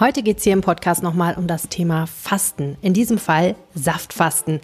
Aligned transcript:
Heute 0.00 0.22
geht 0.22 0.38
es 0.38 0.44
hier 0.44 0.54
im 0.54 0.62
Podcast 0.62 1.02
nochmal 1.02 1.34
um 1.34 1.46
das 1.46 1.68
Thema 1.68 2.06
Fasten. 2.06 2.78
In 2.80 2.94
diesem 2.94 3.18
Fall 3.18 3.54
Saftfasten. 3.74 4.60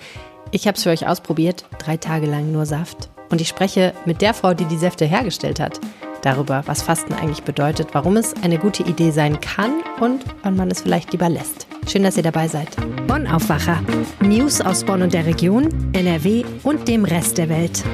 Ich 0.51 0.67
habe 0.67 0.79
es 0.79 0.85
für 0.85 0.89
euch 0.89 1.07
ausprobiert, 1.07 1.67
drei 1.77 1.99
Tage 1.99 2.25
lang 2.25 2.53
nur 2.53 2.65
Saft. 2.65 3.11
Und 3.29 3.43
ich 3.43 3.49
spreche 3.49 3.93
mit 4.07 4.23
der 4.23 4.33
Frau, 4.33 4.55
die 4.55 4.65
die 4.65 4.79
Säfte 4.79 5.05
hergestellt 5.05 5.61
hat, 5.61 5.79
darüber, 6.23 6.63
was 6.65 6.81
Fasten 6.81 7.13
eigentlich 7.13 7.43
bedeutet, 7.43 7.89
warum 7.93 8.17
es 8.17 8.33
eine 8.43 8.57
gute 8.57 8.83
Idee 8.85 9.11
sein 9.11 9.39
kann 9.43 9.83
und 10.01 10.25
wann 10.43 10.57
man 10.57 10.71
es 10.71 10.81
vielleicht 10.81 11.13
lieber 11.13 11.29
lässt. 11.29 11.67
Schön, 11.87 12.05
dass 12.05 12.17
ihr 12.17 12.23
dabei 12.23 12.49
seid. 12.49 12.75
Bonn 13.07 13.27
Aufwacher. 13.27 13.83
News 14.21 14.63
aus 14.63 14.85
Bonn 14.85 15.03
und 15.03 15.13
der 15.13 15.27
Region, 15.27 15.69
NRW 15.93 16.47
und 16.63 16.89
dem 16.89 17.05
Rest 17.05 17.37
der 17.37 17.51
Welt. 17.51 17.85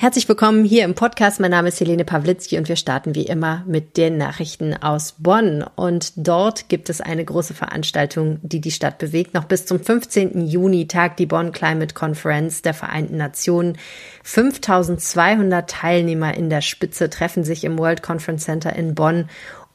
Herzlich 0.00 0.28
willkommen 0.28 0.64
hier 0.64 0.84
im 0.84 0.94
Podcast. 0.94 1.40
Mein 1.40 1.50
Name 1.50 1.70
ist 1.70 1.80
Helene 1.80 2.04
Pawlitzki 2.04 2.56
und 2.56 2.68
wir 2.68 2.76
starten 2.76 3.16
wie 3.16 3.26
immer 3.26 3.64
mit 3.66 3.96
den 3.96 4.16
Nachrichten 4.16 4.80
aus 4.80 5.16
Bonn. 5.18 5.64
Und 5.74 6.12
dort 6.14 6.68
gibt 6.68 6.88
es 6.88 7.00
eine 7.00 7.24
große 7.24 7.52
Veranstaltung, 7.52 8.38
die 8.42 8.60
die 8.60 8.70
Stadt 8.70 8.98
bewegt. 8.98 9.34
Noch 9.34 9.46
bis 9.46 9.66
zum 9.66 9.80
15. 9.80 10.46
Juni 10.46 10.86
tagt 10.86 11.18
die 11.18 11.26
Bonn 11.26 11.50
Climate 11.50 11.94
Conference 11.94 12.62
der 12.62 12.74
Vereinten 12.74 13.16
Nationen. 13.16 13.76
5200 14.22 15.68
Teilnehmer 15.68 16.32
in 16.32 16.48
der 16.48 16.60
Spitze 16.60 17.10
treffen 17.10 17.42
sich 17.42 17.64
im 17.64 17.76
World 17.76 18.00
Conference 18.00 18.44
Center 18.44 18.76
in 18.76 18.94
Bonn 18.94 19.28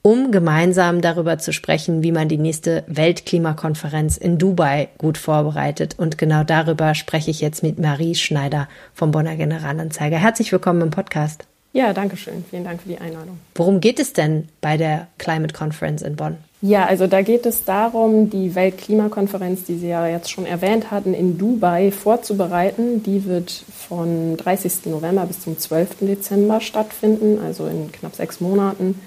um 0.03 0.31
gemeinsam 0.31 0.99
darüber 0.99 1.39
zu 1.39 1.53
sprechen, 1.53 2.03
wie 2.03 2.11
man 2.11 2.27
die 2.27 2.37
nächste 2.37 2.83
Weltklimakonferenz 2.87 4.17
in 4.17 4.37
Dubai 4.37 4.89
gut 4.97 5.17
vorbereitet. 5.17 5.95
Und 5.97 6.17
genau 6.17 6.43
darüber 6.43 6.93
spreche 6.93 7.31
ich 7.31 7.39
jetzt 7.39 7.63
mit 7.63 7.79
Marie 7.79 8.13
Schneider 8.13 8.67
vom 8.93 9.11
Bonner 9.11 9.37
Generalanzeiger. 9.37 10.17
Herzlich 10.17 10.51
willkommen 10.51 10.81
im 10.81 10.89
Podcast. 10.91 11.45
Ja, 11.71 11.93
danke 11.93 12.17
schön. 12.17 12.43
Vielen 12.49 12.65
Dank 12.65 12.81
für 12.81 12.89
die 12.89 12.99
Einladung. 12.99 13.39
Worum 13.55 13.79
geht 13.79 13.97
es 13.99 14.11
denn 14.11 14.49
bei 14.59 14.75
der 14.75 15.07
Climate 15.17 15.53
Conference 15.53 16.01
in 16.01 16.17
Bonn? 16.17 16.35
Ja, 16.61 16.85
also 16.85 17.07
da 17.07 17.21
geht 17.21 17.45
es 17.45 17.63
darum, 17.63 18.29
die 18.29 18.55
Weltklimakonferenz, 18.55 19.63
die 19.63 19.77
Sie 19.77 19.87
ja 19.87 20.05
jetzt 20.07 20.29
schon 20.29 20.45
erwähnt 20.45 20.91
hatten, 20.91 21.13
in 21.13 21.37
Dubai 21.37 21.91
vorzubereiten. 21.91 23.03
Die 23.03 23.25
wird 23.25 23.51
von 23.87 24.35
30. 24.35 24.85
November 24.85 25.25
bis 25.25 25.41
zum 25.41 25.57
12. 25.57 25.99
Dezember 26.01 26.59
stattfinden, 26.59 27.39
also 27.43 27.67
in 27.67 27.91
knapp 27.91 28.15
sechs 28.15 28.41
Monaten. 28.41 28.99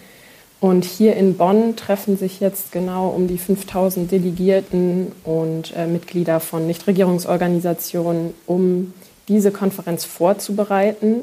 Und 0.67 0.85
hier 0.85 1.15
in 1.15 1.37
Bonn 1.37 1.77
treffen 1.77 2.17
sich 2.17 2.41
jetzt 2.41 2.73
genau 2.73 3.11
um 3.11 3.29
die 3.29 3.39
5000 3.39 4.11
Delegierten 4.11 5.13
und 5.23 5.73
äh, 5.77 5.87
Mitglieder 5.87 6.41
von 6.41 6.67
Nichtregierungsorganisationen, 6.67 8.35
um 8.47 8.93
diese 9.29 9.53
Konferenz 9.53 10.05
vorzubereiten. 10.05 11.21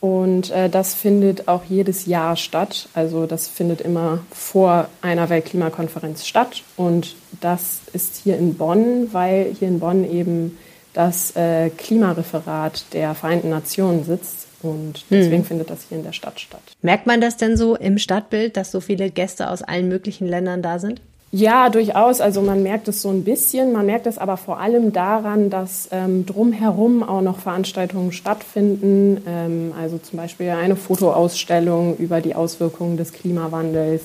Und 0.00 0.50
äh, 0.50 0.68
das 0.68 0.92
findet 0.92 1.48
auch 1.48 1.64
jedes 1.64 2.04
Jahr 2.04 2.36
statt. 2.36 2.90
Also 2.92 3.24
das 3.24 3.48
findet 3.48 3.80
immer 3.80 4.18
vor 4.30 4.88
einer 5.00 5.30
Weltklimakonferenz 5.30 6.26
statt. 6.26 6.62
Und 6.76 7.16
das 7.40 7.78
ist 7.94 8.20
hier 8.24 8.36
in 8.36 8.58
Bonn, 8.58 9.08
weil 9.12 9.56
hier 9.58 9.68
in 9.68 9.80
Bonn 9.80 10.04
eben 10.04 10.58
das 10.92 11.34
äh, 11.34 11.70
Klimareferat 11.70 12.92
der 12.92 13.14
Vereinten 13.14 13.48
Nationen 13.48 14.04
sitzt. 14.04 14.45
Und 14.62 15.04
deswegen 15.10 15.38
hm. 15.38 15.44
findet 15.44 15.70
das 15.70 15.86
hier 15.88 15.98
in 15.98 16.04
der 16.04 16.12
Stadt 16.12 16.40
statt. 16.40 16.62
Merkt 16.82 17.06
man 17.06 17.20
das 17.20 17.36
denn 17.36 17.56
so 17.56 17.76
im 17.76 17.98
Stadtbild, 17.98 18.56
dass 18.56 18.70
so 18.70 18.80
viele 18.80 19.10
Gäste 19.10 19.50
aus 19.50 19.62
allen 19.62 19.88
möglichen 19.88 20.26
Ländern 20.26 20.62
da 20.62 20.78
sind? 20.78 21.00
Ja, 21.32 21.68
durchaus. 21.68 22.20
Also 22.20 22.40
man 22.40 22.62
merkt 22.62 22.88
es 22.88 23.02
so 23.02 23.10
ein 23.10 23.24
bisschen. 23.24 23.72
Man 23.72 23.86
merkt 23.86 24.06
es 24.06 24.16
aber 24.16 24.36
vor 24.36 24.58
allem 24.58 24.92
daran, 24.92 25.50
dass 25.50 25.88
ähm, 25.90 26.24
drumherum 26.24 27.02
auch 27.02 27.20
noch 27.20 27.40
Veranstaltungen 27.40 28.12
stattfinden. 28.12 29.22
Ähm, 29.26 29.74
also 29.78 29.98
zum 29.98 30.18
Beispiel 30.18 30.50
eine 30.50 30.76
Fotoausstellung 30.76 31.96
über 31.98 32.20
die 32.20 32.34
Auswirkungen 32.34 32.96
des 32.96 33.12
Klimawandels. 33.12 34.02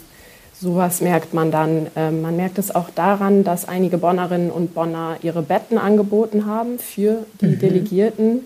Sowas 0.59 1.01
merkt 1.01 1.33
man 1.33 1.51
dann. 1.51 1.87
Ähm, 1.95 2.21
man 2.21 2.35
merkt 2.35 2.57
es 2.57 2.73
auch 2.73 2.89
daran, 2.89 3.43
dass 3.43 3.67
einige 3.67 3.97
Bonnerinnen 3.97 4.51
und 4.51 4.73
Bonner 4.73 5.17
ihre 5.21 5.41
Betten 5.41 5.77
angeboten 5.77 6.45
haben 6.47 6.79
für 6.79 7.25
die 7.39 7.45
mhm. 7.45 7.59
Delegierten. 7.59 8.39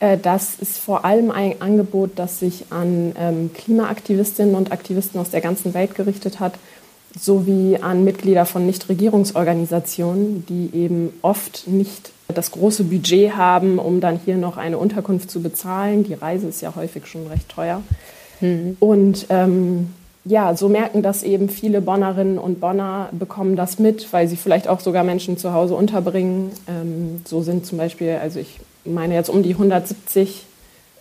Äh, 0.00 0.18
das 0.18 0.56
ist 0.60 0.78
vor 0.78 1.04
allem 1.04 1.30
ein 1.30 1.60
Angebot, 1.60 2.12
das 2.16 2.40
sich 2.40 2.66
an 2.70 3.12
ähm, 3.18 3.50
Klimaaktivistinnen 3.54 4.54
und 4.54 4.72
Aktivisten 4.72 5.20
aus 5.20 5.30
der 5.30 5.40
ganzen 5.40 5.74
Welt 5.74 5.94
gerichtet 5.94 6.40
hat, 6.40 6.54
sowie 7.18 7.78
an 7.80 8.04
Mitglieder 8.04 8.44
von 8.44 8.66
Nichtregierungsorganisationen, 8.66 10.44
die 10.46 10.70
eben 10.74 11.12
oft 11.22 11.66
nicht 11.66 12.12
das 12.34 12.50
große 12.50 12.84
Budget 12.84 13.36
haben, 13.36 13.78
um 13.78 14.00
dann 14.00 14.20
hier 14.24 14.36
noch 14.36 14.56
eine 14.56 14.78
Unterkunft 14.78 15.30
zu 15.30 15.40
bezahlen. 15.40 16.04
Die 16.04 16.14
Reise 16.14 16.48
ist 16.48 16.60
ja 16.60 16.74
häufig 16.74 17.06
schon 17.06 17.26
recht 17.28 17.48
teuer. 17.48 17.82
Mhm. 18.40 18.76
Und 18.80 19.26
ähm, 19.30 19.94
ja, 20.24 20.54
so 20.56 20.68
merken 20.68 21.02
das 21.02 21.22
eben 21.22 21.48
viele 21.48 21.80
Bonnerinnen 21.80 22.36
und 22.36 22.60
Bonner, 22.60 23.08
bekommen 23.12 23.56
das 23.56 23.78
mit, 23.78 24.12
weil 24.12 24.28
sie 24.28 24.36
vielleicht 24.36 24.68
auch 24.68 24.80
sogar 24.80 25.04
Menschen 25.04 25.38
zu 25.38 25.52
Hause 25.52 25.74
unterbringen. 25.74 26.50
Ähm, 26.68 27.22
so 27.24 27.42
sind 27.42 27.64
zum 27.64 27.78
Beispiel, 27.78 28.18
also 28.20 28.40
ich 28.40 28.58
meine 28.86 29.14
jetzt 29.14 29.28
um 29.28 29.42
die 29.42 29.52
170 29.52 30.46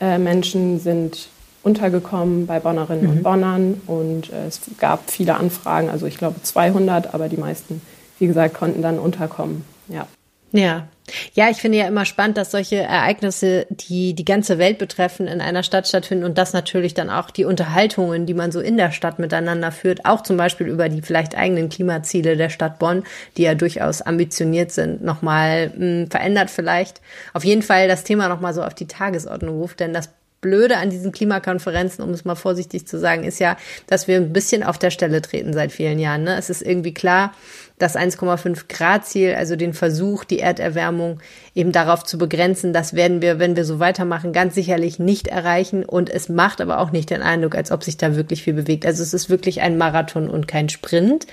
äh, 0.01 0.17
Menschen 0.17 0.79
sind 0.79 1.29
untergekommen 1.63 2.45
bei 2.45 2.59
Bonnerinnen 2.59 3.03
mhm. 3.05 3.09
und 3.09 3.23
Bonnern 3.23 3.81
und 3.87 4.31
äh, 4.31 4.47
es 4.47 4.61
gab 4.77 5.09
viele 5.09 5.35
Anfragen, 5.35 5.89
also 5.89 6.05
ich 6.05 6.17
glaube 6.17 6.41
200, 6.41 7.13
aber 7.13 7.27
die 7.27 7.37
meisten, 7.37 7.81
wie 8.19 8.27
gesagt, 8.27 8.53
konnten 8.53 8.81
dann 8.81 8.99
unterkommen. 8.99 9.65
Ja. 9.87 10.07
Ja. 10.55 10.87
Ja, 11.33 11.51
ich 11.51 11.57
finde 11.57 11.77
ja 11.77 11.87
immer 11.87 12.05
spannend, 12.05 12.35
dass 12.35 12.49
solche 12.49 12.77
Ereignisse, 12.77 13.67
die 13.69 14.15
die 14.15 14.25
ganze 14.25 14.57
Welt 14.57 14.79
betreffen, 14.79 15.27
in 15.27 15.39
einer 15.39 15.61
Stadt 15.61 15.87
stattfinden 15.87 16.23
und 16.23 16.39
das 16.39 16.51
natürlich 16.53 16.95
dann 16.95 17.11
auch 17.11 17.29
die 17.29 17.45
Unterhaltungen, 17.45 18.25
die 18.25 18.33
man 18.33 18.51
so 18.51 18.59
in 18.59 18.75
der 18.75 18.91
Stadt 18.91 19.19
miteinander 19.19 19.71
führt, 19.71 20.05
auch 20.05 20.23
zum 20.23 20.35
Beispiel 20.35 20.67
über 20.67 20.89
die 20.89 21.03
vielleicht 21.03 21.37
eigenen 21.37 21.69
Klimaziele 21.69 22.37
der 22.37 22.49
Stadt 22.49 22.79
Bonn, 22.79 23.03
die 23.37 23.43
ja 23.43 23.53
durchaus 23.53 24.01
ambitioniert 24.01 24.71
sind, 24.71 25.03
nochmal 25.03 25.67
mh, 25.69 25.75
hm, 25.75 26.07
verändert 26.09 26.49
vielleicht. 26.49 27.01
Auf 27.33 27.43
jeden 27.43 27.61
Fall 27.61 27.87
das 27.87 28.03
Thema 28.03 28.27
nochmal 28.27 28.55
so 28.55 28.63
auf 28.63 28.73
die 28.73 28.87
Tagesordnung 28.87 29.59
ruft, 29.59 29.81
denn 29.81 29.93
das 29.93 30.09
Blöde 30.45 30.77
an 30.77 30.91
diesen 30.91 31.11
Klimakonferenzen, 31.11 32.03
um 32.03 32.11
es 32.11 32.23
mal 32.23 32.35
vorsichtig 32.35 32.87
zu 32.87 32.99
sagen, 32.99 33.23
ist 33.23 33.39
ja, 33.39 33.57
dass 33.87 34.07
wir 34.07 34.17
ein 34.17 34.31
bisschen 34.31 34.61
auf 34.61 34.77
der 34.77 34.91
Stelle 34.91 35.19
treten 35.23 35.53
seit 35.53 35.71
vielen 35.71 35.97
Jahren. 35.97 36.23
Ne? 36.23 36.37
Es 36.37 36.51
ist 36.51 36.61
irgendwie 36.61 36.93
klar, 36.93 37.33
das 37.77 37.97
1,5 37.97 38.65
Grad 38.69 39.05
Ziel, 39.05 39.35
also 39.35 39.55
den 39.55 39.73
Versuch, 39.73 40.23
die 40.23 40.39
Erderwärmung 40.39 41.19
eben 41.53 41.71
darauf 41.71 42.03
zu 42.03 42.17
begrenzen, 42.17 42.71
das 42.71 42.93
werden 42.93 43.21
wir, 43.21 43.37
wenn 43.37 43.55
wir 43.55 43.65
so 43.65 43.79
weitermachen, 43.79 44.31
ganz 44.31 44.55
sicherlich 44.55 44.97
nicht 44.97 45.27
erreichen. 45.27 45.83
Und 45.83 46.09
es 46.09 46.29
macht 46.29 46.61
aber 46.61 46.79
auch 46.79 46.91
nicht 46.91 47.09
den 47.09 47.21
Eindruck, 47.21 47.55
als 47.55 47.71
ob 47.71 47.83
sich 47.83 47.97
da 47.97 48.15
wirklich 48.15 48.43
viel 48.43 48.53
bewegt. 48.53 48.85
Also 48.85 49.03
es 49.03 49.13
ist 49.13 49.29
wirklich 49.29 49.61
ein 49.61 49.77
Marathon 49.77 50.29
und 50.29 50.47
kein 50.47 50.69
Sprint. 50.69 51.27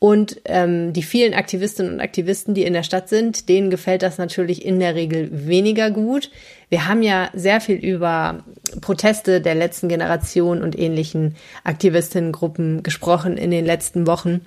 Und 0.00 0.40
ähm, 0.44 0.92
die 0.92 1.02
vielen 1.02 1.32
Aktivistinnen 1.32 1.94
und 1.94 2.00
Aktivisten, 2.00 2.52
die 2.52 2.64
in 2.64 2.74
der 2.74 2.82
Stadt 2.82 3.08
sind, 3.08 3.48
denen 3.48 3.70
gefällt 3.70 4.02
das 4.02 4.18
natürlich 4.18 4.64
in 4.64 4.78
der 4.78 4.94
Regel 4.94 5.30
weniger 5.32 5.90
gut. 5.90 6.30
Wir 6.68 6.88
haben 6.88 7.02
ja 7.02 7.30
sehr 7.32 7.60
viel 7.60 7.76
über 7.76 8.44
Proteste 8.82 9.40
der 9.40 9.54
letzten 9.54 9.88
Generation 9.88 10.62
und 10.62 10.78
ähnlichen 10.78 11.36
Aktivistinnengruppen 11.62 12.82
gesprochen 12.82 13.38
in 13.38 13.50
den 13.50 13.64
letzten 13.64 14.06
Wochen. 14.06 14.44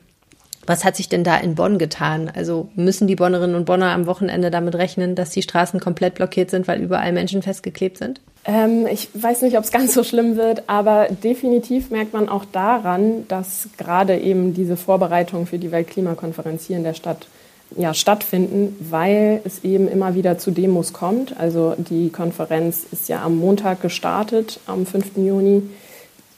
Was 0.67 0.83
hat 0.83 0.97
sich 0.97 1.07
denn 1.07 1.23
da 1.23 1.37
in 1.37 1.55
Bonn 1.55 1.77
getan? 1.77 2.29
Also 2.35 2.67
müssen 2.75 3.07
die 3.07 3.15
Bonnerinnen 3.15 3.55
und 3.55 3.65
Bonner 3.65 3.91
am 3.91 4.05
Wochenende 4.05 4.51
damit 4.51 4.75
rechnen, 4.75 5.15
dass 5.15 5.29
die 5.29 5.41
Straßen 5.41 5.79
komplett 5.79 6.15
blockiert 6.15 6.51
sind, 6.51 6.67
weil 6.67 6.81
überall 6.81 7.13
Menschen 7.13 7.41
festgeklebt 7.41 7.97
sind? 7.97 8.19
Ähm, 8.43 8.85
ich 8.91 9.09
weiß 9.13 9.41
nicht, 9.43 9.57
ob 9.57 9.63
es 9.63 9.71
ganz 9.71 9.93
so 9.93 10.03
schlimm 10.03 10.35
wird, 10.35 10.63
aber 10.67 11.07
definitiv 11.09 11.89
merkt 11.89 12.13
man 12.13 12.27
auch 12.27 12.43
daran, 12.45 13.25
dass 13.29 13.69
gerade 13.77 14.17
eben 14.17 14.53
diese 14.53 14.75
Vorbereitungen 14.75 15.47
für 15.47 15.57
die 15.57 15.71
Weltklimakonferenz 15.71 16.65
hier 16.65 16.77
in 16.77 16.83
der 16.83 16.93
Stadt 16.93 17.27
ja, 17.75 17.93
stattfinden, 17.93 18.75
weil 18.79 19.41
es 19.43 19.63
eben 19.63 19.87
immer 19.87 20.15
wieder 20.15 20.37
zu 20.37 20.51
Demos 20.51 20.93
kommt. 20.93 21.37
Also 21.37 21.75
die 21.77 22.09
Konferenz 22.09 22.85
ist 22.91 23.09
ja 23.09 23.23
am 23.23 23.37
Montag 23.37 23.81
gestartet, 23.81 24.59
am 24.67 24.85
5. 24.85 25.17
Juni. 25.17 25.63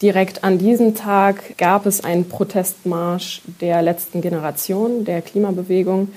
Direkt 0.02 0.46
an 0.46 0.58
diesem 0.58 0.96
Tag 0.96 1.58
gab 1.58 1.86
es 1.86 2.04
einen 2.04 2.30
Protestmarsch 2.30 3.42
der 3.60 3.82
letzten 3.82 4.22
Generation, 4.22 5.04
der 5.04 5.22
Klimabewegung. 5.22 6.10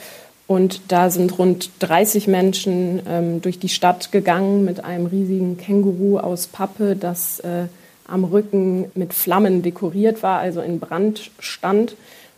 Und 0.46 0.82
da 0.88 1.11
sind 1.11 1.38
rund 1.38 1.70
30 1.81 2.29
Menschen 2.29 3.02
ähm, 3.08 3.43
durch 3.43 3.58
die 3.58 3.69
Stadt 3.69 4.12
gegangen 4.12 4.64
mit 4.64 4.84
einem 4.84 5.06
riesigen 5.06 5.56
Känguru 5.56 6.19
aus 6.19 6.46
Pappe, 6.46 6.94
das 6.94 7.40
äh, 7.40 7.64
am 8.06 8.25
Rücken 8.25 8.90
mit 8.94 9.14
Flammen 9.14 9.62
dekoriert 9.62 10.23
war, 10.23 10.38
also 10.38 10.61
in 10.61 10.78
Brand 10.78 11.31
stand, 11.38 11.96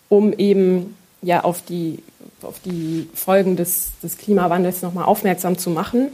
um 0.08 0.32
eben 0.32 0.96
ja 1.22 1.44
auf 1.44 1.62
die, 1.62 1.98
auf 2.42 2.60
die 2.64 3.08
Folgen 3.14 3.56
des, 3.56 3.92
des 4.02 4.16
Klimawandels 4.16 4.82
nochmal 4.82 5.04
aufmerksam 5.04 5.58
zu 5.58 5.70
machen. 5.70 6.08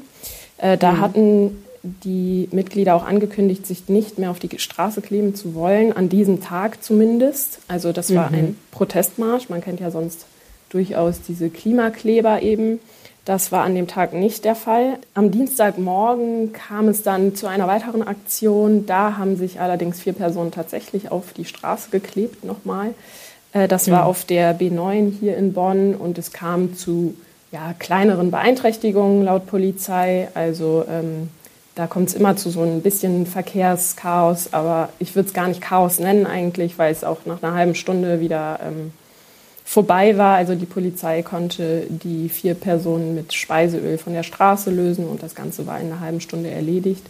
Äh, 0.56 0.76
da 0.78 0.92
mhm. 0.92 1.00
hatten 1.00 1.64
die 1.82 2.48
Mitglieder 2.52 2.94
auch 2.94 3.06
angekündigt, 3.06 3.66
sich 3.66 3.88
nicht 3.88 4.18
mehr 4.18 4.30
auf 4.30 4.38
die 4.38 4.58
Straße 4.58 5.00
kleben 5.00 5.34
zu 5.34 5.54
wollen, 5.54 5.92
an 5.92 6.08
diesem 6.08 6.42
Tag 6.42 6.82
zumindest. 6.82 7.60
Also 7.68 7.92
das 7.92 8.14
war 8.14 8.28
mhm. 8.30 8.36
ein 8.36 8.56
Protestmarsch. 8.70 9.48
Man 9.48 9.62
kennt 9.62 9.80
ja 9.80 9.90
sonst 9.90 10.26
durchaus 10.68 11.22
diese 11.22 11.48
Klimakleber 11.48 12.42
eben. 12.42 12.80
Das 13.24 13.52
war 13.52 13.64
an 13.64 13.74
dem 13.74 13.86
Tag 13.86 14.12
nicht 14.12 14.44
der 14.44 14.54
Fall. 14.54 14.98
Am 15.14 15.30
Dienstagmorgen 15.30 16.52
kam 16.52 16.88
es 16.88 17.02
dann 17.02 17.34
zu 17.34 17.46
einer 17.46 17.66
weiteren 17.66 18.02
Aktion. 18.02 18.86
Da 18.86 19.16
haben 19.16 19.36
sich 19.36 19.60
allerdings 19.60 20.00
vier 20.00 20.14
Personen 20.14 20.50
tatsächlich 20.50 21.10
auf 21.10 21.32
die 21.32 21.44
Straße 21.44 21.90
geklebt 21.90 22.44
nochmal. 22.44 22.94
Äh, 23.52 23.68
das 23.68 23.90
war 23.90 24.06
auf 24.06 24.24
der 24.24 24.58
B9 24.58 25.12
hier 25.18 25.36
in 25.36 25.52
Bonn 25.52 25.94
und 25.94 26.18
es 26.18 26.32
kam 26.32 26.74
zu 26.74 27.14
ja, 27.52 27.74
kleineren 27.78 28.30
Beeinträchtigungen 28.30 29.24
laut 29.24 29.46
Polizei. 29.46 30.28
Also 30.34 30.84
ähm, 30.88 31.28
da 31.74 31.86
kommt 31.86 32.08
es 32.08 32.14
immer 32.14 32.36
zu 32.36 32.50
so 32.50 32.62
ein 32.62 32.82
bisschen 32.82 33.26
Verkehrschaos, 33.26 34.52
aber 34.52 34.90
ich 34.98 35.14
würde 35.14 35.28
es 35.28 35.34
gar 35.34 35.48
nicht 35.48 35.60
Chaos 35.60 35.98
nennen 35.98 36.26
eigentlich, 36.26 36.78
weil 36.78 36.92
es 36.92 37.04
auch 37.04 37.26
nach 37.26 37.42
einer 37.42 37.54
halben 37.54 37.74
Stunde 37.74 38.20
wieder 38.20 38.60
ähm, 38.62 38.92
vorbei 39.64 40.18
war. 40.18 40.36
Also 40.36 40.56
die 40.56 40.66
Polizei 40.66 41.22
konnte 41.22 41.86
die 41.88 42.28
vier 42.28 42.54
Personen 42.54 43.14
mit 43.14 43.32
Speiseöl 43.32 43.98
von 43.98 44.12
der 44.12 44.24
Straße 44.24 44.70
lösen 44.70 45.06
und 45.06 45.22
das 45.22 45.34
Ganze 45.34 45.66
war 45.66 45.78
in 45.78 45.86
einer 45.86 46.00
halben 46.00 46.20
Stunde 46.20 46.50
erledigt. 46.50 47.06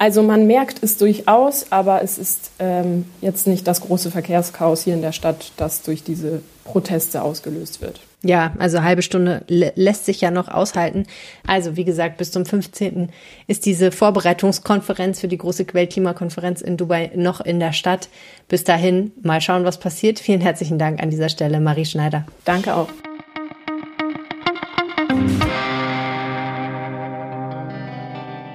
Also 0.00 0.22
man 0.22 0.46
merkt 0.46 0.82
es 0.82 0.96
durchaus, 0.96 1.66
aber 1.68 2.02
es 2.02 2.16
ist 2.16 2.52
ähm, 2.58 3.04
jetzt 3.20 3.46
nicht 3.46 3.66
das 3.66 3.82
große 3.82 4.10
Verkehrschaos 4.10 4.82
hier 4.82 4.94
in 4.94 5.02
der 5.02 5.12
Stadt, 5.12 5.52
das 5.58 5.82
durch 5.82 6.02
diese 6.02 6.40
Proteste 6.64 7.20
ausgelöst 7.20 7.82
wird. 7.82 8.00
Ja, 8.22 8.54
also 8.58 8.82
halbe 8.82 9.02
Stunde 9.02 9.44
lässt 9.46 10.06
sich 10.06 10.22
ja 10.22 10.30
noch 10.30 10.48
aushalten. 10.48 11.04
Also 11.46 11.76
wie 11.76 11.84
gesagt, 11.84 12.16
bis 12.16 12.32
zum 12.32 12.46
15. 12.46 13.10
ist 13.46 13.66
diese 13.66 13.92
Vorbereitungskonferenz 13.92 15.20
für 15.20 15.28
die 15.28 15.36
große 15.36 15.66
Weltklimakonferenz 15.70 16.62
in 16.62 16.78
Dubai 16.78 17.10
noch 17.14 17.42
in 17.42 17.60
der 17.60 17.74
Stadt. 17.74 18.08
Bis 18.48 18.64
dahin 18.64 19.12
mal 19.20 19.42
schauen, 19.42 19.64
was 19.64 19.78
passiert. 19.78 20.18
Vielen 20.18 20.40
herzlichen 20.40 20.78
Dank 20.78 21.02
an 21.02 21.10
dieser 21.10 21.28
Stelle, 21.28 21.60
Marie 21.60 21.84
Schneider. 21.84 22.24
Danke 22.46 22.74
auch. 22.74 22.88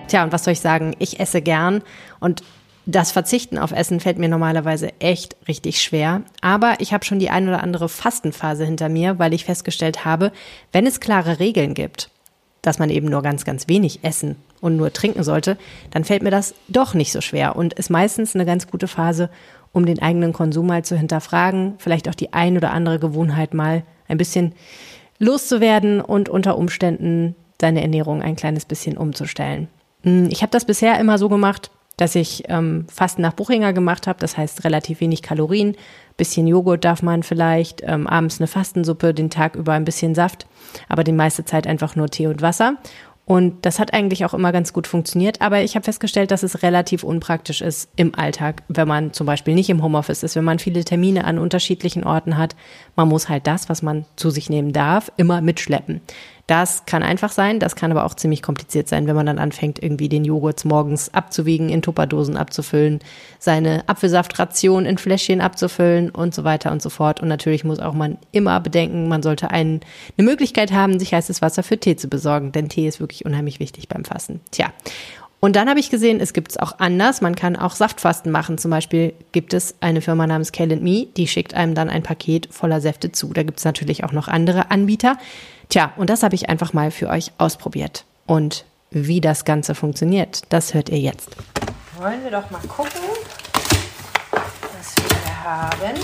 Tja, 0.07 0.23
und 0.23 0.31
was 0.31 0.43
soll 0.43 0.53
ich 0.53 0.61
sagen? 0.61 0.95
Ich 0.99 1.19
esse 1.19 1.41
gern 1.41 1.81
und 2.19 2.43
das 2.85 3.11
Verzichten 3.11 3.57
auf 3.57 3.71
Essen 3.71 3.99
fällt 3.99 4.19
mir 4.19 4.29
normalerweise 4.29 4.91
echt 4.99 5.35
richtig 5.47 5.81
schwer. 5.81 6.21
Aber 6.41 6.75
ich 6.79 6.93
habe 6.93 7.03
schon 7.03 7.17
die 7.17 7.31
ein 7.31 7.47
oder 7.47 7.63
andere 7.63 7.89
Fastenphase 7.89 8.63
hinter 8.63 8.89
mir, 8.89 9.17
weil 9.17 9.33
ich 9.33 9.45
festgestellt 9.45 10.05
habe, 10.05 10.31
wenn 10.71 10.85
es 10.85 10.99
klare 10.99 11.39
Regeln 11.39 11.73
gibt, 11.73 12.11
dass 12.61 12.77
man 12.77 12.91
eben 12.91 13.07
nur 13.07 13.23
ganz, 13.23 13.43
ganz 13.43 13.67
wenig 13.67 14.03
essen 14.03 14.35
und 14.61 14.77
nur 14.77 14.93
trinken 14.93 15.23
sollte, 15.23 15.57
dann 15.89 16.03
fällt 16.03 16.21
mir 16.21 16.29
das 16.29 16.53
doch 16.67 16.93
nicht 16.93 17.11
so 17.11 17.21
schwer 17.21 17.55
und 17.55 17.73
ist 17.73 17.89
meistens 17.89 18.35
eine 18.35 18.45
ganz 18.45 18.67
gute 18.67 18.87
Phase, 18.87 19.31
um 19.71 19.87
den 19.87 20.01
eigenen 20.01 20.31
Konsum 20.31 20.67
mal 20.67 20.85
zu 20.85 20.95
hinterfragen, 20.95 21.73
vielleicht 21.79 22.07
auch 22.07 22.15
die 22.15 22.33
ein 22.33 22.55
oder 22.55 22.71
andere 22.71 22.99
Gewohnheit 22.99 23.55
mal 23.55 23.83
ein 24.07 24.17
bisschen 24.17 24.53
loszuwerden 25.17 26.01
und 26.01 26.29
unter 26.29 26.57
Umständen 26.57 27.35
seine 27.59 27.81
Ernährung 27.81 28.21
ein 28.21 28.35
kleines 28.35 28.65
bisschen 28.65 28.97
umzustellen. 28.97 29.69
Hm, 30.05 30.29
ich 30.31 30.41
habe 30.41 30.51
das 30.51 30.63
bisher 30.63 30.99
immer 30.99 31.17
so 31.17 31.27
gemacht, 31.27 31.71
dass 31.97 32.15
ich 32.15 32.43
ähm, 32.47 32.85
Fasten 32.93 33.21
nach 33.21 33.33
Buchinger 33.33 33.73
gemacht 33.73 34.07
habe, 34.07 34.19
das 34.19 34.37
heißt 34.37 34.63
relativ 34.63 35.01
wenig 35.01 35.21
Kalorien, 35.21 35.75
bisschen 36.17 36.47
Joghurt 36.47 36.85
darf 36.85 37.01
man 37.01 37.23
vielleicht, 37.23 37.81
ähm, 37.83 38.07
abends 38.07 38.39
eine 38.39 38.47
Fastensuppe, 38.47 39.13
den 39.13 39.29
Tag 39.29 39.55
über 39.55 39.73
ein 39.73 39.85
bisschen 39.85 40.15
Saft, 40.15 40.45
aber 40.87 41.03
die 41.03 41.11
meiste 41.11 41.45
Zeit 41.45 41.67
einfach 41.67 41.95
nur 41.95 42.09
Tee 42.09 42.27
und 42.27 42.41
Wasser. 42.41 42.77
Und 43.25 43.65
das 43.65 43.79
hat 43.79 43.91
eigentlich 43.91 44.23
auch 44.23 44.35
immer 44.35 44.51
ganz 44.51 44.71
gut 44.71 44.85
funktioniert, 44.85 45.41
aber 45.41 45.61
ich 45.61 45.75
habe 45.75 45.83
festgestellt, 45.83 46.29
dass 46.29 46.43
es 46.43 46.61
relativ 46.61 47.03
unpraktisch 47.03 47.61
ist 47.61 47.89
im 47.95 48.13
Alltag, 48.13 48.61
wenn 48.67 48.87
man 48.87 49.13
zum 49.13 49.25
Beispiel 49.25 49.55
nicht 49.55 49.71
im 49.71 49.81
Homeoffice 49.81 50.21
ist, 50.21 50.35
wenn 50.35 50.43
man 50.43 50.59
viele 50.59 50.83
Termine 50.83 51.25
an 51.25 51.39
unterschiedlichen 51.39 52.03
Orten 52.03 52.37
hat. 52.37 52.55
Man 52.95 53.07
muss 53.07 53.27
halt 53.27 53.47
das, 53.47 53.67
was 53.67 53.81
man 53.81 54.05
zu 54.15 54.29
sich 54.29 54.51
nehmen 54.51 54.73
darf, 54.73 55.11
immer 55.17 55.41
mitschleppen. 55.41 56.01
Das 56.47 56.85
kann 56.85 57.01
einfach 57.01 57.31
sein, 57.31 57.59
das 57.59 57.75
kann 57.75 57.91
aber 57.91 58.05
auch 58.05 58.13
ziemlich 58.13 58.43
kompliziert 58.43 58.87
sein, 58.87 59.07
wenn 59.07 59.15
man 59.15 59.25
dann 59.25 59.39
anfängt, 59.39 59.81
irgendwie 59.81 60.09
den 60.09 60.23
Joghurt 60.23 60.63
morgens 60.63 61.11
abzuwiegen, 61.11 61.69
in 61.69 61.81
Tupperdosen 61.81 62.37
abzufüllen, 62.37 62.99
seine 63.39 63.83
Apfelsaftration 63.89 64.85
in 64.85 64.99
Fläschchen 64.99 65.41
abzufüllen 65.41 66.11
und 66.11 66.35
so 66.35 66.43
weiter 66.43 66.71
und 66.71 66.83
so 66.83 66.91
fort. 66.91 67.19
Und 67.19 67.29
natürlich 67.29 67.63
muss 67.63 67.79
auch 67.79 67.93
man 67.93 68.19
immer 68.31 68.59
bedenken, 68.59 69.07
man 69.07 69.23
sollte 69.23 69.49
einen, 69.49 69.79
eine 70.17 70.27
Möglichkeit 70.27 70.71
haben, 70.71 70.99
sich 70.99 71.15
heißes 71.15 71.41
Wasser 71.41 71.63
für 71.63 71.79
Tee 71.79 71.95
zu 71.95 72.09
besorgen, 72.09 72.51
denn 72.51 72.69
Tee 72.69 72.87
ist 72.87 72.99
wirklich 72.99 73.25
unheimlich 73.25 73.59
wichtig 73.59 73.87
beim 73.89 74.05
Fassen. 74.05 74.41
Tja. 74.51 74.71
Und 75.39 75.55
dann 75.55 75.69
habe 75.69 75.79
ich 75.79 75.89
gesehen, 75.89 76.19
es 76.19 76.33
gibt 76.33 76.51
es 76.51 76.57
auch 76.57 76.79
anders. 76.79 77.21
Man 77.21 77.35
kann 77.35 77.55
auch 77.55 77.75
Saftfasten 77.75 78.31
machen. 78.31 78.57
Zum 78.57 78.71
Beispiel 78.71 79.13
gibt 79.31 79.53
es 79.53 79.75
eine 79.79 80.01
Firma 80.01 80.25
namens 80.25 80.51
Kell 80.51 80.75
Me, 80.77 81.07
die 81.17 81.27
schickt 81.27 81.53
einem 81.53 81.75
dann 81.75 81.89
ein 81.89 82.03
Paket 82.03 82.47
voller 82.51 82.81
Säfte 82.81 83.11
zu. 83.11 83.31
Da 83.33 83.43
gibt 83.43 83.59
es 83.59 83.65
natürlich 83.65 84.03
auch 84.03 84.11
noch 84.11 84.27
andere 84.27 84.71
Anbieter. 84.71 85.17
Tja, 85.69 85.93
und 85.97 86.09
das 86.09 86.23
habe 86.23 86.35
ich 86.35 86.49
einfach 86.49 86.73
mal 86.73 86.89
für 86.89 87.09
euch 87.09 87.31
ausprobiert. 87.37 88.05
Und 88.25 88.65
wie 88.91 89.21
das 89.21 89.45
Ganze 89.45 89.75
funktioniert, 89.75 90.41
das 90.49 90.73
hört 90.73 90.89
ihr 90.89 90.99
jetzt. 90.99 91.35
Wollen 91.97 92.23
wir 92.23 92.31
doch 92.31 92.49
mal 92.49 92.61
gucken, 92.67 93.01
was 94.31 94.95
wir 94.97 95.17
hier 95.23 95.43
haben. 95.43 95.99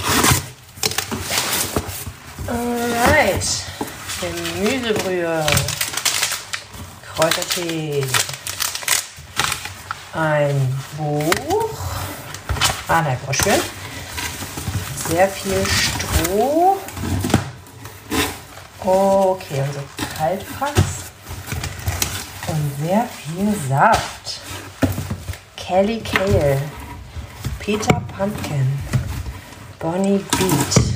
Alright. 2.47 3.45
Gemüsebrühe. 4.21 5.45
Kräutertee. 7.15 8.05
Ein 10.13 10.77
Buch. 10.97 11.79
Ah, 12.87 13.01
der 13.01 13.17
Broschüren. 13.25 13.61
Sehr 15.07 15.29
viel 15.29 15.65
Stroh. 15.65 16.77
Okay, 18.83 19.63
unser 19.65 19.83
Kaltfass. 20.17 21.11
Und 22.47 22.85
sehr 22.85 23.05
viel 23.05 23.55
Saft. 23.69 24.41
Kelly 25.55 26.01
Kale. 26.01 26.61
Peter 27.59 28.01
Pumpkin. 28.17 28.79
Bonnie 29.79 30.25
Beat. 30.31 30.91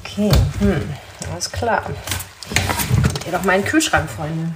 Okay, 0.00 0.32
hm, 0.60 0.94
alles 1.30 1.52
klar. 1.52 1.82
Ihr 3.26 3.32
doch 3.32 3.44
meinen 3.44 3.64
Kühlschrank, 3.64 4.08
Freunde. 4.08 4.52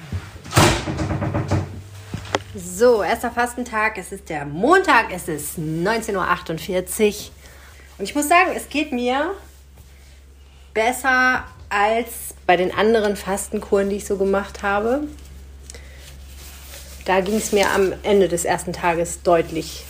So, 2.62 3.02
erster 3.02 3.30
Fastentag. 3.30 3.96
Es 3.96 4.12
ist 4.12 4.28
der 4.28 4.44
Montag. 4.44 5.06
Es 5.12 5.28
ist 5.28 5.58
19.48 5.58 7.06
Uhr. 7.06 7.30
Und 7.96 8.04
ich 8.04 8.14
muss 8.14 8.28
sagen, 8.28 8.50
es 8.54 8.68
geht 8.68 8.92
mir 8.92 9.34
besser 10.74 11.44
als 11.70 12.34
bei 12.46 12.56
den 12.56 12.74
anderen 12.74 13.16
Fastenkuren, 13.16 13.88
die 13.88 13.96
ich 13.96 14.04
so 14.04 14.16
gemacht 14.16 14.62
habe. 14.62 15.04
Da 17.06 17.20
ging 17.20 17.36
es 17.36 17.52
mir 17.52 17.70
am 17.70 17.94
Ende 18.02 18.28
des 18.28 18.44
ersten 18.44 18.72
Tages 18.72 19.22
deutlich 19.22 19.84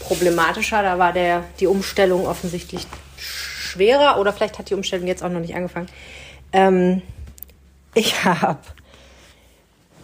problematischer. 0.00 0.82
Da 0.82 0.98
war 0.98 1.12
der, 1.12 1.44
die 1.60 1.66
Umstellung 1.66 2.26
offensichtlich 2.26 2.86
schwerer 3.16 4.18
oder 4.18 4.32
vielleicht 4.32 4.58
hat 4.58 4.70
die 4.70 4.74
Umstellung 4.74 5.06
jetzt 5.06 5.22
auch 5.22 5.30
noch 5.30 5.40
nicht 5.40 5.54
angefangen. 5.54 5.88
Ähm, 6.52 7.02
ich 7.94 8.24
habe 8.24 8.58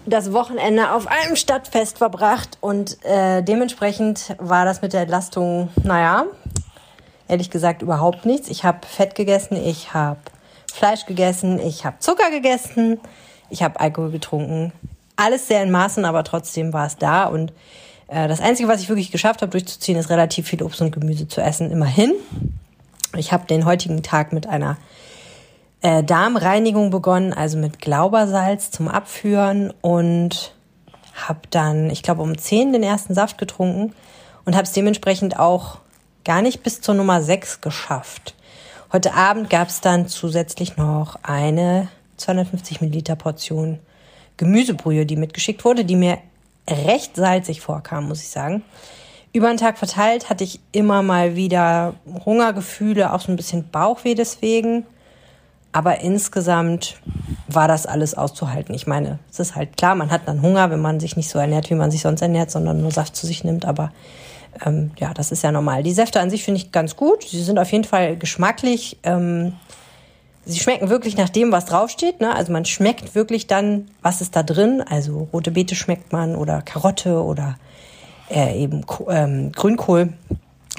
das 0.06 0.32
Wochenende 0.32 0.92
auf 0.92 1.06
einem 1.06 1.37
Stadtfest 1.37 1.99
verbracht 1.99 2.58
und 2.61 3.02
äh, 3.04 3.42
dementsprechend 3.42 4.37
war 4.38 4.64
das 4.64 4.82
mit 4.82 4.92
der 4.92 5.02
Entlastung, 5.02 5.70
naja, 5.82 6.25
ehrlich 7.28 7.50
gesagt 7.50 7.82
überhaupt 7.82 8.26
nichts. 8.26 8.49
Ich 8.49 8.64
habe 8.64 8.87
Fett 8.87 9.14
gegessen, 9.14 9.56
ich 9.56 9.94
habe 9.94 10.20
Fleisch 10.73 11.06
gegessen, 11.06 11.58
ich 11.58 11.84
habe 11.84 11.99
Zucker 12.00 12.30
gegessen, 12.30 13.00
ich 13.50 13.62
habe 13.62 13.80
Alkohol 13.80 14.11
getrunken. 14.11 14.73
Alles 15.16 15.46
sehr 15.46 15.62
in 15.62 15.70
Maßen, 15.70 16.04
aber 16.04 16.25
trotzdem 16.25 16.73
war 16.73 16.87
es 16.87 16.96
da. 16.96 17.25
Und 17.25 17.52
äh, 18.08 18.28
das 18.28 18.40
Einzige, 18.40 18.68
was 18.68 18.80
ich 18.80 18.88
wirklich 18.88 19.12
geschafft 19.12 19.42
habe 19.42 19.52
durchzuziehen, 19.52 19.99
ist 19.99 20.11
relativ 20.11 20.49
viel 20.49 20.62
Obst 20.62 20.80
und 20.80 20.90
Gemüse 20.90 21.28
zu 21.28 21.40
essen, 21.40 21.70
immerhin. 21.70 22.12
Ich 23.16 23.32
habe 23.32 23.46
den 23.46 23.64
heutigen 23.64 24.02
Tag 24.02 24.32
mit 24.32 24.49
einer 24.49 24.76
äh, 25.85 26.03
Darmreinigung 26.03 26.88
begonnen, 26.88 27.35
also 27.35 27.59
mit 27.59 27.79
Glaubersalz 27.79 28.71
zum 28.71 28.88
Abführen 28.88 29.71
und 29.83 30.55
habe 31.12 31.41
dann, 31.50 31.91
ich 31.91 32.03
glaube, 32.03 32.23
um 32.23 32.38
10 32.38 32.73
den 32.73 32.83
ersten 32.83 33.12
Saft 33.12 33.37
getrunken 33.37 33.93
und 34.47 34.55
habe 34.57 34.64
es 34.64 34.73
dementsprechend 34.73 35.38
auch 35.38 35.81
gar 36.25 36.41
nicht 36.41 36.62
bis 36.62 36.81
zur 36.81 36.95
Nummer 36.95 37.21
6 37.21 37.61
geschafft. 37.61 38.35
Heute 38.95 39.12
Abend 39.12 39.50
gab 39.50 39.69
es 39.69 39.83
dann 39.83 40.09
zusätzlich 40.09 40.79
noch 40.79 41.19
eine 41.23 41.88
250 42.17 42.81
Milliliter 42.81 43.14
Portion 43.14 43.79
Gemüsebrühe, 44.38 45.05
die 45.05 45.17
mitgeschickt 45.17 45.67
wurde, 45.67 45.85
die 45.85 45.97
mir 45.97 46.17
recht 46.67 47.14
salzig 47.14 47.61
vorkam, 47.61 48.09
muss 48.09 48.23
ich 48.23 48.31
sagen. 48.31 48.64
Über 49.35 49.49
den 49.49 49.59
Tag 49.59 49.76
verteilt 49.76 50.31
hatte 50.31 50.45
ich 50.45 50.61
immer 50.73 51.03
mal 51.03 51.37
wieder 51.37 51.95
Hungergefühle, 52.25 53.12
auch 53.12 53.21
so 53.21 53.31
ein 53.31 53.37
bisschen 53.37 53.69
Bauchweh 53.69 54.14
deswegen. 54.14 54.87
Aber 55.75 56.00
insgesamt 56.00 57.00
war 57.49 57.66
das 57.66 57.85
alles 57.85 58.14
auszuhalten. 58.14 58.76
Ich 58.76 58.87
meine, 58.87 59.19
es 59.28 59.40
ist 59.40 59.57
halt 59.57 59.76
klar, 59.76 59.97
man 59.97 60.12
hat 60.12 60.23
dann 60.26 60.40
Hunger, 60.40 60.71
wenn 60.71 60.81
man 60.81 61.00
sich 61.00 61.16
nicht 61.16 61.28
so 61.28 61.40
ernährt, 61.40 61.69
wie 61.69 61.75
man 61.75 61.90
sich 61.90 62.02
sonst 62.02 62.23
ernährt, 62.23 62.52
sondern 62.52 62.81
nur 62.81 62.93
Saft 62.93 63.16
zu 63.16 63.26
sich 63.26 63.43
nimmt. 63.43 63.64
Aber 63.64 63.93
ähm, 64.64 64.93
ja, 64.99 65.12
das 65.12 65.33
ist 65.33 65.43
ja 65.43 65.50
normal. 65.50 65.83
Die 65.83 65.93
Säfte 65.93 66.21
an 66.21 66.31
sich 66.31 66.45
finde 66.45 66.61
ich 66.61 66.71
ganz 66.71 66.95
gut. 66.95 67.25
Sie 67.25 67.43
sind 67.43 67.59
auf 67.59 67.73
jeden 67.73 67.83
Fall 67.83 68.16
geschmacklich 68.16 68.99
ähm, 69.02 69.54
Sie 70.47 70.59
schmecken 70.59 70.90
wirklich 70.90 71.16
nach 71.16 71.31
dem, 71.31 71.52
was 71.52 71.64
draufsteht. 71.64 72.21
Ne? 72.21 72.35
Also 72.35 72.52
man 72.52 72.66
schmeckt 72.66 73.14
wirklich 73.14 73.47
dann, 73.47 73.88
was 74.02 74.21
ist 74.21 74.37
da 74.37 74.43
drin. 74.43 74.83
Also 74.87 75.28
rote 75.33 75.50
Beete 75.50 75.75
schmeckt 75.75 76.12
man 76.12 76.37
oder 76.37 76.61
Karotte 76.61 77.23
oder 77.23 77.57
äh, 78.31 78.62
eben 78.62 78.85
ähm, 79.09 79.52
Grünkohl 79.52 80.12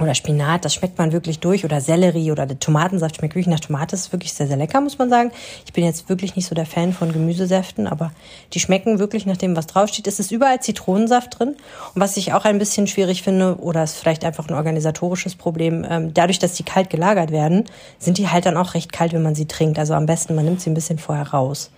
oder 0.02 0.14
Spinat, 0.14 0.66
das 0.66 0.74
schmeckt 0.74 0.98
man 0.98 1.14
wirklich 1.14 1.40
durch 1.40 1.64
oder 1.64 1.80
Sellerie 1.80 2.32
oder 2.32 2.46
der 2.46 2.60
Tomatensaft 2.60 3.16
schmeckt 3.16 3.34
wirklich 3.36 3.48
nach 3.48 3.62
Tomate, 3.62 3.96
ist 3.96 4.12
wirklich 4.12 4.34
sehr, 4.34 4.48
sehr 4.48 4.58
lecker, 4.58 4.82
muss 4.82 4.98
man 4.98 5.10
sagen. 5.10 5.32
Ich 5.66 5.72
bin 5.72 5.86
jetzt 5.86 6.10
wirklich 6.10 6.36
nicht 6.36 6.48
so 6.48 6.54
der 6.54 6.66
Fan 6.66 6.92
von 6.92 7.14
Gemüsesäften, 7.14 7.88
aber 7.88 8.12
die 8.54 8.60
schmecken 8.60 9.00
wirklich 9.00 9.26
nach 9.26 9.38
dem, 9.38 9.56
was 9.56 9.68
draufsteht. 9.68 10.08
Es 10.08 10.20
ist 10.20 10.32
überall 10.32 10.60
Zitronensaft 10.60 11.40
drin 11.40 11.56
und 11.94 12.02
was 12.02 12.18
ich 12.18 12.34
auch 12.34 12.44
ein 12.44 12.60
bisschen 12.60 12.88
schwierig 12.88 13.24
finde 13.24 13.56
oder 13.60 13.84
ist 13.84 13.96
vielleicht 13.96 14.26
einfach 14.26 14.50
ein 14.50 14.54
organisatorisches 14.54 15.36
Problem, 15.36 15.86
ähm, 15.90 16.14
dadurch, 16.14 16.40
dass 16.40 16.54
die 16.54 16.64
kalt 16.64 16.90
gelagert 16.90 17.32
werden, 17.32 17.64
sind 17.98 18.18
die 18.18 18.28
halt 18.28 18.46
dann 18.46 18.58
auch 18.58 18.74
recht 18.74 18.92
kalt, 18.92 19.14
wenn 19.14 19.24
man 19.24 19.36
sie 19.36 19.46
trinkt. 19.46 19.80
Also 19.80 19.94
am 19.94 20.08
besten, 20.08 20.36
man 20.36 20.44
nimmt 20.44 20.60
sie 20.60 20.70
ein 20.70 20.76
bisschen 20.76 21.00
vorher 21.00 21.30
raus. 21.30 21.72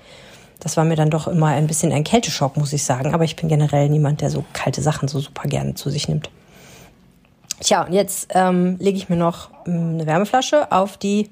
Das 0.59 0.75
war 0.75 0.85
mir 0.85 0.95
dann 0.95 1.11
doch 1.11 1.27
immer 1.27 1.47
ein 1.47 1.67
bisschen 1.67 1.91
ein 1.91 2.03
Kälteschock, 2.03 2.57
muss 2.57 2.73
ich 2.73 2.83
sagen. 2.83 3.13
Aber 3.13 3.25
ich 3.25 3.35
bin 3.35 3.47
generell 3.47 3.89
niemand, 3.89 4.21
der 4.21 4.31
so 4.31 4.43
kalte 4.53 4.81
Sachen 4.81 5.07
so 5.07 5.19
super 5.19 5.47
gerne 5.47 5.75
zu 5.75 5.91
sich 5.91 6.07
nimmt. 6.07 6.31
Tja, 7.59 7.83
und 7.83 7.93
jetzt 7.93 8.29
ähm, 8.35 8.77
lege 8.79 8.97
ich 8.97 9.09
mir 9.09 9.15
noch 9.15 9.49
ähm, 9.65 9.93
eine 9.93 10.05
Wärmeflasche 10.05 10.71
auf 10.71 10.97
die 10.97 11.29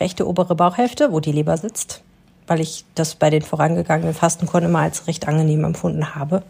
rechte 0.00 0.26
obere 0.26 0.54
Bauchhälfte, 0.54 1.12
wo 1.12 1.20
die 1.20 1.32
Leber 1.32 1.56
sitzt, 1.56 2.02
weil 2.46 2.60
ich 2.60 2.84
das 2.94 3.14
bei 3.14 3.30
den 3.30 3.42
vorangegangenen 3.42 4.14
Fastenkuren 4.14 4.64
immer 4.64 4.80
als 4.80 5.06
recht 5.06 5.28
angenehm 5.28 5.64
empfunden 5.64 6.14
habe. 6.14 6.42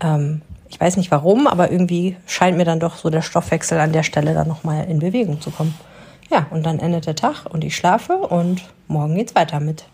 Ähm, 0.00 0.40
ich 0.70 0.80
weiß 0.80 0.96
nicht 0.96 1.10
warum, 1.10 1.46
aber 1.46 1.70
irgendwie 1.70 2.16
scheint 2.26 2.56
mir 2.56 2.64
dann 2.64 2.80
doch 2.80 2.96
so 2.96 3.10
der 3.10 3.20
Stoffwechsel 3.20 3.78
an 3.78 3.92
der 3.92 4.02
Stelle 4.02 4.32
dann 4.32 4.48
nochmal 4.48 4.86
in 4.86 5.00
Bewegung 5.00 5.40
zu 5.40 5.50
kommen. 5.50 5.74
Ja, 6.30 6.46
und 6.50 6.64
dann 6.64 6.78
endet 6.78 7.06
der 7.06 7.14
Tag 7.14 7.44
und 7.50 7.62
ich 7.62 7.76
schlafe 7.76 8.16
und 8.16 8.62
morgen 8.88 9.14
geht's 9.14 9.34
weiter 9.34 9.60
mit 9.60 9.84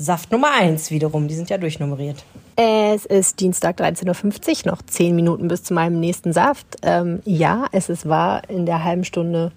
Saft 0.00 0.32
Nummer 0.32 0.52
1 0.58 0.90
wiederum. 0.90 1.28
Die 1.28 1.34
sind 1.34 1.50
ja 1.50 1.58
durchnummeriert. 1.58 2.24
Es 2.56 3.04
ist 3.04 3.38
Dienstag 3.38 3.78
13.50 3.78 4.64
Uhr, 4.64 4.72
noch 4.72 4.80
10 4.80 5.14
Minuten 5.14 5.46
bis 5.46 5.62
zu 5.62 5.74
meinem 5.74 6.00
nächsten 6.00 6.32
Saft. 6.32 6.78
Ähm, 6.82 7.20
ja, 7.26 7.66
es 7.72 7.90
ist 7.90 8.08
wahr, 8.08 8.40
in 8.48 8.64
der 8.64 8.82
halben 8.82 9.04
Stunde 9.04 9.52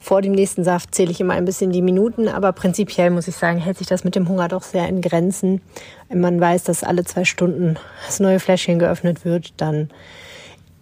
vor 0.00 0.22
dem 0.22 0.32
nächsten 0.32 0.64
Saft 0.64 0.94
zähle 0.94 1.10
ich 1.10 1.20
immer 1.20 1.34
ein 1.34 1.44
bisschen 1.44 1.72
die 1.72 1.82
Minuten, 1.82 2.26
aber 2.26 2.52
prinzipiell 2.52 3.10
muss 3.10 3.28
ich 3.28 3.36
sagen, 3.36 3.58
hält 3.58 3.76
sich 3.76 3.86
das 3.86 4.02
mit 4.02 4.14
dem 4.14 4.30
Hunger 4.30 4.48
doch 4.48 4.62
sehr 4.62 4.88
in 4.88 5.02
Grenzen. 5.02 5.60
Wenn 6.08 6.20
man 6.20 6.40
weiß, 6.40 6.64
dass 6.64 6.82
alle 6.82 7.04
zwei 7.04 7.26
Stunden 7.26 7.78
das 8.06 8.18
neue 8.18 8.40
Fläschchen 8.40 8.78
geöffnet 8.78 9.26
wird, 9.26 9.52
dann 9.58 9.90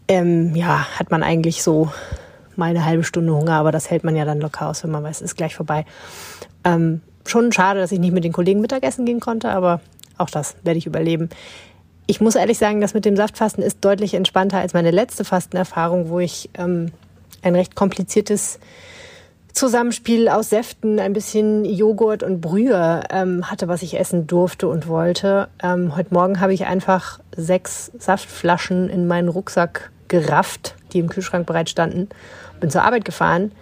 ähm, 0.06 0.54
ja, 0.54 0.86
hat 1.00 1.10
man 1.10 1.24
eigentlich 1.24 1.64
so 1.64 1.90
mal 2.54 2.70
eine 2.70 2.84
halbe 2.84 3.02
Stunde 3.02 3.34
Hunger, 3.34 3.54
aber 3.54 3.72
das 3.72 3.90
hält 3.90 4.04
man 4.04 4.14
ja 4.14 4.24
dann 4.24 4.40
locker 4.40 4.68
aus, 4.68 4.84
wenn 4.84 4.92
man 4.92 5.02
weiß, 5.02 5.16
es 5.16 5.32
ist 5.32 5.36
gleich 5.36 5.56
vorbei. 5.56 5.84
Ähm, 6.62 7.00
schon 7.26 7.52
schade, 7.52 7.80
dass 7.80 7.92
ich 7.92 7.98
nicht 7.98 8.12
mit 8.12 8.24
den 8.24 8.32
Kollegen 8.32 8.60
Mittagessen 8.60 9.04
gehen 9.04 9.20
konnte, 9.20 9.50
aber 9.50 9.80
auch 10.18 10.30
das 10.30 10.56
werde 10.62 10.78
ich 10.78 10.86
überleben. 10.86 11.28
Ich 12.06 12.20
muss 12.20 12.34
ehrlich 12.34 12.58
sagen, 12.58 12.80
das 12.80 12.94
mit 12.94 13.04
dem 13.04 13.16
Saftfasten 13.16 13.62
ist 13.62 13.84
deutlich 13.84 14.14
entspannter 14.14 14.58
als 14.58 14.74
meine 14.74 14.90
letzte 14.90 15.24
Fastenerfahrung, 15.24 16.10
wo 16.10 16.20
ich 16.20 16.50
ähm, 16.54 16.92
ein 17.42 17.54
recht 17.54 17.74
kompliziertes 17.74 18.58
Zusammenspiel 19.52 20.28
aus 20.28 20.50
Säften, 20.50 20.98
ein 20.98 21.12
bisschen 21.12 21.64
Joghurt 21.64 22.22
und 22.22 22.40
Brühe 22.40 23.04
ähm, 23.10 23.50
hatte, 23.50 23.68
was 23.68 23.82
ich 23.82 23.98
essen 23.98 24.26
durfte 24.26 24.68
und 24.68 24.88
wollte. 24.88 25.48
Ähm, 25.62 25.96
heute 25.96 26.12
Morgen 26.12 26.40
habe 26.40 26.52
ich 26.52 26.66
einfach 26.66 27.20
sechs 27.36 27.92
Saftflaschen 27.98 28.90
in 28.90 29.06
meinen 29.06 29.28
Rucksack 29.28 29.92
gerafft, 30.08 30.74
die 30.92 30.98
im 30.98 31.08
Kühlschrank 31.08 31.46
bereit 31.46 31.70
standen, 31.70 32.08
bin 32.60 32.68
zur 32.68 32.82
Arbeit 32.82 33.04
gefahren 33.04 33.52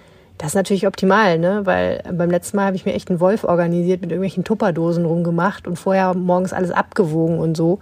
das 0.42 0.48
ist 0.48 0.54
natürlich 0.56 0.88
optimal, 0.88 1.38
ne? 1.38 1.64
weil 1.66 2.02
beim 2.12 2.28
letzten 2.28 2.56
Mal 2.56 2.66
habe 2.66 2.74
ich 2.74 2.84
mir 2.84 2.94
echt 2.94 3.10
einen 3.10 3.20
Wolf 3.20 3.44
organisiert, 3.44 4.00
mit 4.00 4.10
irgendwelchen 4.10 4.42
Tupperdosen 4.42 5.04
rumgemacht 5.04 5.68
und 5.68 5.76
vorher 5.76 6.14
morgens 6.14 6.52
alles 6.52 6.72
abgewogen 6.72 7.38
und 7.38 7.56
so. 7.56 7.78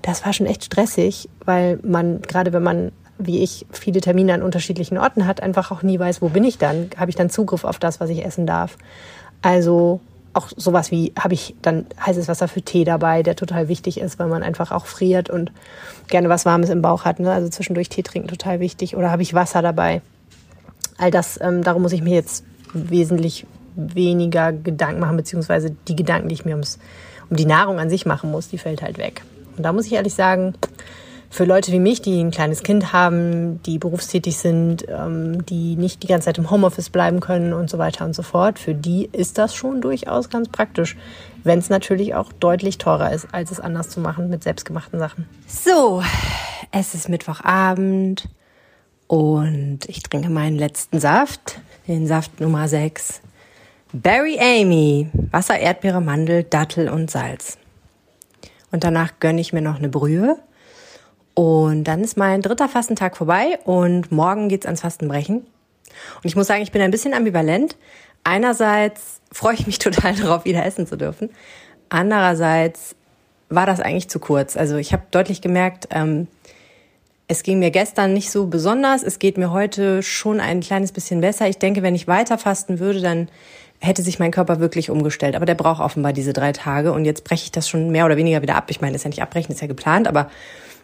Das 0.00 0.24
war 0.24 0.32
schon 0.32 0.46
echt 0.46 0.62
stressig, 0.62 1.28
weil 1.44 1.80
man, 1.82 2.22
gerade 2.22 2.52
wenn 2.52 2.62
man, 2.62 2.92
wie 3.18 3.42
ich, 3.42 3.66
viele 3.72 4.00
Termine 4.00 4.32
an 4.32 4.42
unterschiedlichen 4.42 4.96
Orten 4.96 5.26
hat, 5.26 5.42
einfach 5.42 5.72
auch 5.72 5.82
nie 5.82 5.98
weiß, 5.98 6.22
wo 6.22 6.28
bin 6.28 6.44
ich 6.44 6.56
dann? 6.56 6.88
Habe 6.96 7.10
ich 7.10 7.16
dann 7.16 7.30
Zugriff 7.30 7.64
auf 7.64 7.80
das, 7.80 7.98
was 7.98 8.10
ich 8.10 8.24
essen 8.24 8.46
darf? 8.46 8.78
Also 9.42 9.98
auch 10.34 10.46
sowas 10.54 10.92
wie, 10.92 11.12
habe 11.18 11.34
ich 11.34 11.56
dann 11.62 11.84
heißes 12.06 12.28
Wasser 12.28 12.46
für 12.46 12.62
Tee 12.62 12.84
dabei, 12.84 13.24
der 13.24 13.34
total 13.34 13.66
wichtig 13.66 13.98
ist, 13.98 14.20
weil 14.20 14.28
man 14.28 14.44
einfach 14.44 14.70
auch 14.70 14.86
friert 14.86 15.30
und 15.30 15.50
gerne 16.06 16.28
was 16.28 16.46
Warmes 16.46 16.70
im 16.70 16.80
Bauch 16.80 17.04
hat. 17.04 17.18
Ne? 17.18 17.32
Also 17.32 17.48
zwischendurch 17.48 17.88
Tee 17.88 18.04
trinken 18.04 18.28
total 18.28 18.60
wichtig. 18.60 18.96
Oder 18.96 19.10
habe 19.10 19.22
ich 19.22 19.34
Wasser 19.34 19.62
dabei? 19.62 20.00
All 20.98 21.10
das, 21.10 21.38
ähm, 21.40 21.62
darum 21.62 21.82
muss 21.82 21.92
ich 21.92 22.02
mir 22.02 22.14
jetzt 22.14 22.44
wesentlich 22.72 23.46
weniger 23.76 24.52
Gedanken 24.52 25.00
machen, 25.00 25.16
beziehungsweise 25.16 25.74
die 25.88 25.96
Gedanken, 25.96 26.28
die 26.28 26.34
ich 26.34 26.44
mir 26.44 26.52
ums, 26.52 26.78
um 27.30 27.36
die 27.36 27.46
Nahrung 27.46 27.78
an 27.78 27.90
sich 27.90 28.06
machen 28.06 28.30
muss, 28.30 28.48
die 28.48 28.58
fällt 28.58 28.82
halt 28.82 28.98
weg. 28.98 29.22
Und 29.56 29.64
da 29.64 29.72
muss 29.72 29.86
ich 29.86 29.92
ehrlich 29.92 30.14
sagen, 30.14 30.54
für 31.34 31.44
Leute 31.44 31.72
wie 31.72 31.80
mich, 31.80 32.00
die 32.00 32.20
ein 32.20 32.30
kleines 32.30 32.62
Kind 32.62 32.92
haben, 32.92 33.60
die 33.64 33.78
berufstätig 33.78 34.36
sind, 34.36 34.86
ähm, 34.88 35.44
die 35.46 35.74
nicht 35.74 36.04
die 36.04 36.06
ganze 36.06 36.26
Zeit 36.26 36.38
im 36.38 36.48
Homeoffice 36.48 36.90
bleiben 36.90 37.18
können 37.18 37.52
und 37.52 37.68
so 37.68 37.76
weiter 37.76 38.04
und 38.04 38.14
so 38.14 38.22
fort, 38.22 38.60
für 38.60 38.72
die 38.72 39.08
ist 39.10 39.36
das 39.36 39.52
schon 39.52 39.80
durchaus 39.80 40.30
ganz 40.30 40.48
praktisch. 40.48 40.96
Wenn 41.42 41.58
es 41.58 41.70
natürlich 41.70 42.14
auch 42.14 42.32
deutlich 42.32 42.78
teurer 42.78 43.12
ist, 43.12 43.26
als 43.32 43.50
es 43.50 43.58
anders 43.58 43.88
zu 43.88 43.98
machen 43.98 44.30
mit 44.30 44.44
selbstgemachten 44.44 45.00
Sachen. 45.00 45.26
So, 45.48 46.04
es 46.70 46.94
ist 46.94 47.08
Mittwochabend. 47.08 48.28
Und 49.14 49.78
ich 49.86 50.02
trinke 50.02 50.28
meinen 50.28 50.58
letzten 50.58 50.98
Saft, 50.98 51.60
den 51.86 52.08
Saft 52.08 52.40
Nummer 52.40 52.66
6. 52.66 53.20
Berry 53.92 54.40
Amy, 54.40 55.08
Wasser, 55.30 55.56
Erdbeere, 55.56 56.00
Mandel, 56.00 56.42
Dattel 56.42 56.88
und 56.88 57.12
Salz. 57.12 57.56
Und 58.72 58.82
danach 58.82 59.20
gönne 59.20 59.40
ich 59.40 59.52
mir 59.52 59.60
noch 59.60 59.76
eine 59.76 59.88
Brühe. 59.88 60.36
Und 61.34 61.84
dann 61.84 62.00
ist 62.00 62.16
mein 62.16 62.42
dritter 62.42 62.68
Fastentag 62.68 63.16
vorbei 63.16 63.60
und 63.62 64.10
morgen 64.10 64.48
geht's 64.48 64.66
ans 64.66 64.80
Fastenbrechen. 64.80 65.36
Und 65.36 66.24
ich 66.24 66.34
muss 66.34 66.48
sagen, 66.48 66.62
ich 66.62 66.72
bin 66.72 66.82
ein 66.82 66.90
bisschen 66.90 67.14
ambivalent. 67.14 67.76
Einerseits 68.24 69.20
freue 69.30 69.54
ich 69.54 69.68
mich 69.68 69.78
total 69.78 70.16
darauf, 70.16 70.44
wieder 70.44 70.66
essen 70.66 70.88
zu 70.88 70.96
dürfen. 70.96 71.30
Andererseits 71.88 72.96
war 73.48 73.66
das 73.66 73.78
eigentlich 73.78 74.08
zu 74.08 74.18
kurz. 74.18 74.56
Also 74.56 74.74
ich 74.74 74.92
habe 74.92 75.04
deutlich 75.12 75.40
gemerkt, 75.40 75.86
ähm, 75.92 76.26
es 77.26 77.42
ging 77.42 77.58
mir 77.58 77.70
gestern 77.70 78.12
nicht 78.12 78.30
so 78.30 78.46
besonders. 78.46 79.02
Es 79.02 79.18
geht 79.18 79.38
mir 79.38 79.50
heute 79.50 80.02
schon 80.02 80.40
ein 80.40 80.60
kleines 80.60 80.92
bisschen 80.92 81.20
besser. 81.20 81.48
Ich 81.48 81.58
denke, 81.58 81.82
wenn 81.82 81.94
ich 81.94 82.06
weiter 82.06 82.36
fasten 82.36 82.78
würde, 82.78 83.00
dann 83.00 83.28
hätte 83.80 84.02
sich 84.02 84.18
mein 84.18 84.30
Körper 84.30 84.60
wirklich 84.60 84.90
umgestellt. 84.90 85.34
Aber 85.34 85.46
der 85.46 85.54
braucht 85.54 85.80
offenbar 85.80 86.12
diese 86.12 86.32
drei 86.32 86.52
Tage. 86.52 86.92
Und 86.92 87.04
jetzt 87.04 87.24
breche 87.24 87.44
ich 87.44 87.52
das 87.52 87.68
schon 87.68 87.90
mehr 87.90 88.04
oder 88.04 88.16
weniger 88.16 88.42
wieder 88.42 88.56
ab. 88.56 88.66
Ich 88.68 88.80
meine, 88.80 88.92
das 88.92 89.00
ist 89.00 89.04
ja 89.04 89.10
nicht 89.10 89.22
abbrechen, 89.22 89.52
ist 89.52 89.62
ja 89.62 89.66
geplant. 89.66 90.06
Aber 90.06 90.30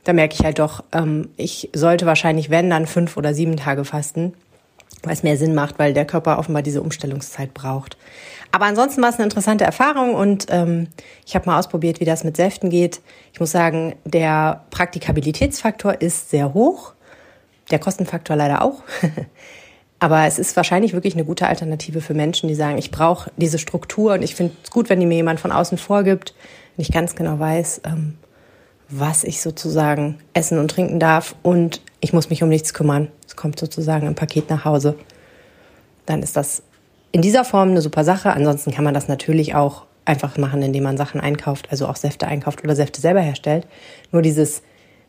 da 0.04 0.12
merke 0.14 0.34
ich 0.34 0.44
halt 0.44 0.58
doch, 0.58 0.82
ähm, 0.92 1.28
ich 1.36 1.68
sollte 1.74 2.06
wahrscheinlich, 2.06 2.48
wenn, 2.48 2.70
dann 2.70 2.86
fünf 2.86 3.16
oder 3.18 3.34
sieben 3.34 3.56
Tage 3.56 3.84
fasten, 3.84 4.32
weil 5.02 5.14
es 5.14 5.22
mehr 5.22 5.36
Sinn 5.36 5.54
macht, 5.54 5.78
weil 5.78 5.94
der 5.94 6.04
Körper 6.04 6.38
offenbar 6.38 6.62
diese 6.62 6.82
Umstellungszeit 6.82 7.54
braucht. 7.54 7.96
Aber 8.52 8.66
ansonsten 8.66 9.00
war 9.02 9.10
es 9.10 9.16
eine 9.16 9.24
interessante 9.24 9.64
Erfahrung 9.64 10.14
und 10.14 10.46
ähm, 10.50 10.88
ich 11.24 11.34
habe 11.34 11.46
mal 11.46 11.58
ausprobiert, 11.58 12.00
wie 12.00 12.04
das 12.04 12.24
mit 12.24 12.36
Säften 12.36 12.68
geht. 12.68 13.00
Ich 13.32 13.40
muss 13.40 13.52
sagen, 13.52 13.94
der 14.04 14.64
Praktikabilitätsfaktor 14.70 16.00
ist 16.00 16.30
sehr 16.30 16.52
hoch, 16.52 16.94
der 17.70 17.78
Kostenfaktor 17.78 18.36
leider 18.36 18.62
auch. 18.62 18.82
Aber 20.00 20.24
es 20.24 20.38
ist 20.38 20.56
wahrscheinlich 20.56 20.94
wirklich 20.94 21.14
eine 21.14 21.26
gute 21.26 21.46
Alternative 21.46 22.00
für 22.00 22.14
Menschen, 22.14 22.48
die 22.48 22.54
sagen, 22.54 22.78
ich 22.78 22.90
brauche 22.90 23.30
diese 23.36 23.58
Struktur 23.58 24.14
und 24.14 24.22
ich 24.22 24.34
finde 24.34 24.54
es 24.64 24.70
gut, 24.70 24.88
wenn 24.88 24.98
die 24.98 25.06
mir 25.06 25.16
jemand 25.16 25.40
von 25.40 25.52
außen 25.52 25.76
vorgibt, 25.76 26.34
wenn 26.76 26.82
ich 26.82 26.90
ganz 26.90 27.14
genau 27.14 27.38
weiß, 27.38 27.82
ähm, 27.84 28.16
was 28.88 29.24
ich 29.24 29.42
sozusagen 29.42 30.18
essen 30.32 30.58
und 30.58 30.70
trinken 30.70 30.98
darf 30.98 31.36
und 31.42 31.82
ich 32.00 32.12
muss 32.12 32.30
mich 32.30 32.42
um 32.42 32.48
nichts 32.48 32.74
kümmern. 32.74 33.08
Es 33.26 33.36
kommt 33.36 33.58
sozusagen 33.58 34.06
ein 34.06 34.14
Paket 34.14 34.50
nach 34.50 34.64
Hause. 34.64 34.96
Dann 36.06 36.22
ist 36.22 36.36
das 36.36 36.62
in 37.12 37.22
dieser 37.22 37.44
Form 37.44 37.70
eine 37.70 37.82
super 37.82 38.04
Sache. 38.04 38.32
Ansonsten 38.32 38.72
kann 38.72 38.84
man 38.84 38.94
das 38.94 39.08
natürlich 39.08 39.54
auch 39.54 39.86
einfach 40.04 40.38
machen, 40.38 40.62
indem 40.62 40.84
man 40.84 40.96
Sachen 40.96 41.20
einkauft, 41.20 41.68
also 41.70 41.86
auch 41.86 41.96
Säfte 41.96 42.26
einkauft 42.26 42.64
oder 42.64 42.74
Säfte 42.74 43.00
selber 43.00 43.20
herstellt. 43.20 43.66
Nur 44.12 44.22
dieses 44.22 44.62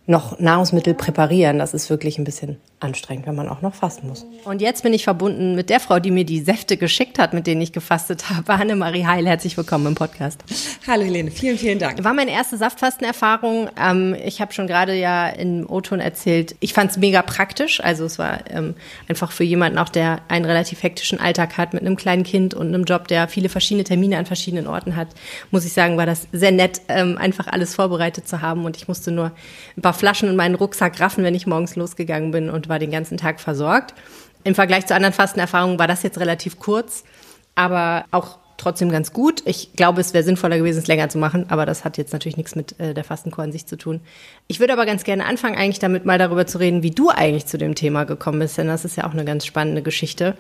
noch 0.06 0.40
Nahrungsmittel 0.40 0.94
präparieren, 0.94 1.60
das 1.60 1.74
ist 1.74 1.90
wirklich 1.90 2.18
ein 2.18 2.24
bisschen 2.24 2.58
anstrengend, 2.82 3.28
wenn 3.28 3.36
man 3.36 3.48
auch 3.48 3.62
noch 3.62 3.76
fasten 3.76 4.08
muss. 4.08 4.26
Und 4.44 4.62
jetzt 4.62 4.84
bin 4.84 4.94
ich 4.94 5.04
verbunden 5.04 5.56
mit 5.56 5.70
der 5.70 5.80
Frau, 5.80 6.00
die 6.00 6.12
mir 6.12 6.26
die 6.26 6.42
Säfte 6.42 6.78
geschickt 6.78 7.20
hat, 7.20 7.34
mit 7.34 7.48
denen 7.48 7.62
ich 7.62 7.72
gefastet 7.72 8.30
habe. 8.30 8.54
Annemarie 8.62 9.06
Heil, 9.06 9.28
herzlich 9.28 9.56
willkommen 9.56 9.88
im 9.88 9.96
Podcast. 9.96 10.44
Hallo 10.88 11.04
Helene, 11.04 11.32
vielen, 11.32 11.58
vielen 11.58 11.80
Dank. 11.80 12.04
War 12.04 12.14
meine 12.14 12.32
erste 12.32 12.58
Saftfastenerfahrung. 12.58 13.70
Ähm, 13.80 14.16
ich 14.26 14.42
habe 14.42 14.54
schon 14.54 14.68
gerade 14.68 14.96
ja 14.96 15.30
im 15.30 15.70
O-Ton 15.70 16.00
erzählt, 16.00 16.56
ich 16.60 16.74
fand 16.74 16.92
es 16.92 16.98
mega 16.98 17.22
praktisch. 17.22 17.84
Also 17.84 18.06
es 18.06 18.18
war 18.18 18.40
ähm, 18.50 18.74
einfach 19.08 19.32
für 19.32 19.44
jemanden 19.44 19.78
auch, 19.78 19.90
der 19.90 20.22
einen 20.28 20.46
relativ 20.46 20.82
hektischen 20.84 21.20
Alltag 21.20 21.58
hat 21.58 21.74
mit 21.74 21.84
einem 21.84 21.96
kleinen 21.96 22.24
Kind 22.24 22.54
und 22.54 22.68
einem 22.68 22.86
Job, 22.86 23.08
der 23.08 23.28
viele 23.28 23.50
verschiedene 23.50 23.84
Termine 23.84 24.18
an 24.18 24.26
verschiedenen 24.26 24.68
Orten 24.68 24.96
hat, 24.96 25.10
muss 25.52 25.66
ich 25.66 25.74
sagen, 25.74 25.98
war 25.98 26.06
das 26.06 26.28
sehr 26.32 26.52
nett, 26.52 26.82
ähm, 26.88 27.18
einfach 27.18 27.48
alles 27.48 27.76
vorbereitet 27.76 28.28
zu 28.28 28.42
haben. 28.42 28.66
Und 28.66 28.78
ich 28.78 28.88
musste 28.88 29.12
nur 29.12 29.32
ein 29.78 29.82
paar 29.82 29.94
Flaschen 29.94 30.30
in 30.30 30.36
meinen 30.36 30.56
Rucksack 30.56 31.00
raffen, 31.00 31.24
wenn 31.24 31.36
ich 31.36 31.46
morgens 31.46 31.76
losgegangen 31.76 32.32
bin 32.32 32.50
und 32.50 32.71
war 32.72 32.80
den 32.80 32.90
ganzen 32.90 33.18
Tag 33.18 33.40
versorgt. 33.40 33.94
Im 34.44 34.56
Vergleich 34.56 34.88
zu 34.88 34.96
anderen 34.96 35.14
Fastenerfahrungen 35.14 35.78
war 35.78 35.88
das 35.88 36.02
jetzt 36.02 36.20
relativ 36.20 36.58
kurz. 36.58 37.04
aber 37.54 38.06
auch 38.12 38.40
trotzdem 38.62 38.92
ganz 38.92 39.12
gut. 39.12 39.42
Ich 39.46 39.74
glaube, 39.74 40.02
es 40.02 40.14
wäre 40.14 40.24
sinnvoller 40.24 40.58
gewesen, 40.58 40.80
es 40.80 40.88
länger 40.88 41.10
zu 41.10 41.18
machen, 41.18 41.46
aber 41.50 41.66
das 41.66 41.84
hat 41.84 41.98
jetzt 41.98 42.14
natürlich 42.14 42.38
nichts 42.38 42.56
mit 42.56 42.80
äh, 42.80 42.94
der 42.94 43.04
Fastenkur 43.04 43.44
an 43.44 43.52
sich 43.52 43.66
zu 43.66 43.76
tun. 43.76 44.02
Ich 44.48 44.60
würde 44.60 44.74
aber 44.74 44.86
ganz 44.86 45.04
gerne 45.04 45.26
anfangen, 45.26 45.58
eigentlich 45.58 45.80
damit 45.80 46.06
mal 46.06 46.20
darüber 46.20 46.46
zu 46.46 46.60
reden, 46.60 46.84
wie 46.84 46.92
du 46.92 47.10
eigentlich 47.10 47.48
zu 47.48 47.58
dem 47.58 47.76
Thema 47.76 48.04
gekommen 48.04 48.40
bist, 48.40 48.58
denn 48.58 48.68
das 48.68 48.86
ist 48.86 48.98
ja 48.98 49.06
auch 49.06 49.14
eine 49.14 49.26
ganz 49.26 49.46
spannende 49.46 49.82
Geschichte. 49.82 50.38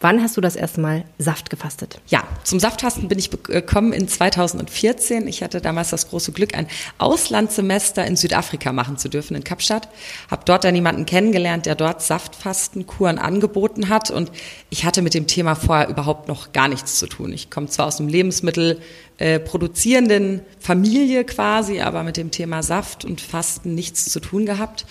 Wann 0.00 0.22
hast 0.22 0.36
du 0.36 0.40
das 0.40 0.54
erste 0.54 0.80
Mal 0.80 1.04
Saft 1.18 1.50
gefastet? 1.50 2.00
Ja, 2.06 2.22
zum 2.44 2.60
Saftfasten 2.60 3.08
bin 3.08 3.18
ich 3.18 3.30
gekommen 3.30 3.92
in 3.92 4.06
2014. 4.06 5.26
Ich 5.26 5.42
hatte 5.42 5.60
damals 5.60 5.90
das 5.90 6.08
große 6.08 6.30
Glück, 6.30 6.56
ein 6.56 6.68
Auslandssemester 6.98 8.06
in 8.06 8.14
Südafrika 8.14 8.72
machen 8.72 8.96
zu 8.96 9.08
dürfen, 9.08 9.34
in 9.34 9.42
Kapstadt. 9.42 9.88
Habe 10.30 10.42
dort 10.44 10.62
dann 10.62 10.76
jemanden 10.76 11.04
kennengelernt, 11.04 11.66
der 11.66 11.74
dort 11.74 12.00
Saftfastenkuren 12.02 13.18
angeboten 13.18 13.88
hat. 13.88 14.12
Und 14.12 14.30
ich 14.70 14.84
hatte 14.84 15.02
mit 15.02 15.14
dem 15.14 15.26
Thema 15.26 15.56
vorher 15.56 15.88
überhaupt 15.88 16.28
noch 16.28 16.52
gar 16.52 16.68
nichts 16.68 17.00
zu 17.00 17.08
tun. 17.08 17.32
Ich 17.32 17.50
komme 17.50 17.66
zwar 17.66 17.86
aus 17.86 17.98
einem 17.98 18.08
Lebensmittel 18.08 18.80
äh, 19.18 19.40
produzierenden 19.40 20.42
Familie 20.60 21.24
quasi, 21.24 21.80
aber 21.80 22.04
mit 22.04 22.16
dem 22.16 22.30
Thema 22.30 22.62
Saft 22.62 23.04
und 23.04 23.20
Fasten 23.20 23.74
nichts 23.74 24.04
zu 24.04 24.20
tun 24.20 24.46
gehabt. 24.46 24.86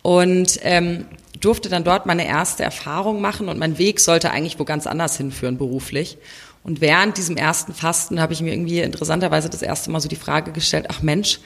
Und 0.00 0.60
ähm, 0.62 1.04
durfte 1.40 1.68
dann 1.68 1.84
dort 1.84 2.06
meine 2.06 2.26
erste 2.26 2.62
Erfahrung 2.62 3.20
machen 3.20 3.48
und 3.48 3.58
mein 3.58 3.78
Weg 3.78 4.00
sollte 4.00 4.30
eigentlich 4.30 4.58
wo 4.58 4.64
ganz 4.64 4.86
anders 4.86 5.16
hinführen 5.16 5.58
beruflich. 5.58 6.18
Und 6.62 6.80
während 6.80 7.16
diesem 7.16 7.36
ersten 7.36 7.72
Fasten 7.72 8.20
habe 8.20 8.32
ich 8.32 8.40
mir 8.40 8.52
irgendwie 8.52 8.80
interessanterweise 8.80 9.48
das 9.48 9.62
erste 9.62 9.90
Mal 9.90 10.00
so 10.00 10.08
die 10.08 10.16
Frage 10.16 10.50
gestellt, 10.50 10.86
ach 10.88 11.00
Mensch, 11.00 11.38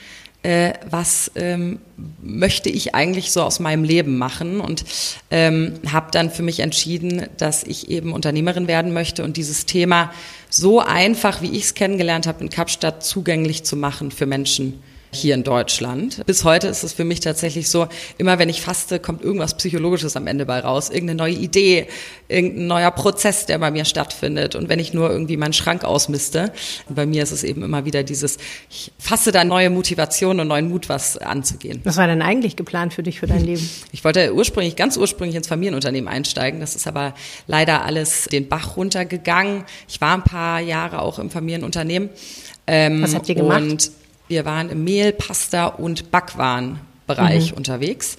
äh, 0.42 0.73
was 0.88 1.30
ähm, 1.35 1.80
möchte 2.23 2.70
ich 2.70 2.94
eigentlich 2.94 3.30
so 3.30 3.42
aus 3.42 3.61
meinem 3.61 3.85
Leben 3.85 4.16
machen 4.16 4.61
und 4.61 4.85
ähm, 5.30 5.75
habe 5.92 6.11
dann 6.11 6.30
für 6.30 6.42
mich 6.42 6.61
entschieden, 6.61 7.26
dass 7.37 7.62
ich 7.62 7.90
eben 7.90 8.14
Unternehmerin 8.14 8.66
werden 8.66 8.94
möchte 8.94 9.23
und 9.23 9.37
dieses 9.37 9.66
Thema 9.66 10.11
so 10.49 10.80
einfach, 10.80 11.42
wie 11.42 11.50
ich 11.50 11.64
es 11.64 11.75
kennengelernt 11.75 12.26
habe 12.26 12.42
in 12.42 12.49
Kapstadt, 12.49 13.04
zugänglich 13.04 13.64
zu 13.64 13.76
machen 13.76 14.11
für 14.11 14.25
Menschen 14.25 14.82
hier 15.12 15.34
in 15.34 15.42
Deutschland. 15.42 16.24
Bis 16.26 16.44
heute 16.44 16.68
ist 16.68 16.84
es 16.84 16.92
für 16.92 17.04
mich 17.04 17.20
tatsächlich 17.20 17.68
so, 17.68 17.88
immer 18.16 18.38
wenn 18.38 18.48
ich 18.48 18.62
faste, 18.62 19.00
kommt 19.00 19.22
irgendwas 19.22 19.54
Psychologisches 19.54 20.16
am 20.16 20.26
Ende 20.26 20.46
bei 20.46 20.60
raus. 20.60 20.88
Irgendeine 20.88 21.18
neue 21.18 21.34
Idee, 21.34 21.88
irgendein 22.28 22.66
neuer 22.68 22.90
Prozess, 22.92 23.46
der 23.46 23.58
bei 23.58 23.70
mir 23.70 23.84
stattfindet. 23.84 24.54
Und 24.54 24.68
wenn 24.68 24.78
ich 24.78 24.94
nur 24.94 25.10
irgendwie 25.10 25.36
meinen 25.36 25.52
Schrank 25.52 25.84
ausmiste, 25.84 26.52
bei 26.88 27.06
mir 27.06 27.22
ist 27.22 27.32
es 27.32 27.42
eben 27.42 27.62
immer 27.62 27.84
wieder 27.84 28.02
dieses, 28.02 28.38
ich 28.70 28.92
fasse 28.98 29.32
da 29.32 29.44
neue 29.44 29.70
Motivation 29.70 30.38
und 30.38 30.46
neuen 30.46 30.68
Mut, 30.68 30.88
was 30.88 31.18
anzugehen. 31.18 31.80
Was 31.84 31.96
war 31.96 32.06
denn 32.06 32.22
eigentlich 32.22 32.54
geplant 32.54 32.94
für 32.94 33.02
dich, 33.02 33.18
für 33.20 33.26
dein 33.26 33.44
Leben? 33.44 33.68
Ich 33.92 34.04
wollte 34.04 34.34
ursprünglich, 34.34 34.76
ganz 34.76 34.96
ursprünglich 34.96 35.36
ins 35.36 35.48
Familienunternehmen 35.48 36.08
einsteigen. 36.08 36.60
Das 36.60 36.76
ist 36.76 36.86
aber 36.86 37.14
leider 37.46 37.84
alles 37.84 38.24
den 38.26 38.48
Bach 38.48 38.76
runtergegangen. 38.76 39.64
Ich 39.88 40.00
war 40.00 40.14
ein 40.14 40.22
paar 40.22 40.60
Jahre 40.60 41.00
auch 41.00 41.18
im 41.18 41.30
Familienunternehmen. 41.30 42.08
was 42.66 43.14
habt 43.14 43.28
ihr 43.28 43.34
gemacht? 43.34 43.90
Wir 44.30 44.44
waren 44.44 44.70
im 44.70 44.84
Mehl, 44.84 45.12
Pasta 45.12 45.66
und 45.66 46.12
Backwarenbereich 46.12 47.50
mhm. 47.50 47.56
unterwegs. 47.56 48.16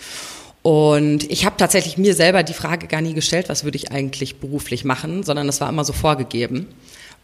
Und 0.62 1.24
ich 1.32 1.46
habe 1.46 1.56
tatsächlich 1.58 1.98
mir 1.98 2.13
selber 2.13 2.44
die 2.44 2.53
Frage 2.53 2.88
gar 2.88 3.00
nie 3.00 3.13
gestellt, 3.13 3.48
was 3.48 3.63
würde 3.63 3.77
ich 3.77 3.94
eigentlich 3.94 4.41
beruflich 4.41 4.84
machen, 4.84 5.24
sondern 5.24 5.48
das 5.48 5.62
war 5.62 5.70
immer 5.70 5.86
so 5.86 5.94
vorgegeben. 5.94 6.68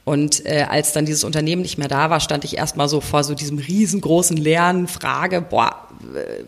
Und 0.06 0.46
äh, 0.46 0.66
als 0.70 0.94
dann 0.94 1.06
dieses 1.06 1.26
Unternehmen 1.26 1.64
nicht 1.64 1.78
mehr 1.78 1.90
da 1.90 2.10
war, 2.10 2.22
stand 2.22 2.46
ich 2.46 2.56
erstmal 2.56 2.88
so 2.88 3.02
vor 3.02 3.26
so 3.26 3.36
diesem 3.36 3.58
riesengroßen 3.58 4.38
leeren 4.38 4.88
Frage, 4.88 5.42
boah, 5.42 5.76
äh, 6.16 6.46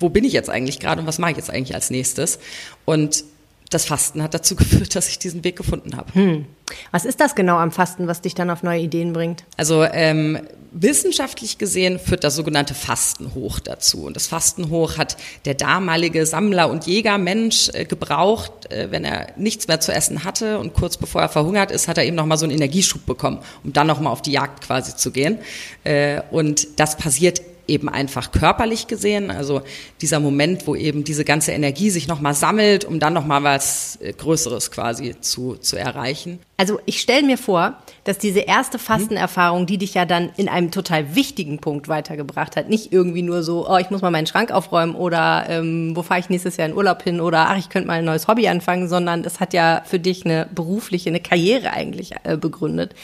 wo 0.00 0.08
bin 0.08 0.24
ich 0.24 0.32
jetzt 0.32 0.48
eigentlich 0.48 0.80
gerade 0.80 1.02
und 1.02 1.06
was 1.06 1.18
mache 1.18 1.32
ich 1.32 1.36
jetzt 1.36 1.50
eigentlich 1.50 1.74
als 1.74 1.90
nächstes? 1.90 2.38
Und 2.86 3.24
das 3.68 3.84
Fasten 3.84 4.22
hat 4.22 4.32
dazu 4.32 4.56
geführt, 4.56 4.96
dass 4.96 5.10
ich 5.10 5.18
diesen 5.18 5.44
Weg 5.44 5.56
gefunden 5.56 5.98
habe. 5.98 6.14
Hm. 6.14 6.46
Was 6.92 7.04
ist 7.04 7.20
das 7.20 7.34
genau 7.34 7.58
am 7.58 7.72
Fasten, 7.72 8.06
was 8.06 8.22
dich 8.22 8.34
dann 8.34 8.48
auf 8.48 8.62
neue 8.62 8.80
Ideen 8.80 9.12
bringt? 9.12 9.44
Also 9.58 9.84
ähm, 9.84 10.38
wissenschaftlich 10.74 11.56
gesehen 11.56 11.98
führt 11.98 12.24
das 12.24 12.34
sogenannte 12.34 12.74
Fastenhoch 12.74 13.60
dazu. 13.60 14.04
Und 14.04 14.16
das 14.16 14.26
Fastenhoch 14.26 14.98
hat 14.98 15.16
der 15.44 15.54
damalige 15.54 16.26
Sammler- 16.26 16.68
und 16.68 16.86
Jägermensch 16.86 17.70
äh, 17.72 17.84
gebraucht, 17.84 18.70
äh, 18.70 18.90
wenn 18.90 19.04
er 19.04 19.28
nichts 19.36 19.68
mehr 19.68 19.80
zu 19.80 19.92
essen 19.92 20.24
hatte 20.24 20.58
und 20.58 20.74
kurz 20.74 20.96
bevor 20.96 21.22
er 21.22 21.28
verhungert 21.28 21.70
ist, 21.70 21.86
hat 21.86 21.96
er 21.96 22.04
eben 22.04 22.16
nochmal 22.16 22.38
so 22.38 22.44
einen 22.44 22.54
Energieschub 22.54 23.06
bekommen, 23.06 23.38
um 23.62 23.72
dann 23.72 23.86
nochmal 23.86 24.12
auf 24.12 24.20
die 24.20 24.32
Jagd 24.32 24.64
quasi 24.64 24.96
zu 24.96 25.12
gehen. 25.12 25.38
Äh, 25.84 26.20
und 26.30 26.80
das 26.80 26.96
passiert 26.96 27.40
eben 27.66 27.88
einfach 27.88 28.32
körperlich 28.32 28.86
gesehen, 28.86 29.30
also 29.30 29.62
dieser 30.00 30.20
Moment, 30.20 30.66
wo 30.66 30.74
eben 30.74 31.04
diese 31.04 31.24
ganze 31.24 31.52
Energie 31.52 31.90
sich 31.90 32.08
nochmal 32.08 32.34
sammelt, 32.34 32.84
um 32.84 33.00
dann 33.00 33.12
nochmal 33.12 33.42
was 33.42 33.98
äh, 34.00 34.12
Größeres 34.12 34.70
quasi 34.70 35.14
zu, 35.20 35.54
zu 35.56 35.76
erreichen. 35.76 36.40
Also 36.56 36.78
ich 36.86 37.00
stelle 37.00 37.26
mir 37.26 37.36
vor, 37.38 37.78
dass 38.04 38.18
diese 38.18 38.40
erste 38.40 38.78
Fastenerfahrung, 38.78 39.66
die 39.66 39.78
dich 39.78 39.94
ja 39.94 40.04
dann 40.04 40.30
in 40.36 40.48
einem 40.48 40.70
total 40.70 41.16
wichtigen 41.16 41.58
Punkt 41.58 41.88
weitergebracht 41.88 42.54
hat, 42.54 42.68
nicht 42.68 42.92
irgendwie 42.92 43.22
nur 43.22 43.42
so, 43.42 43.68
oh, 43.68 43.76
ich 43.78 43.90
muss 43.90 44.02
mal 44.02 44.10
meinen 44.10 44.26
Schrank 44.26 44.52
aufräumen 44.52 44.94
oder 44.94 45.46
ähm, 45.48 45.96
wo 45.96 46.02
fahre 46.02 46.20
ich 46.20 46.28
nächstes 46.28 46.56
Jahr 46.56 46.68
in 46.68 46.74
Urlaub 46.74 47.02
hin 47.02 47.20
oder 47.20 47.48
ach, 47.48 47.58
ich 47.58 47.70
könnte 47.70 47.88
mal 47.88 47.94
ein 47.94 48.04
neues 48.04 48.28
Hobby 48.28 48.46
anfangen, 48.46 48.88
sondern 48.88 49.22
das 49.24 49.40
hat 49.40 49.52
ja 49.52 49.82
für 49.84 49.98
dich 49.98 50.24
eine 50.24 50.48
berufliche, 50.54 51.08
eine 51.10 51.20
Karriere 51.20 51.72
eigentlich 51.72 52.12
äh, 52.22 52.36
begründet. 52.36 52.94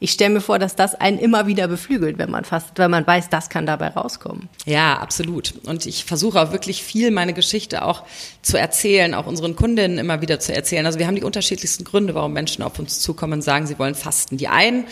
Ich 0.00 0.12
stelle 0.12 0.34
mir 0.34 0.40
vor, 0.40 0.58
dass 0.58 0.76
das 0.76 0.94
einen 0.94 1.18
immer 1.18 1.46
wieder 1.46 1.68
beflügelt, 1.68 2.18
wenn 2.18 2.30
man 2.30 2.44
fastet, 2.44 2.78
weil 2.78 2.88
man 2.88 3.06
weiß, 3.06 3.28
das 3.30 3.48
kann 3.48 3.66
dabei 3.66 3.88
rauskommen. 3.88 4.48
Ja, 4.64 4.98
absolut. 4.98 5.54
Und 5.64 5.86
ich 5.86 6.04
versuche 6.04 6.40
auch 6.40 6.52
wirklich 6.52 6.82
viel 6.82 7.10
meine 7.10 7.32
Geschichte 7.32 7.82
auch 7.82 8.04
zu 8.42 8.58
erzählen, 8.58 9.14
auch 9.14 9.26
unseren 9.26 9.56
Kundinnen 9.56 9.98
immer 9.98 10.20
wieder 10.20 10.40
zu 10.40 10.54
erzählen. 10.54 10.86
Also 10.86 10.98
wir 10.98 11.06
haben 11.06 11.16
die 11.16 11.24
unterschiedlichsten 11.24 11.84
Gründe, 11.84 12.14
warum 12.14 12.32
Menschen 12.32 12.62
auf 12.62 12.78
uns 12.78 13.00
zukommen 13.00 13.34
und 13.34 13.42
sagen, 13.42 13.66
sie 13.66 13.78
wollen 13.78 13.94
fasten. 13.94 14.36
Die 14.36 14.48
einen 14.48 14.84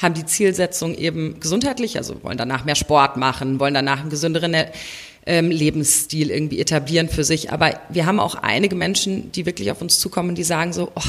haben 0.00 0.14
die 0.14 0.24
Zielsetzung 0.24 0.94
eben 0.94 1.40
gesundheitlich, 1.40 1.96
also 1.96 2.22
wollen 2.22 2.38
danach 2.38 2.64
mehr 2.64 2.74
Sport 2.74 3.16
machen, 3.16 3.60
wollen 3.60 3.74
danach 3.74 4.00
einen 4.00 4.10
gesünderen 4.10 4.54
ähm, 5.26 5.50
Lebensstil 5.50 6.30
irgendwie 6.30 6.60
etablieren 6.60 7.08
für 7.08 7.24
sich. 7.24 7.52
Aber 7.52 7.78
wir 7.90 8.06
haben 8.06 8.20
auch 8.20 8.34
einige 8.34 8.74
Menschen, 8.74 9.30
die 9.32 9.46
wirklich 9.46 9.70
auf 9.70 9.82
uns 9.82 9.98
zukommen, 9.98 10.34
die 10.34 10.44
sagen 10.44 10.72
so, 10.72 10.90
oh, 10.94 11.02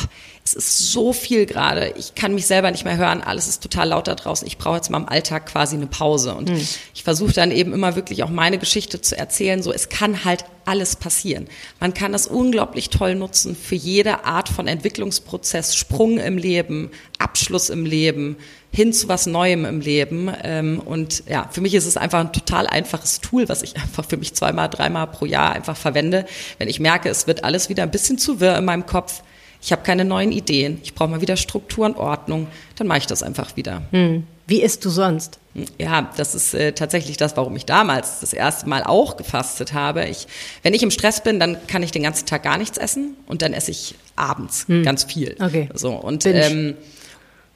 es 0.43 0.53
ist 0.53 0.91
so 0.91 1.13
viel 1.13 1.45
gerade, 1.45 1.93
ich 1.97 2.15
kann 2.15 2.33
mich 2.33 2.47
selber 2.47 2.71
nicht 2.71 2.83
mehr 2.83 2.97
hören, 2.97 3.21
alles 3.21 3.47
ist 3.47 3.61
total 3.61 3.89
laut 3.89 4.07
da 4.07 4.15
draußen, 4.15 4.47
ich 4.47 4.57
brauche 4.57 4.77
jetzt 4.77 4.89
mal 4.89 4.97
im 4.97 5.07
Alltag 5.07 5.45
quasi 5.45 5.75
eine 5.75 5.87
Pause. 5.87 6.33
Und 6.33 6.49
mhm. 6.49 6.67
ich 6.93 7.03
versuche 7.03 7.33
dann 7.33 7.51
eben 7.51 7.73
immer 7.73 7.95
wirklich 7.95 8.23
auch 8.23 8.29
meine 8.29 8.57
Geschichte 8.57 9.01
zu 9.01 9.17
erzählen, 9.17 9.61
so 9.61 9.71
es 9.71 9.89
kann 9.89 10.25
halt 10.25 10.45
alles 10.65 10.95
passieren. 10.95 11.47
Man 11.79 11.93
kann 11.93 12.11
das 12.11 12.27
unglaublich 12.27 12.89
toll 12.89 13.15
nutzen 13.15 13.55
für 13.55 13.75
jede 13.75 14.25
Art 14.25 14.49
von 14.49 14.67
Entwicklungsprozess, 14.67 15.75
Sprung 15.75 16.17
im 16.17 16.37
Leben, 16.37 16.91
Abschluss 17.19 17.69
im 17.69 17.85
Leben, 17.85 18.37
hin 18.71 18.93
zu 18.93 19.07
was 19.07 19.25
Neuem 19.25 19.65
im 19.65 19.79
Leben. 19.79 20.31
Ähm, 20.43 20.79
und 20.83 21.23
ja, 21.27 21.49
für 21.51 21.61
mich 21.61 21.75
ist 21.75 21.85
es 21.85 21.97
einfach 21.97 22.19
ein 22.19 22.33
total 22.33 22.67
einfaches 22.67 23.21
Tool, 23.21 23.47
was 23.49 23.63
ich 23.63 23.75
einfach 23.81 24.05
für 24.05 24.17
mich 24.17 24.33
zweimal, 24.33 24.69
dreimal 24.69 25.07
pro 25.07 25.25
Jahr 25.25 25.51
einfach 25.51 25.77
verwende. 25.77 26.25
Wenn 26.57 26.67
ich 26.67 26.79
merke, 26.79 27.09
es 27.09 27.27
wird 27.27 27.43
alles 27.43 27.69
wieder 27.69 27.83
ein 27.83 27.91
bisschen 27.91 28.17
zu 28.17 28.39
wirr 28.39 28.57
in 28.57 28.65
meinem 28.65 28.85
Kopf, 28.85 29.21
ich 29.61 29.71
habe 29.71 29.83
keine 29.83 30.05
neuen 30.05 30.31
Ideen, 30.31 30.79
ich 30.83 30.95
brauche 30.95 31.09
mal 31.09 31.21
wieder 31.21 31.37
Struktur 31.37 31.85
und 31.85 31.97
Ordnung, 31.97 32.47
dann 32.75 32.87
mache 32.87 32.99
ich 32.99 33.07
das 33.07 33.23
einfach 33.23 33.55
wieder. 33.55 33.83
Hm. 33.91 34.25
Wie 34.47 34.61
isst 34.61 34.83
du 34.83 34.89
sonst? 34.89 35.39
Ja, 35.77 36.11
das 36.17 36.33
ist 36.33 36.53
äh, 36.53 36.71
tatsächlich 36.73 37.17
das, 37.17 37.37
warum 37.37 37.55
ich 37.55 37.65
damals 37.65 38.21
das 38.21 38.33
erste 38.33 38.67
Mal 38.67 38.83
auch 38.83 39.17
gefastet 39.17 39.73
habe. 39.73 40.05
Ich, 40.05 40.27
wenn 40.63 40.73
ich 40.73 40.81
im 40.81 40.91
Stress 40.91 41.21
bin, 41.21 41.39
dann 41.39 41.57
kann 41.67 41.83
ich 41.83 41.91
den 41.91 42.03
ganzen 42.03 42.25
Tag 42.25 42.43
gar 42.43 42.57
nichts 42.57 42.77
essen 42.77 43.15
und 43.27 43.41
dann 43.41 43.53
esse 43.53 43.71
ich 43.71 43.95
abends 44.15 44.67
hm. 44.67 44.83
ganz 44.83 45.03
viel. 45.03 45.35
Okay. 45.39 45.69
So 45.73 45.91
und 45.91 46.25
ähm, 46.25 46.75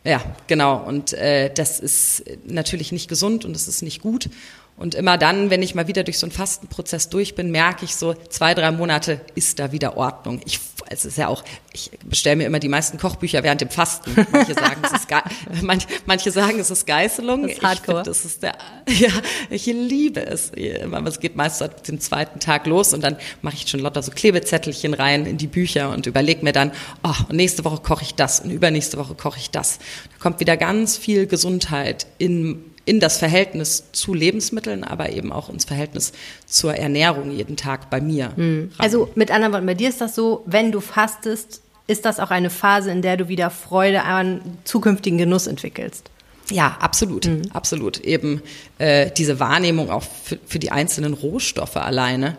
ja, 0.04 0.22
genau. 0.48 0.78
Und 0.78 1.14
äh, 1.14 1.52
das 1.54 1.80
ist 1.80 2.24
natürlich 2.46 2.92
nicht 2.92 3.10
gesund 3.10 3.44
und 3.44 3.54
das 3.54 3.68
ist 3.68 3.82
nicht 3.82 4.02
gut. 4.02 4.30
Und 4.78 4.94
immer 4.94 5.18
dann, 5.18 5.50
wenn 5.50 5.62
ich 5.62 5.74
mal 5.74 5.88
wieder 5.88 6.04
durch 6.04 6.20
so 6.20 6.26
einen 6.26 6.34
Fastenprozess 6.34 7.10
durch 7.10 7.34
bin, 7.34 7.50
merke 7.50 7.86
ich 7.86 7.96
so, 7.96 8.14
zwei, 8.30 8.54
drei 8.54 8.72
Monate 8.72 9.22
ist 9.34 9.58
da 9.60 9.72
wieder 9.72 9.98
Ordnung. 9.98 10.42
Ich, 10.46 10.60
es 10.90 11.06
ist 11.06 11.18
ja 11.18 11.28
auch, 11.28 11.44
ich 11.74 11.92
bestelle 12.04 12.36
mir 12.36 12.46
immer 12.46 12.60
die 12.60 12.70
meisten 12.70 12.98
Kochbücher 12.98 13.44
während 13.44 13.62
dem 13.62 13.70
Fasten. 13.70 14.16
Manche 14.32 14.54
sagen, 14.54 14.82
es 14.84 14.92
ist, 14.92 15.08
manche, 15.64 15.88
manche 16.06 16.32
sagen, 16.32 16.60
es 16.60 16.70
ist 16.70 16.86
Geißelung. 16.86 17.44
Das 17.44 17.54
ist 17.54 17.64
Hardcore. 17.64 18.02
Ich 18.02 18.08
das 18.08 18.26
ist 18.26 18.44
der, 18.44 18.56
ja, 18.90 19.10
ich 19.50 19.66
liebe 19.66 20.26
es. 20.26 20.52
Es 20.52 21.20
geht 21.20 21.36
meist 21.36 21.64
dem 21.88 22.00
zweiten 22.00 22.40
Tag 22.40 22.68
los 22.68 22.94
und 22.94 23.04
dann 23.04 23.18
mache 23.42 23.56
ich 23.56 23.68
schon 23.68 23.80
lauter 23.80 24.04
so 24.04 24.12
Klebezettelchen 24.12 24.94
rein 24.94 25.26
in 25.26 25.38
die 25.38 25.48
Bücher 25.48 25.90
und 25.90 26.06
überlege 26.06 26.44
mir 26.44 26.54
dann, 26.54 26.72
oh, 27.04 27.14
und 27.30 27.36
nächste 27.36 27.66
Woche 27.66 27.82
koche 27.82 28.04
ich 28.04 28.16
das 28.16 28.40
und 28.40 28.52
übernächste 28.52 28.98
Woche 28.98 29.16
koche 29.16 29.40
ich 29.40 29.52
das. 29.52 29.80
Da 30.12 30.18
kommt 30.20 30.40
wieder 30.40 30.58
ganz 30.58 30.98
viel 30.98 31.28
Gesundheit 31.28 32.08
in 32.18 32.75
in 32.86 33.00
das 33.00 33.18
Verhältnis 33.18 33.86
zu 33.92 34.14
Lebensmitteln, 34.14 34.84
aber 34.84 35.10
eben 35.10 35.32
auch 35.32 35.50
ins 35.50 35.66
Verhältnis 35.66 36.14
zur 36.46 36.76
Ernährung 36.76 37.32
jeden 37.32 37.58
Tag 37.58 37.90
bei 37.90 38.00
mir. 38.00 38.32
Mhm. 38.36 38.72
Also 38.78 39.10
mit 39.16 39.32
anderen 39.32 39.54
Worten, 39.54 39.66
bei 39.66 39.74
dir 39.74 39.90
ist 39.90 40.02
das 40.02 40.16
so, 40.16 40.44
wenn 40.46 40.72
du 40.72 40.80
fastest, 40.82 41.62
ist 41.88 42.06
das 42.06 42.20
auch 42.20 42.32
eine 42.32 42.50
Phase, 42.50 42.92
in 42.92 43.02
der 43.02 43.18
du 43.18 43.28
wieder 43.28 43.50
Freude 43.50 44.04
an 44.04 44.42
zukünftigen 44.64 45.18
Genuss 45.18 45.48
entwickelst. 45.48 46.10
Ja, 46.52 46.78
absolut, 46.80 47.26
mhm. 47.26 47.44
absolut. 47.54 48.00
Eben 48.00 48.42
äh, 48.78 49.10
diese 49.18 49.40
Wahrnehmung 49.40 49.90
auch 49.90 50.04
für, 50.04 50.38
für 50.46 50.60
die 50.60 50.72
einzelnen 50.72 51.14
Rohstoffe 51.14 51.78
alleine. 51.78 52.38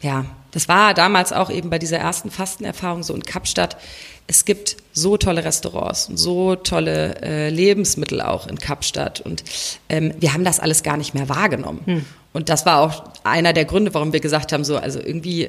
Ja, 0.00 0.24
Das 0.50 0.68
war 0.68 0.94
damals 0.94 1.32
auch 1.32 1.50
eben 1.50 1.70
bei 1.70 1.78
dieser 1.78 1.98
ersten 1.98 2.30
Fastenerfahrung 2.30 3.02
so 3.02 3.14
in 3.14 3.22
Kapstadt. 3.22 3.76
Es 4.26 4.44
gibt 4.44 4.76
so 4.92 5.16
tolle 5.16 5.44
Restaurants 5.44 6.08
und 6.08 6.16
so 6.16 6.56
tolle 6.56 7.20
äh, 7.22 7.50
Lebensmittel 7.50 8.20
auch 8.20 8.46
in 8.46 8.58
Kapstadt. 8.58 9.20
Und 9.20 9.44
ähm, 9.88 10.14
wir 10.18 10.32
haben 10.32 10.44
das 10.44 10.60
alles 10.60 10.82
gar 10.82 10.96
nicht 10.96 11.14
mehr 11.14 11.28
wahrgenommen. 11.28 11.80
Hm. 11.84 12.04
Und 12.32 12.48
das 12.48 12.64
war 12.66 12.80
auch 12.80 13.04
einer 13.24 13.52
der 13.52 13.64
Gründe, 13.64 13.92
warum 13.94 14.12
wir 14.12 14.20
gesagt 14.20 14.52
haben, 14.52 14.64
so, 14.64 14.76
also 14.76 15.00
irgendwie 15.00 15.48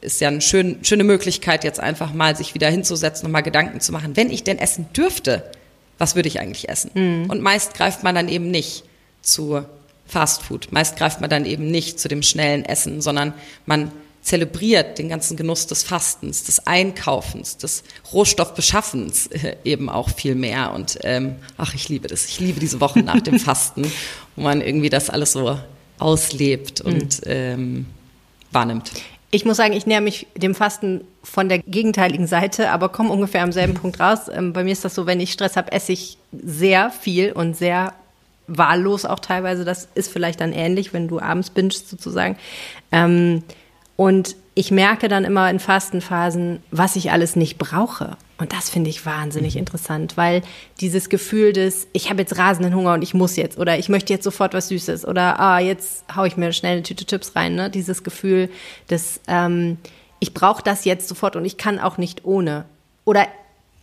ist 0.00 0.20
ja 0.20 0.28
eine 0.28 0.40
schön, 0.40 0.78
schöne 0.82 1.04
Möglichkeit, 1.04 1.64
jetzt 1.64 1.80
einfach 1.80 2.12
mal 2.12 2.36
sich 2.36 2.54
wieder 2.54 2.68
hinzusetzen 2.68 3.26
und 3.26 3.32
mal 3.32 3.42
Gedanken 3.42 3.80
zu 3.80 3.92
machen, 3.92 4.16
wenn 4.16 4.30
ich 4.30 4.42
denn 4.44 4.58
essen 4.58 4.86
dürfte, 4.94 5.44
was 5.98 6.16
würde 6.16 6.28
ich 6.28 6.40
eigentlich 6.40 6.68
essen? 6.68 6.90
Mhm. 6.94 7.30
Und 7.30 7.42
meist 7.42 7.74
greift 7.74 8.02
man 8.02 8.14
dann 8.14 8.28
eben 8.28 8.50
nicht 8.50 8.84
zu 9.20 9.64
Fast 10.06 10.42
Food. 10.42 10.72
Meist 10.72 10.96
greift 10.96 11.20
man 11.20 11.30
dann 11.30 11.46
eben 11.46 11.70
nicht 11.70 12.00
zu 12.00 12.08
dem 12.08 12.22
schnellen 12.22 12.64
Essen, 12.64 13.00
sondern 13.00 13.32
man 13.66 13.92
zelebriert 14.22 14.98
den 14.98 15.08
ganzen 15.08 15.36
Genuss 15.36 15.66
des 15.66 15.82
Fastens, 15.82 16.44
des 16.44 16.66
Einkaufens, 16.66 17.56
des 17.56 17.82
Rohstoffbeschaffens 18.12 19.26
äh, 19.26 19.56
eben 19.64 19.88
auch 19.88 20.10
viel 20.10 20.36
mehr. 20.36 20.72
Und 20.72 20.98
ähm, 21.02 21.36
ach, 21.58 21.74
ich 21.74 21.88
liebe 21.88 22.08
das. 22.08 22.26
Ich 22.26 22.38
liebe 22.40 22.60
diese 22.60 22.80
Wochen 22.80 23.04
nach 23.04 23.20
dem 23.20 23.38
Fasten, 23.40 23.90
wo 24.36 24.42
man 24.42 24.60
irgendwie 24.60 24.90
das 24.90 25.10
alles 25.10 25.32
so 25.32 25.58
auslebt 25.98 26.80
und 26.80 27.20
mhm. 27.26 27.26
ähm, 27.26 27.86
wahrnimmt. 28.52 28.92
Ich 29.32 29.44
muss 29.44 29.56
sagen, 29.56 29.72
ich 29.72 29.86
näher 29.86 30.00
mich 30.00 30.26
dem 30.36 30.54
Fasten 30.54 31.00
von 31.24 31.48
der 31.48 31.58
gegenteiligen 31.58 32.26
Seite, 32.26 32.70
aber 32.70 32.90
komme 32.90 33.10
ungefähr 33.10 33.42
am 33.42 33.50
selben 33.52 33.74
Punkt 33.80 33.98
raus. 33.98 34.28
Ähm, 34.32 34.52
bei 34.52 34.62
mir 34.62 34.72
ist 34.72 34.84
das 34.84 34.94
so, 34.94 35.06
wenn 35.06 35.20
ich 35.20 35.32
Stress 35.32 35.56
habe, 35.56 35.72
esse 35.72 35.92
ich 35.92 36.16
sehr 36.32 36.90
viel 36.90 37.32
und 37.32 37.56
sehr 37.56 37.92
wahllos 38.46 39.04
auch 39.04 39.18
teilweise. 39.18 39.64
Das 39.64 39.88
ist 39.94 40.12
vielleicht 40.12 40.40
dann 40.40 40.52
ähnlich, 40.52 40.92
wenn 40.92 41.08
du 41.08 41.18
abends 41.18 41.50
bingst 41.50 41.88
sozusagen. 41.88 42.36
Ähm, 42.92 43.42
und 44.02 44.34
ich 44.56 44.72
merke 44.72 45.06
dann 45.06 45.24
immer 45.24 45.48
in 45.48 45.60
Fastenphasen, 45.60 46.60
was 46.72 46.96
ich 46.96 47.12
alles 47.12 47.36
nicht 47.36 47.56
brauche. 47.56 48.16
Und 48.36 48.52
das 48.52 48.68
finde 48.68 48.90
ich 48.90 49.06
wahnsinnig 49.06 49.54
mhm. 49.54 49.60
interessant, 49.60 50.16
weil 50.16 50.42
dieses 50.80 51.08
Gefühl 51.08 51.52
des, 51.52 51.86
ich 51.92 52.10
habe 52.10 52.22
jetzt 52.22 52.36
rasenden 52.36 52.74
Hunger 52.74 52.94
und 52.94 53.02
ich 53.02 53.14
muss 53.14 53.36
jetzt 53.36 53.58
oder 53.58 53.78
ich 53.78 53.88
möchte 53.88 54.12
jetzt 54.12 54.24
sofort 54.24 54.54
was 54.54 54.66
Süßes 54.66 55.06
oder 55.06 55.38
ah, 55.38 55.60
jetzt 55.60 56.04
haue 56.16 56.26
ich 56.26 56.36
mir 56.36 56.52
schnell 56.52 56.72
eine 56.72 56.82
Tüte 56.82 57.06
Chips 57.06 57.36
rein, 57.36 57.54
ne? 57.54 57.70
Dieses 57.70 58.02
Gefühl 58.02 58.50
des, 58.90 59.20
ähm, 59.28 59.78
ich 60.18 60.34
brauche 60.34 60.64
das 60.64 60.84
jetzt 60.84 61.06
sofort 61.06 61.36
und 61.36 61.44
ich 61.44 61.56
kann 61.56 61.78
auch 61.78 61.96
nicht 61.96 62.24
ohne. 62.24 62.64
Oder 63.04 63.28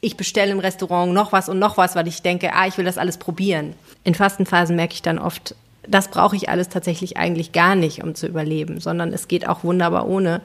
ich 0.01 0.17
bestelle 0.17 0.51
im 0.51 0.59
Restaurant 0.59 1.13
noch 1.13 1.31
was 1.31 1.47
und 1.47 1.59
noch 1.59 1.77
was, 1.77 1.95
weil 1.95 2.09
ich 2.09 2.23
denke, 2.23 2.53
ah, 2.53 2.67
ich 2.67 2.77
will 2.77 2.83
das 2.83 2.97
alles 2.97 3.19
probieren. 3.19 3.73
In 4.03 4.15
Fastenphasen 4.15 4.75
merke 4.75 4.95
ich 4.95 5.01
dann 5.01 5.17
oft, 5.17 5.55
das 5.89 6.09
brauche 6.09 6.35
ich 6.35 6.49
alles 6.49 6.69
tatsächlich 6.69 7.17
eigentlich 7.17 7.51
gar 7.51 7.75
nicht, 7.75 8.03
um 8.03 8.15
zu 8.15 8.27
überleben, 8.27 8.79
sondern 8.79 9.11
es 9.13 9.27
geht 9.27 9.47
auch 9.47 9.63
wunderbar 9.63 10.07
ohne. 10.07 10.41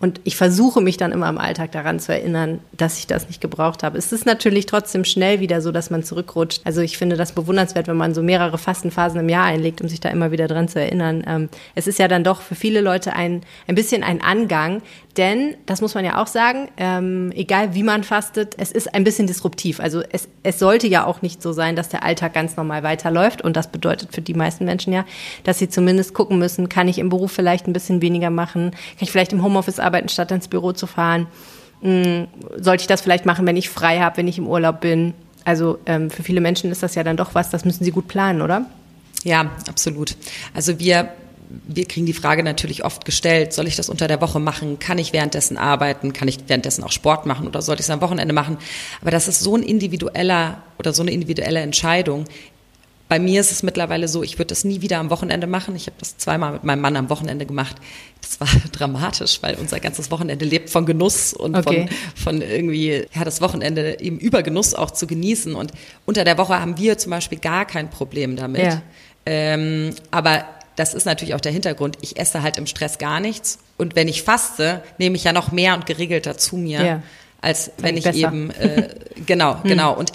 Und 0.00 0.20
ich 0.24 0.36
versuche 0.36 0.80
mich 0.80 0.96
dann 0.96 1.10
immer 1.10 1.28
im 1.28 1.38
Alltag 1.38 1.72
daran 1.72 1.98
zu 1.98 2.12
erinnern, 2.12 2.60
dass 2.72 2.98
ich 2.98 3.06
das 3.08 3.26
nicht 3.26 3.40
gebraucht 3.40 3.82
habe. 3.82 3.98
Es 3.98 4.12
ist 4.12 4.26
natürlich 4.26 4.66
trotzdem 4.66 5.04
schnell 5.04 5.40
wieder 5.40 5.60
so, 5.60 5.72
dass 5.72 5.90
man 5.90 6.04
zurückrutscht. 6.04 6.60
Also 6.64 6.80
ich 6.82 6.96
finde 6.96 7.16
das 7.16 7.32
bewundernswert, 7.32 7.88
wenn 7.88 7.96
man 7.96 8.14
so 8.14 8.22
mehrere 8.22 8.58
Fastenphasen 8.58 9.18
im 9.20 9.28
Jahr 9.28 9.44
einlegt, 9.44 9.80
um 9.80 9.88
sich 9.88 9.98
da 9.98 10.08
immer 10.10 10.30
wieder 10.30 10.46
dran 10.46 10.68
zu 10.68 10.80
erinnern. 10.80 11.24
Ähm, 11.26 11.48
es 11.74 11.88
ist 11.88 11.98
ja 11.98 12.06
dann 12.06 12.22
doch 12.22 12.42
für 12.42 12.54
viele 12.54 12.80
Leute 12.80 13.12
ein, 13.14 13.42
ein 13.66 13.74
bisschen 13.74 14.04
ein 14.04 14.22
Angang, 14.22 14.82
denn, 15.18 15.56
das 15.66 15.80
muss 15.80 15.96
man 15.96 16.04
ja 16.04 16.22
auch 16.22 16.28
sagen, 16.28 16.68
ähm, 16.76 17.32
egal 17.34 17.74
wie 17.74 17.82
man 17.82 18.04
fastet, 18.04 18.54
es 18.56 18.70
ist 18.70 18.94
ein 18.94 19.02
bisschen 19.02 19.26
disruptiv. 19.26 19.80
Also 19.80 20.00
es, 20.12 20.28
es 20.44 20.60
sollte 20.60 20.86
ja 20.86 21.04
auch 21.06 21.22
nicht 21.22 21.42
so 21.42 21.52
sein, 21.52 21.74
dass 21.74 21.88
der 21.88 22.04
Alltag 22.04 22.34
ganz 22.34 22.56
normal 22.56 22.84
weiterläuft. 22.84 23.42
Und 23.42 23.56
das 23.56 23.66
bedeutet 23.66 24.14
für 24.14 24.20
die 24.20 24.34
meisten 24.34 24.64
Menschen 24.64 24.92
ja, 24.92 25.04
dass 25.42 25.58
sie 25.58 25.68
zumindest 25.68 26.14
gucken 26.14 26.38
müssen, 26.38 26.68
kann 26.68 26.86
ich 26.86 26.98
im 26.98 27.08
Beruf 27.08 27.32
vielleicht 27.32 27.66
ein 27.66 27.72
bisschen 27.72 28.00
weniger 28.00 28.30
machen, 28.30 28.70
kann 28.70 29.00
ich 29.00 29.10
vielleicht 29.10 29.32
im 29.32 29.42
Homeoffice 29.42 29.80
arbeiten, 29.80 29.87
statt 30.08 30.30
ins 30.30 30.48
Büro 30.48 30.72
zu 30.72 30.86
fahren. 30.86 31.26
Hm, 31.82 32.26
sollte 32.56 32.82
ich 32.82 32.86
das 32.86 33.00
vielleicht 33.00 33.26
machen, 33.26 33.46
wenn 33.46 33.56
ich 33.56 33.68
frei 33.68 34.00
habe, 34.00 34.16
wenn 34.16 34.28
ich 34.28 34.38
im 34.38 34.46
Urlaub 34.46 34.80
bin? 34.80 35.14
Also 35.44 35.78
ähm, 35.86 36.10
für 36.10 36.22
viele 36.22 36.40
Menschen 36.40 36.70
ist 36.70 36.82
das 36.82 36.94
ja 36.94 37.04
dann 37.04 37.16
doch 37.16 37.34
was, 37.34 37.50
das 37.50 37.64
müssen 37.64 37.84
sie 37.84 37.90
gut 37.90 38.08
planen, 38.08 38.42
oder? 38.42 38.66
Ja, 39.24 39.50
absolut. 39.68 40.16
Also 40.54 40.78
wir 40.78 41.10
wir 41.66 41.86
kriegen 41.86 42.06
die 42.06 42.12
Frage 42.12 42.42
natürlich 42.42 42.84
oft 42.84 43.04
gestellt, 43.04 43.52
soll 43.52 43.66
ich 43.66 43.76
das 43.76 43.88
unter 43.88 44.06
der 44.08 44.20
Woche 44.20 44.38
machen? 44.38 44.78
Kann 44.78 44.98
ich 44.98 45.12
währenddessen 45.12 45.56
arbeiten? 45.56 46.12
Kann 46.12 46.28
ich 46.28 46.38
währenddessen 46.46 46.84
auch 46.84 46.92
Sport 46.92 47.26
machen 47.26 47.46
oder 47.46 47.62
soll 47.62 47.76
ich 47.76 47.82
es 47.82 47.90
am 47.90 48.00
Wochenende 48.00 48.34
machen? 48.34 48.58
Aber 49.00 49.10
das 49.10 49.28
ist 49.28 49.40
so 49.40 49.56
ein 49.56 49.62
individueller 49.62 50.62
oder 50.78 50.92
so 50.92 51.02
eine 51.02 51.10
individuelle 51.10 51.60
Entscheidung. 51.60 52.24
Bei 53.08 53.18
mir 53.18 53.40
ist 53.40 53.52
es 53.52 53.62
mittlerweile 53.62 54.06
so, 54.06 54.22
ich 54.22 54.38
würde 54.38 54.48
das 54.48 54.64
nie 54.64 54.82
wieder 54.82 54.98
am 54.98 55.08
Wochenende 55.08 55.46
machen. 55.46 55.74
Ich 55.74 55.86
habe 55.86 55.96
das 55.98 56.18
zweimal 56.18 56.52
mit 56.52 56.64
meinem 56.64 56.80
Mann 56.80 56.96
am 56.96 57.08
Wochenende 57.08 57.46
gemacht. 57.46 57.76
Das 58.20 58.38
war 58.40 58.48
dramatisch, 58.72 59.38
weil 59.42 59.54
unser 59.54 59.80
ganzes 59.80 60.10
Wochenende 60.10 60.44
lebt 60.44 60.68
von 60.68 60.84
Genuss 60.84 61.32
und 61.32 61.56
okay. 61.56 61.88
von, 62.14 62.40
von 62.40 62.42
irgendwie, 62.42 63.06
ja, 63.14 63.24
das 63.24 63.40
Wochenende 63.40 64.00
eben 64.00 64.18
über 64.18 64.42
Genuss 64.42 64.74
auch 64.74 64.90
zu 64.90 65.06
genießen. 65.06 65.54
Und 65.54 65.72
unter 66.04 66.24
der 66.24 66.36
Woche 66.36 66.60
haben 66.60 66.76
wir 66.76 66.98
zum 66.98 67.10
Beispiel 67.10 67.38
gar 67.38 67.64
kein 67.64 67.88
Problem 67.88 68.36
damit. 68.36 68.62
Ja. 68.62 68.82
Ähm, 69.24 69.94
aber 70.10 70.44
das 70.76 70.92
ist 70.92 71.06
natürlich 71.06 71.34
auch 71.34 71.40
der 71.40 71.52
Hintergrund. 71.52 71.96
Ich 72.02 72.18
esse 72.18 72.42
halt 72.42 72.58
im 72.58 72.66
Stress 72.66 72.98
gar 72.98 73.20
nichts. 73.20 73.58
Und 73.78 73.96
wenn 73.96 74.08
ich 74.08 74.22
faste, 74.22 74.82
nehme 74.98 75.16
ich 75.16 75.24
ja 75.24 75.32
noch 75.32 75.50
mehr 75.50 75.74
und 75.74 75.86
geregelter 75.86 76.36
zu 76.36 76.56
mir. 76.56 76.84
Ja 76.84 77.02
als 77.40 77.70
wenn 77.78 77.96
ich 77.96 78.04
besser. 78.04 78.28
eben 78.28 78.50
äh, 78.50 78.88
genau 79.26 79.62
hm. 79.62 79.68
genau 79.68 79.94
und 79.94 80.12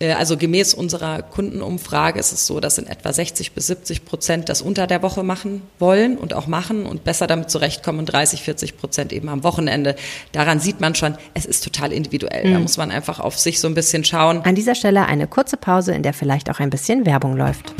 äh, 0.00 0.12
also 0.12 0.36
gemäß 0.36 0.74
unserer 0.74 1.22
Kundenumfrage 1.22 2.18
ist 2.18 2.32
es 2.32 2.46
so, 2.46 2.60
dass 2.60 2.78
in 2.78 2.86
etwa 2.86 3.12
60 3.12 3.52
bis 3.52 3.68
70 3.68 4.04
Prozent 4.04 4.48
das 4.48 4.62
unter 4.62 4.86
der 4.86 5.02
Woche 5.02 5.22
machen 5.22 5.62
wollen 5.78 6.18
und 6.18 6.34
auch 6.34 6.46
machen 6.46 6.86
und 6.86 7.04
besser 7.04 7.26
damit 7.26 7.50
zurechtkommen 7.50 8.00
und 8.00 8.06
30 8.06 8.42
40 8.42 8.76
Prozent 8.76 9.12
eben 9.12 9.28
am 9.28 9.44
Wochenende. 9.44 9.96
Daran 10.32 10.60
sieht 10.60 10.80
man 10.80 10.94
schon, 10.94 11.16
es 11.34 11.46
ist 11.46 11.64
total 11.64 11.92
individuell. 11.92 12.44
Hm. 12.44 12.52
Da 12.52 12.58
muss 12.60 12.76
man 12.76 12.90
einfach 12.90 13.20
auf 13.20 13.38
sich 13.38 13.60
so 13.60 13.68
ein 13.68 13.74
bisschen 13.74 14.04
schauen. 14.04 14.42
An 14.44 14.54
dieser 14.54 14.74
Stelle 14.74 15.06
eine 15.06 15.26
kurze 15.26 15.56
Pause, 15.56 15.92
in 15.92 16.02
der 16.02 16.12
vielleicht 16.12 16.50
auch 16.50 16.60
ein 16.60 16.70
bisschen 16.70 17.06
Werbung 17.06 17.36
läuft. 17.36 17.72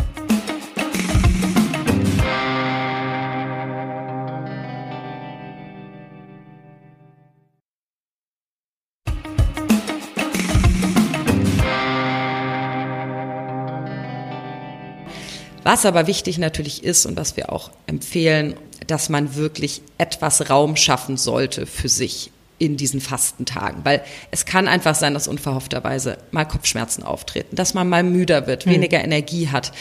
Was 15.68 15.84
aber 15.84 16.06
wichtig 16.06 16.38
natürlich 16.38 16.82
ist 16.82 17.04
und 17.04 17.18
was 17.18 17.36
wir 17.36 17.52
auch 17.52 17.70
empfehlen, 17.86 18.54
dass 18.86 19.10
man 19.10 19.34
wirklich 19.34 19.82
etwas 19.98 20.48
Raum 20.48 20.76
schaffen 20.76 21.18
sollte 21.18 21.66
für 21.66 21.90
sich 21.90 22.30
in 22.56 22.78
diesen 22.78 23.02
Fastentagen, 23.02 23.84
weil 23.84 24.02
es 24.30 24.46
kann 24.46 24.66
einfach 24.66 24.94
sein, 24.94 25.12
dass 25.12 25.28
unverhoffterweise 25.28 26.16
mal 26.30 26.46
Kopfschmerzen 26.46 27.02
auftreten, 27.02 27.54
dass 27.54 27.74
man 27.74 27.86
mal 27.86 28.02
müder 28.02 28.46
wird, 28.46 28.64
hm. 28.64 28.72
weniger 28.72 29.04
Energie 29.04 29.48
hat 29.48 29.72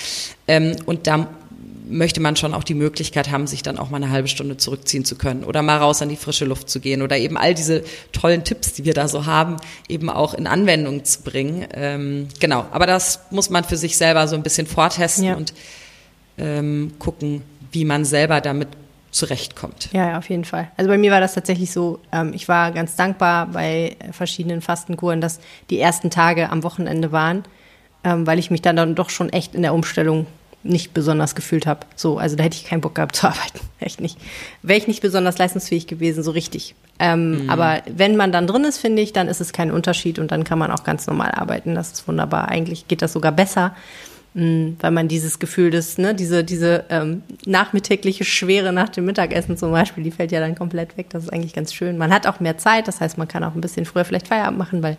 ähm, 0.50 0.76
und 0.86 1.08
da 1.08 1.30
möchte 1.90 2.20
man 2.20 2.36
schon 2.36 2.54
auch 2.54 2.64
die 2.64 2.74
Möglichkeit 2.74 3.32
haben, 3.32 3.48
sich 3.48 3.64
dann 3.64 3.78
auch 3.78 3.90
mal 3.90 3.98
eine 3.98 4.10
halbe 4.10 4.28
Stunde 4.28 4.58
zurückziehen 4.58 5.06
zu 5.06 5.16
können 5.16 5.44
oder 5.44 5.62
mal 5.62 5.78
raus 5.78 6.02
an 6.02 6.10
die 6.10 6.16
frische 6.16 6.46
Luft 6.46 6.70
zu 6.70 6.80
gehen 6.80 7.02
oder 7.02 7.18
eben 7.18 7.38
all 7.38 7.54
diese 7.54 7.84
tollen 8.12 8.44
Tipps, 8.44 8.74
die 8.74 8.86
wir 8.86 8.94
da 8.94 9.08
so 9.08 9.26
haben, 9.26 9.58
eben 9.88 10.10
auch 10.10 10.34
in 10.34 10.48
Anwendung 10.48 11.04
zu 11.04 11.22
bringen. 11.22 11.66
Ähm, 11.74 12.28
genau, 12.40 12.66
aber 12.72 12.86
das 12.86 13.22
muss 13.32 13.50
man 13.50 13.64
für 13.64 13.78
sich 13.78 13.98
selber 13.98 14.28
so 14.28 14.36
ein 14.36 14.44
bisschen 14.44 14.68
vortesten 14.68 15.24
ja. 15.24 15.36
und 15.36 15.54
ähm, 16.38 16.94
gucken, 17.00 17.42
wie 17.72 17.86
man 17.86 18.06
selber 18.06 18.42
damit 18.42 18.70
zurechtkommt. 19.12 19.90
Ja, 19.94 20.10
ja, 20.10 20.18
auf 20.18 20.30
jeden 20.30 20.46
Fall. 20.46 20.72
Also 20.78 20.90
bei 20.90 20.98
mir 20.98 21.12
war 21.12 21.22
das 21.22 21.34
tatsächlich 21.34 21.72
so, 21.72 22.00
ähm, 22.12 22.34
ich 22.34 22.48
war 22.48 22.72
ganz 22.72 22.96
dankbar 22.96 23.48
bei 23.48 23.96
verschiedenen 24.12 24.62
Fastenkuren, 24.62 25.22
dass 25.22 25.40
die 25.70 25.80
ersten 25.80 26.10
Tage 26.10 26.50
am 26.50 26.64
Wochenende 26.64 27.12
waren, 27.12 27.44
ähm, 28.04 28.28
weil 28.28 28.38
ich 28.38 28.52
mich 28.52 28.62
dann, 28.62 28.76
dann 28.76 28.96
doch 28.96 29.10
schon 29.10 29.30
echt 29.30 29.56
in 29.56 29.62
der 29.62 29.74
Umstellung 29.74 30.28
nicht 30.68 30.94
besonders 30.94 31.36
gefühlt 31.36 31.66
habe. 31.66 31.82
So, 31.96 32.18
also 32.18 32.36
da 32.36 32.44
hätte 32.44 32.58
ich 32.58 32.66
keinen 32.66 32.82
Bock 32.82 32.96
gehabt 32.96 33.16
zu 33.16 33.28
arbeiten. 33.28 33.60
Echt 33.80 34.02
nicht. 34.02 34.18
Wäre 34.62 34.78
ich 34.78 34.88
nicht 34.88 35.02
besonders 35.02 35.38
leistungsfähig 35.38 35.88
gewesen, 35.88 36.24
so 36.24 36.32
richtig. 36.32 36.76
Ähm, 37.00 37.44
mhm. 37.44 37.50
Aber 37.50 37.82
wenn 37.90 38.16
man 38.16 38.32
dann 38.32 38.48
drin 38.48 38.64
ist, 38.64 38.78
finde 38.78 39.02
ich, 39.02 39.14
dann 39.14 39.28
ist 39.28 39.42
es 39.42 39.54
kein 39.54 39.72
Unterschied 39.72 40.20
und 40.20 40.32
dann 40.32 40.44
kann 40.44 40.60
man 40.60 40.72
auch 40.72 40.84
ganz 40.84 41.08
normal 41.08 41.32
arbeiten. 41.32 41.76
Das 41.76 41.92
ist 41.92 42.08
wunderbar. 42.08 42.50
Eigentlich 42.50 42.88
geht 42.88 43.02
das 43.02 43.14
sogar 43.14 43.32
besser, 43.32 43.76
Mm, 44.38 44.76
weil 44.82 44.92
man 44.92 45.08
dieses 45.08 45.40
Gefühl 45.40 45.72
des, 45.72 45.98
ne, 45.98 46.14
diese, 46.14 46.44
diese 46.44 46.86
ähm, 46.92 47.24
nachmittägliche 47.48 48.24
Schwere 48.24 48.72
nach 48.72 48.90
dem 48.90 49.06
Mittagessen 49.06 49.58
zum 49.58 49.72
Beispiel, 49.72 50.04
die 50.04 50.12
fällt 50.12 50.32
ja 50.32 50.40
dann 50.40 50.54
komplett 50.54 50.96
weg. 50.96 51.08
Das 51.10 51.24
ist 51.24 51.34
eigentlich 51.34 51.54
ganz 51.54 51.74
schön. 51.74 51.98
Man 51.98 52.14
hat 52.14 52.28
auch 52.28 52.40
mehr 52.40 52.56
Zeit, 52.60 52.88
das 52.88 53.02
heißt, 53.02 53.18
man 53.18 53.28
kann 53.28 53.44
auch 53.44 53.56
ein 53.56 53.62
bisschen 53.62 53.86
früher 53.86 54.06
vielleicht 54.06 54.28
Feierabend 54.28 54.60
machen, 54.60 54.84
weil 54.84 54.98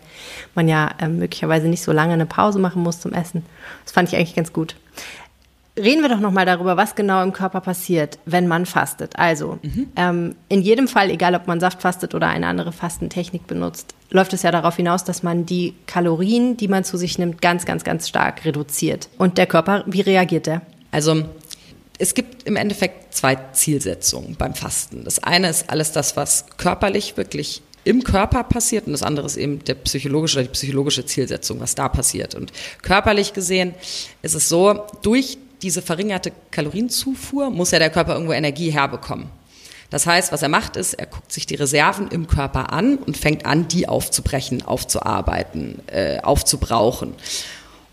man 0.55 0.67
ja 0.67 0.91
ähm, 0.99 1.19
möglicherweise 1.19 1.69
nicht 1.69 1.83
so 1.83 1.93
lange 1.93 2.15
eine 2.15 2.25
Pause 2.25 2.59
machen 2.59 2.83
muss 2.83 2.99
zum 2.99 3.13
Essen. 3.13 3.45
Das 3.85 3.93
fand 3.93 4.09
ich 4.09 4.17
eigentlich 4.17 4.35
ganz 4.35 4.51
gut. 4.51 4.75
Reden 5.79 6.01
wir 6.01 6.09
doch 6.09 6.19
nochmal 6.19 6.45
darüber, 6.45 6.75
was 6.77 6.95
genau 6.95 7.23
im 7.23 7.31
Körper 7.31 7.61
passiert, 7.61 8.19
wenn 8.25 8.47
man 8.47 8.65
fastet. 8.65 9.17
Also, 9.17 9.59
mhm. 9.61 9.87
ähm, 9.95 10.35
in 10.49 10.61
jedem 10.61 10.87
Fall, 10.87 11.09
egal 11.09 11.35
ob 11.35 11.47
man 11.47 11.59
Saft 11.59 11.81
fastet 11.81 12.13
oder 12.13 12.27
eine 12.27 12.47
andere 12.47 12.71
Fastentechnik 12.71 13.47
benutzt, 13.47 13.95
läuft 14.09 14.33
es 14.33 14.43
ja 14.43 14.51
darauf 14.51 14.75
hinaus, 14.75 15.03
dass 15.05 15.23
man 15.23 15.45
die 15.45 15.73
Kalorien, 15.87 16.57
die 16.57 16.67
man 16.67 16.83
zu 16.83 16.97
sich 16.97 17.17
nimmt, 17.17 17.41
ganz, 17.41 17.65
ganz, 17.65 17.83
ganz 17.83 18.09
stark 18.09 18.43
reduziert. 18.43 19.09
Und 19.17 19.37
der 19.37 19.47
Körper, 19.47 19.83
wie 19.87 20.01
reagiert 20.01 20.47
der? 20.47 20.61
Also, 20.91 21.23
es 21.97 22.13
gibt 22.13 22.43
im 22.43 22.55
Endeffekt 22.55 23.13
zwei 23.13 23.35
Zielsetzungen 23.53 24.35
beim 24.35 24.55
Fasten. 24.55 25.03
Das 25.05 25.23
eine 25.23 25.49
ist 25.49 25.69
alles 25.69 25.91
das, 25.91 26.17
was 26.17 26.45
körperlich 26.57 27.17
wirklich 27.17 27.61
im 27.83 28.03
Körper 28.03 28.43
passiert 28.43 28.87
und 28.87 28.93
das 28.93 29.03
andere 29.03 29.25
ist 29.25 29.37
eben 29.37 29.63
der 29.63 29.75
psychologische 29.75 30.37
oder 30.37 30.43
die 30.43 30.51
psychologische 30.51 31.05
Zielsetzung, 31.05 31.59
was 31.59 31.75
da 31.75 31.89
passiert. 31.89 32.35
Und 32.35 32.51
körperlich 32.81 33.33
gesehen 33.33 33.73
ist 34.21 34.35
es 34.35 34.49
so, 34.49 34.85
durch 35.01 35.37
diese 35.61 35.81
verringerte 35.81 36.31
Kalorienzufuhr 36.51 37.49
muss 37.49 37.71
ja 37.71 37.79
der 37.79 37.89
Körper 37.89 38.13
irgendwo 38.13 38.33
Energie 38.33 38.71
herbekommen. 38.71 39.29
Das 39.89 40.05
heißt, 40.05 40.31
was 40.31 40.43
er 40.43 40.49
macht, 40.49 40.75
ist, 40.75 40.93
er 40.93 41.07
guckt 41.07 41.31
sich 41.31 41.47
die 41.47 41.55
Reserven 41.55 42.09
im 42.09 42.27
Körper 42.27 42.71
an 42.71 42.97
und 42.97 43.17
fängt 43.17 43.45
an, 43.45 43.67
die 43.67 43.87
aufzubrechen, 43.87 44.61
aufzuarbeiten, 44.61 45.79
äh, 45.87 46.19
aufzubrauchen. 46.19 47.15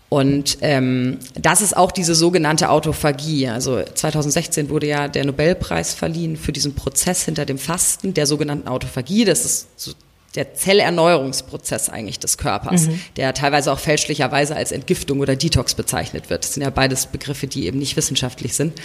Und 0.09 0.59
ähm, 0.61 1.19
das 1.33 1.61
ist 1.61 1.75
auch 1.75 1.91
diese 1.91 2.15
sogenannte 2.15 2.69
Autophagie. 2.69 3.49
Also 3.49 3.81
2016 3.83 4.69
wurde 4.69 4.87
ja 4.87 5.07
der 5.07 5.25
Nobelpreis 5.25 5.93
verliehen 5.93 6.37
für 6.37 6.53
diesen 6.53 6.75
Prozess 6.75 7.23
hinter 7.25 7.45
dem 7.45 7.57
Fasten, 7.57 8.13
der 8.13 8.25
sogenannten 8.25 8.67
Autophagie. 8.69 9.25
Das 9.25 9.43
ist 9.43 9.67
so 9.75 9.91
der 10.35 10.53
Zellerneuerungsprozess 10.53 11.89
eigentlich 11.89 12.19
des 12.19 12.37
Körpers, 12.37 12.87
mhm. 12.87 13.01
der 13.15 13.33
teilweise 13.33 13.71
auch 13.71 13.79
fälschlicherweise 13.79 14.55
als 14.55 14.71
Entgiftung 14.71 15.19
oder 15.19 15.35
Detox 15.35 15.73
bezeichnet 15.73 16.29
wird. 16.29 16.43
Das 16.43 16.53
sind 16.53 16.63
ja 16.63 16.69
beides 16.69 17.07
Begriffe, 17.07 17.47
die 17.47 17.65
eben 17.65 17.79
nicht 17.79 17.95
wissenschaftlich 17.95 18.53
sind. 18.53 18.79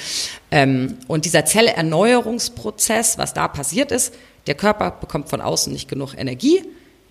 Ähm, 0.50 0.98
und 1.08 1.24
dieser 1.24 1.44
Zellerneuerungsprozess, 1.44 3.18
was 3.18 3.34
da 3.34 3.48
passiert 3.48 3.92
ist, 3.92 4.14
der 4.46 4.54
Körper 4.54 4.92
bekommt 4.92 5.28
von 5.28 5.40
außen 5.40 5.72
nicht 5.72 5.88
genug 5.88 6.14
Energie, 6.16 6.62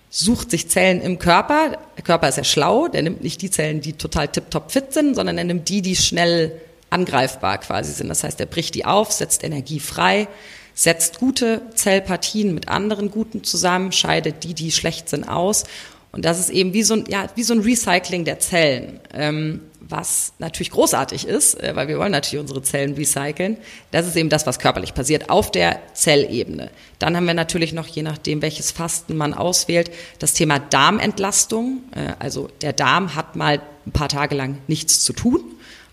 sucht 0.09 0.51
sich 0.51 0.69
Zellen 0.69 1.01
im 1.01 1.19
Körper. 1.19 1.77
Der 1.95 2.03
Körper 2.03 2.27
ist 2.27 2.37
ja 2.37 2.43
schlau, 2.43 2.87
der 2.87 3.01
nimmt 3.01 3.23
nicht 3.23 3.41
die 3.41 3.49
Zellen, 3.49 3.79
die 3.79 3.93
total 3.93 4.27
tiptop 4.27 4.71
fit 4.71 4.91
sind, 4.93 5.15
sondern 5.15 5.37
er 5.37 5.45
nimmt 5.45 5.69
die, 5.69 5.81
die 5.81 5.95
schnell 5.95 6.59
angreifbar 6.89 7.57
quasi 7.59 7.93
sind. 7.93 8.09
Das 8.09 8.23
heißt, 8.23 8.39
er 8.39 8.45
bricht 8.45 8.75
die 8.75 8.85
auf, 8.85 9.11
setzt 9.11 9.43
Energie 9.43 9.79
frei, 9.79 10.27
setzt 10.73 11.19
gute 11.19 11.61
Zellpartien 11.75 12.53
mit 12.53 12.67
anderen 12.69 13.11
guten 13.11 13.43
zusammen, 13.43 13.91
scheidet 13.91 14.43
die, 14.43 14.53
die 14.53 14.71
schlecht 14.71 15.09
sind, 15.09 15.27
aus. 15.27 15.63
Und 16.11 16.25
das 16.25 16.39
ist 16.39 16.49
eben 16.49 16.73
wie 16.73 16.83
so 16.83 16.95
ein, 16.95 17.05
ja, 17.07 17.27
wie 17.35 17.43
so 17.43 17.53
ein 17.53 17.61
Recycling 17.61 18.25
der 18.25 18.39
Zellen. 18.39 18.99
Ähm, 19.13 19.61
was 19.91 20.33
natürlich 20.39 20.71
großartig 20.71 21.27
ist, 21.27 21.61
äh, 21.61 21.75
weil 21.75 21.87
wir 21.87 21.99
wollen 21.99 22.11
natürlich 22.11 22.39
unsere 22.41 22.61
Zellen 22.61 22.93
recyceln. 22.93 23.57
Das 23.91 24.07
ist 24.07 24.15
eben 24.15 24.29
das, 24.29 24.47
was 24.47 24.59
körperlich 24.59 24.93
passiert 24.93 25.29
auf 25.29 25.51
der 25.51 25.79
Zellebene. 25.93 26.69
Dann 26.99 27.15
haben 27.15 27.25
wir 27.25 27.33
natürlich 27.33 27.73
noch, 27.73 27.87
je 27.87 28.03
nachdem, 28.03 28.41
welches 28.41 28.71
Fasten 28.71 29.17
man 29.17 29.33
auswählt, 29.33 29.91
das 30.19 30.33
Thema 30.33 30.59
Darmentlastung. 30.59 31.81
Äh, 31.93 32.13
also 32.19 32.49
der 32.61 32.73
Darm 32.73 33.15
hat 33.15 33.35
mal 33.35 33.61
ein 33.85 33.91
paar 33.91 34.09
Tage 34.09 34.35
lang 34.35 34.59
nichts 34.67 35.03
zu 35.03 35.13
tun. 35.13 35.43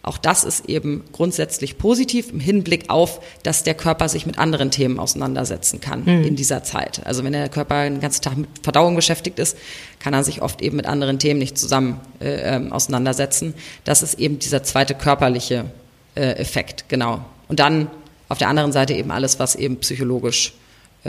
Auch 0.09 0.17
das 0.17 0.43
ist 0.43 0.71
eben 0.71 1.05
grundsätzlich 1.13 1.77
positiv 1.77 2.33
im 2.33 2.41
Hinblick 2.41 2.89
auf, 2.89 3.21
dass 3.43 3.63
der 3.63 3.75
Körper 3.75 4.09
sich 4.09 4.25
mit 4.25 4.39
anderen 4.39 4.71
Themen 4.71 4.99
auseinandersetzen 4.99 5.83
kann 5.83 6.05
mhm. 6.07 6.25
in 6.25 6.35
dieser 6.35 6.63
Zeit. 6.63 7.03
Also 7.05 7.25
wenn 7.25 7.35
der 7.35 7.51
Körper 7.51 7.85
den 7.85 8.01
ganzen 8.01 8.23
Tag 8.23 8.39
mit 8.39 8.49
Verdauung 8.63 8.97
beschäftigt 8.97 9.39
ist, 9.39 9.59
kann 9.99 10.15
er 10.15 10.25
sich 10.25 10.41
oft 10.41 10.63
eben 10.63 10.79
mit 10.79 10.87
anderen 10.87 11.19
Themen 11.19 11.39
nicht 11.39 11.59
zusammen 11.59 12.01
äh, 12.21 12.57
ähm, 12.57 12.73
auseinandersetzen. 12.73 13.53
Das 13.85 14.03
ist 14.03 14.19
eben 14.19 14.39
dieser 14.39 14.63
zweite 14.63 14.95
körperliche 14.95 15.67
äh, 16.15 16.37
Effekt, 16.37 16.89
genau. 16.89 17.23
Und 17.49 17.61
dann 17.61 17.91
auf 18.31 18.39
der 18.39 18.49
anderen 18.49 18.73
Seite 18.73 18.95
eben 18.95 19.11
alles, 19.11 19.39
was 19.39 19.57
eben 19.57 19.77
psychologisch 19.77 20.55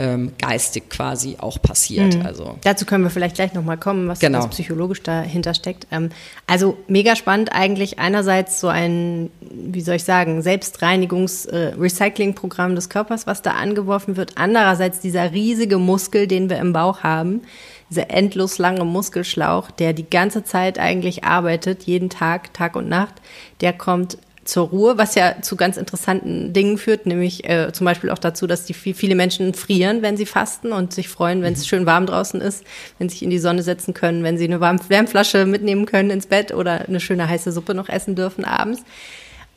ähm, 0.00 0.32
geistig 0.38 0.88
quasi 0.88 1.36
auch 1.38 1.60
passiert. 1.60 2.16
Mhm. 2.16 2.24
Also 2.24 2.56
dazu 2.64 2.86
können 2.86 3.04
wir 3.04 3.10
vielleicht 3.10 3.34
gleich 3.34 3.52
nochmal 3.52 3.76
kommen, 3.76 4.08
was, 4.08 4.18
genau. 4.18 4.38
was 4.38 4.48
psychologisch 4.48 5.02
dahinter 5.02 5.52
steckt. 5.52 5.86
Ähm, 5.90 6.08
also 6.46 6.78
mega 6.88 7.16
spannend 7.16 7.52
eigentlich 7.52 7.98
einerseits 7.98 8.60
so 8.60 8.68
ein, 8.68 9.28
wie 9.40 9.82
soll 9.82 9.96
ich 9.96 10.04
sagen, 10.04 10.40
Selbstreinigungs-Recycling-Programm 10.40 12.72
äh, 12.72 12.76
des 12.76 12.88
Körpers, 12.88 13.26
was 13.26 13.42
da 13.42 13.50
angeworfen 13.50 14.16
wird. 14.16 14.32
Andererseits 14.36 15.00
dieser 15.00 15.32
riesige 15.32 15.76
Muskel, 15.76 16.26
den 16.26 16.48
wir 16.48 16.56
im 16.56 16.72
Bauch 16.72 17.00
haben, 17.00 17.42
dieser 17.90 18.08
endlos 18.08 18.56
lange 18.56 18.86
Muskelschlauch, 18.86 19.70
der 19.70 19.92
die 19.92 20.08
ganze 20.08 20.44
Zeit 20.44 20.78
eigentlich 20.78 21.24
arbeitet, 21.24 21.82
jeden 21.82 22.08
Tag, 22.08 22.54
Tag 22.54 22.74
und 22.74 22.88
Nacht, 22.88 23.16
der 23.60 23.74
kommt 23.74 24.16
zur 24.50 24.68
Ruhe, 24.68 24.98
was 24.98 25.14
ja 25.14 25.42
zu 25.42 25.54
ganz 25.54 25.76
interessanten 25.76 26.52
Dingen 26.52 26.76
führt, 26.76 27.06
nämlich 27.06 27.48
äh, 27.48 27.72
zum 27.72 27.84
Beispiel 27.84 28.10
auch 28.10 28.18
dazu, 28.18 28.48
dass 28.48 28.64
die 28.64 28.74
viele 28.74 29.14
Menschen 29.14 29.54
frieren, 29.54 30.02
wenn 30.02 30.16
sie 30.16 30.26
fasten 30.26 30.72
und 30.72 30.92
sich 30.92 31.08
freuen, 31.08 31.42
wenn 31.42 31.52
es 31.52 31.60
mhm. 31.60 31.66
schön 31.66 31.86
warm 31.86 32.06
draußen 32.06 32.40
ist, 32.40 32.64
wenn 32.98 33.08
sie 33.08 33.14
sich 33.14 33.22
in 33.22 33.30
die 33.30 33.38
Sonne 33.38 33.62
setzen 33.62 33.94
können, 33.94 34.24
wenn 34.24 34.38
sie 34.38 34.44
eine 34.44 34.60
Wärmflasche 34.60 35.46
mitnehmen 35.46 35.86
können 35.86 36.10
ins 36.10 36.26
Bett 36.26 36.52
oder 36.52 36.88
eine 36.88 36.98
schöne 36.98 37.28
heiße 37.28 37.52
Suppe 37.52 37.74
noch 37.74 37.88
essen 37.88 38.16
dürfen 38.16 38.44
abends. 38.44 38.82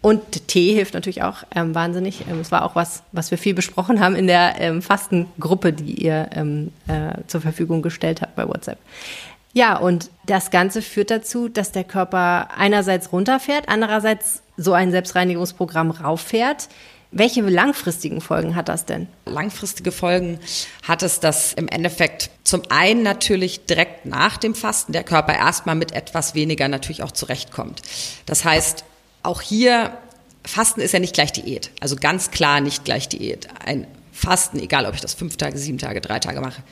Und 0.04 0.48
Tee 0.48 0.74
hilft 0.74 0.94
natürlich 0.94 1.24
auch 1.24 1.38
ähm, 1.56 1.74
wahnsinnig. 1.74 2.26
Ähm, 2.30 2.42
es 2.42 2.52
war 2.52 2.64
auch 2.64 2.76
was, 2.76 3.04
was 3.14 3.32
wir 3.32 3.40
viel 3.40 3.56
besprochen 3.56 4.00
haben 4.00 4.16
in 4.16 4.28
der 4.28 4.56
ähm, 4.60 4.82
Fastengruppe, 4.82 5.74
die 5.74 6.04
ihr 6.04 6.30
ähm, 6.36 6.72
äh, 6.88 7.22
zur 7.26 7.42
Verfügung 7.42 7.82
gestellt 7.82 8.22
habt 8.22 8.36
bei 8.36 8.48
WhatsApp. 8.48 8.78
Ja, 9.54 9.78
und 9.78 10.10
das 10.26 10.50
Ganze 10.50 10.82
führt 10.82 11.12
dazu, 11.12 11.48
dass 11.48 11.72
der 11.72 11.84
Körper 11.84 12.50
einerseits 12.58 13.12
runterfährt, 13.12 13.70
andererseits 13.70 14.42
so 14.58 14.74
ein 14.74 14.92
Selbstreinigungsprogramm 14.92 15.92
rauffährt. 15.92 16.70
Welche 17.12 17.42
langfristigen 17.42 18.22
Folgen 18.22 18.56
hat 18.56 18.70
das 18.70 18.86
denn? 18.86 19.08
Langfristige 19.26 19.92
Folgen 19.92 20.40
hat 20.82 21.04
es, 21.04 21.20
dass 21.20 21.54
im 21.54 21.68
Endeffekt 21.68 22.32
zum 22.44 22.64
einen 22.70 23.04
natürlich 23.04 23.66
direkt 23.66 24.08
nach 24.08 24.38
dem 24.38 24.56
Fasten 24.56 24.94
der 24.94 25.04
Körper 25.04 25.36
erstmal 25.36 25.76
mit 25.76 25.92
etwas 25.92 26.34
weniger 26.34 26.68
natürlich 26.68 27.04
auch 27.04 27.12
zurechtkommt. 27.12 27.84
Das 28.26 28.44
heißt, 28.44 28.84
auch 29.22 29.42
hier, 29.42 29.96
Fasten 30.44 30.82
ist 30.82 30.94
ja 30.94 31.00
nicht 31.00 31.14
gleich 31.14 31.32
Diät. 31.32 31.70
Also 31.80 31.96
ganz 31.96 32.32
klar 32.32 32.62
nicht 32.62 32.84
gleich 32.84 33.08
Diät. 33.10 33.48
Ein 33.64 33.86
Fasten, 34.12 34.60
egal 34.60 34.88
ob 34.88 34.96
ich 34.96 35.02
das 35.02 35.14
fünf 35.14 35.38
Tage, 35.38 35.60
sieben 35.60 35.78
Tage, 35.78 36.02
drei 36.02 36.18
Tage 36.18 36.42
mache, 36.42 36.64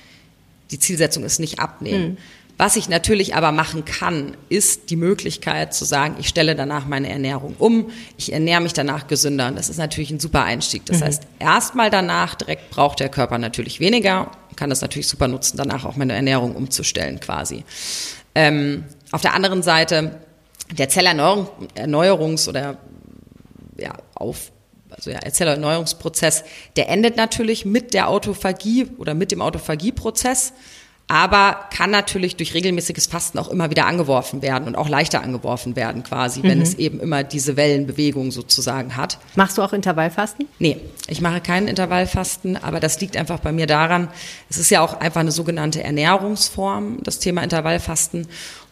die 0.71 0.79
Zielsetzung 0.79 1.23
ist 1.23 1.39
nicht 1.39 1.59
abnehmen. 1.59 2.11
Mhm. 2.11 2.17
Was 2.61 2.75
ich 2.75 2.89
natürlich 2.89 3.33
aber 3.33 3.51
machen 3.51 3.85
kann, 3.85 4.37
ist 4.47 4.91
die 4.91 4.95
Möglichkeit 4.95 5.73
zu 5.73 5.83
sagen, 5.83 6.17
ich 6.19 6.27
stelle 6.27 6.55
danach 6.55 6.85
meine 6.85 7.09
Ernährung 7.09 7.55
um, 7.57 7.89
ich 8.17 8.33
ernähre 8.33 8.61
mich 8.61 8.73
danach 8.73 9.07
gesünder. 9.07 9.47
Und 9.47 9.57
das 9.57 9.67
ist 9.67 9.77
natürlich 9.77 10.11
ein 10.11 10.19
super 10.19 10.43
Einstieg. 10.43 10.85
Das 10.85 10.99
mhm. 10.99 11.05
heißt, 11.05 11.23
erstmal 11.39 11.89
danach 11.89 12.35
direkt 12.35 12.69
braucht 12.69 12.99
der 12.99 13.09
Körper 13.09 13.39
natürlich 13.39 13.79
weniger, 13.79 14.29
kann 14.57 14.69
das 14.69 14.81
natürlich 14.81 15.07
super 15.07 15.27
nutzen, 15.27 15.57
danach 15.57 15.85
auch 15.85 15.95
meine 15.95 16.13
Ernährung 16.13 16.55
umzustellen 16.55 17.19
quasi. 17.19 17.63
Ähm, 18.35 18.83
auf 19.11 19.21
der 19.21 19.33
anderen 19.33 19.63
Seite, 19.63 20.21
der 20.71 20.87
Zellerneuerungs- 20.87 22.47
oder 22.47 22.77
ja, 23.79 23.93
auf 24.13 24.51
also 24.91 25.09
ja, 25.09 25.19
Zellerneuerungsprozess, 25.19 26.43
der 26.75 26.89
endet 26.89 27.17
natürlich 27.17 27.65
mit 27.65 27.95
der 27.95 28.07
Autophagie 28.07 28.85
oder 28.99 29.15
mit 29.15 29.31
dem 29.31 29.41
Autophagieprozess 29.41 30.53
aber 31.11 31.65
kann 31.75 31.91
natürlich 31.91 32.37
durch 32.37 32.53
regelmäßiges 32.53 33.05
Fasten 33.05 33.37
auch 33.37 33.49
immer 33.49 33.69
wieder 33.69 33.85
angeworfen 33.85 34.41
werden 34.41 34.65
und 34.65 34.77
auch 34.77 34.87
leichter 34.87 35.21
angeworfen 35.21 35.75
werden 35.75 36.03
quasi, 36.03 36.41
wenn 36.41 36.59
mhm. 36.59 36.63
es 36.63 36.75
eben 36.75 37.01
immer 37.01 37.25
diese 37.25 37.57
Wellenbewegung 37.57 38.31
sozusagen 38.31 38.95
hat. 38.95 39.17
Machst 39.35 39.57
du 39.57 39.61
auch 39.61 39.73
Intervallfasten? 39.73 40.47
Nee, 40.57 40.77
ich 41.07 41.19
mache 41.19 41.41
kein 41.41 41.67
Intervallfasten, 41.67 42.55
aber 42.55 42.79
das 42.79 43.01
liegt 43.01 43.17
einfach 43.17 43.41
bei 43.41 43.51
mir 43.51 43.67
daran, 43.67 44.07
es 44.49 44.57
ist 44.57 44.71
ja 44.71 44.79
auch 44.79 45.01
einfach 45.01 45.19
eine 45.19 45.33
sogenannte 45.33 45.83
Ernährungsform, 45.83 46.99
das 47.03 47.19
Thema 47.19 47.43
Intervallfasten. 47.43 48.29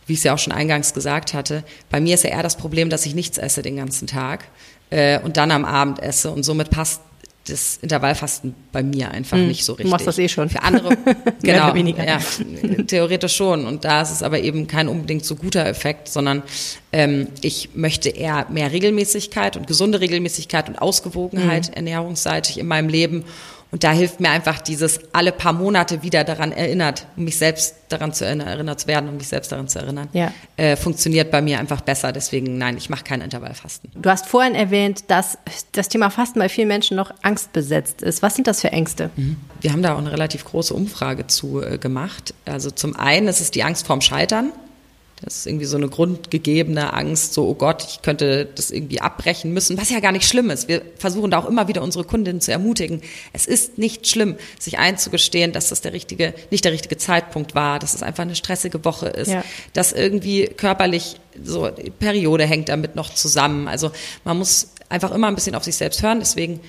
Wie 0.08 0.14
ich 0.14 0.20
es 0.20 0.24
ja 0.24 0.34
auch 0.34 0.40
schon 0.40 0.54
eingangs 0.54 0.94
gesagt 0.94 1.34
hatte, 1.34 1.66
bei 1.90 2.00
mir 2.00 2.16
ist 2.16 2.24
ja 2.24 2.30
eher 2.30 2.42
das 2.42 2.56
Problem, 2.56 2.90
dass 2.90 3.06
ich 3.06 3.16
nichts 3.16 3.38
esse 3.38 3.62
den 3.64 3.76
ganzen 3.76 4.08
Tag 4.08 4.46
äh, 4.92 5.20
und 5.20 5.36
dann 5.36 5.52
am 5.52 5.66
Abend 5.66 6.02
esse 6.02 6.32
und 6.32 6.44
somit 6.44 6.70
passt 6.70 7.02
das 7.50 7.78
Intervallfasten 7.82 8.56
bei 8.72 8.84
mir 8.84 9.12
einfach 9.12 9.38
hm, 9.38 9.48
nicht 9.48 9.66
so 9.66 9.74
richtig. 9.74 9.86
Du 9.86 9.92
machst 9.92 10.08
das 10.08 10.18
eh 10.18 10.30
schon. 10.30 10.50
Für 10.50 10.64
andere, 10.64 10.98
genau, 11.42 11.76
ja, 11.76 12.20
theoretisch 12.88 13.36
schon. 13.36 13.66
Und 13.66 13.86
da 13.86 14.02
ist 14.02 14.12
es 14.12 14.24
aber 14.24 14.40
eben 14.40 14.68
kein 14.68 14.88
unbedingt 14.88 15.26
so 15.26 15.36
guter 15.36 15.66
Effekt, 15.66 16.08
sondern 16.08 16.44
ähm, 16.92 17.28
ich 17.42 17.70
möchte 17.76 18.10
eher 18.10 18.48
mehr 18.50 18.72
Regelmäßigkeit 18.72 19.58
und 19.58 19.68
gesunde 19.68 20.00
Regelmäßigkeit 20.00 20.70
und 20.70 20.82
Ausgewogenheit 20.82 21.70
mhm. 21.70 21.76
ernährungsseitig 21.76 22.58
in 22.58 22.68
meinem 22.68 22.90
Leben. 22.90 23.26
Und 23.72 23.84
da 23.84 23.92
hilft 23.92 24.20
mir 24.20 24.32
einfach 24.32 24.60
dieses 24.60 25.00
alle 25.14 25.32
paar 25.32 25.54
Monate 25.54 26.02
wieder 26.02 26.24
daran 26.24 26.52
erinnert, 26.52 27.06
um 27.16 27.26
mich 27.26 27.38
selbst 27.38 27.76
daran 27.90 28.14
zu 28.14 28.26
erinnern, 28.26 28.48
erinnert 28.48 28.80
zu 28.80 28.88
werden, 28.88 29.10
um 29.10 29.18
mich 29.18 29.28
selbst 29.28 29.52
daran 29.52 29.68
zu 29.68 29.80
erinnern, 29.80 30.10
ja. 30.14 30.32
äh, 30.58 30.76
funktioniert 30.76 31.30
bei 31.30 31.42
mir 31.42 31.60
einfach 31.60 31.82
besser. 31.82 32.12
Deswegen 32.12 32.58
nein, 32.58 32.78
ich 32.78 32.90
mache 32.90 33.04
kein 33.04 33.22
Intervallfasten. 33.22 33.92
Du 33.96 34.10
hast 34.10 34.26
vorhin 34.26 34.56
erwähnt, 34.56 35.04
dass 35.08 35.38
das 35.72 35.88
Thema 35.90 36.10
Fasten 36.10 36.40
bei 36.40 36.50
vielen 36.50 36.68
Menschen 36.68 36.98
noch 36.98 37.12
angstbesetzt 37.22 38.02
ist. 38.02 38.24
Was 38.24 38.36
sind 38.36 38.48
das 38.48 38.62
für 38.62 38.72
Ängste? 38.72 39.12
Mhm. 39.16 39.38
Wir 39.62 39.72
haben 39.72 39.84
da 39.84 39.94
auch 39.94 40.00
eine 40.00 40.12
relativ 40.12 40.46
große 40.46 40.74
Umfrage 40.74 41.28
zu 41.28 41.62
äh, 41.62 41.78
gemacht. 41.78 42.34
Also 42.46 42.72
zum 42.72 42.96
einen 42.96 43.28
ist 43.28 43.40
es 43.40 43.52
die 43.52 43.64
Angst 43.64 43.86
vorm 43.86 44.02
Scheitern. 44.02 44.52
Das 45.22 45.38
ist 45.38 45.48
irgendwie 45.48 45.66
so 45.66 45.76
eine 45.76 45.90
grundgegebene 45.90 46.94
Angst, 46.94 47.34
so, 47.34 47.48
oh 47.48 47.54
Gott, 47.54 47.84
ich 47.84 48.02
könnte 48.02 48.48
das 48.56 48.72
irgendwie 48.72 49.02
abbrechen 49.02 49.54
müssen, 49.54 49.78
was 49.78 49.90
ja 49.90 50.00
gar 50.00 50.12
nicht 50.12 50.26
schlimm 50.26 50.50
ist. 50.50 50.68
Wir 50.68 50.82
versuchen 50.98 51.32
da 51.32 51.40
auch 51.40 51.48
immer 51.48 51.68
wieder 51.68 51.82
unsere 51.82 52.06
Kundinnen 52.06 52.40
zu 52.40 52.52
ermutigen. 52.52 53.02
Es 53.34 53.46
ist 53.46 53.78
nicht 53.78 54.08
schlimm, 54.08 54.38
sich 54.60 54.80
einzugestehen, 54.80 55.52
dass 55.52 55.70
das 55.70 55.82
der 55.82 55.94
richtige, 55.94 56.34
nicht 56.52 56.64
der 56.64 56.72
richtige 56.72 56.98
Zeitpunkt 56.98 57.54
war, 57.54 57.80
dass 57.80 57.94
es 57.94 58.04
einfach 58.04 58.24
eine 58.24 58.36
stressige 58.36 58.86
Woche 58.86 59.08
ist, 59.08 59.32
ja. 59.32 59.44
dass 59.74 59.92
irgendwie 59.92 60.48
körperlich 60.48 61.18
so, 61.44 61.70
die 61.70 61.90
Periode 61.90 62.46
hängt 62.46 62.70
damit 62.70 62.96
noch 62.96 63.14
zusammen. 63.14 63.68
Also 63.68 63.92
man 64.24 64.38
muss 64.38 64.70
einfach 64.88 65.12
immer 65.12 65.28
ein 65.28 65.36
bisschen 65.36 65.56
auf 65.56 65.64
sich 65.64 65.76
selbst 65.76 66.02
hören. 66.02 66.20
Deswegen 66.20 66.62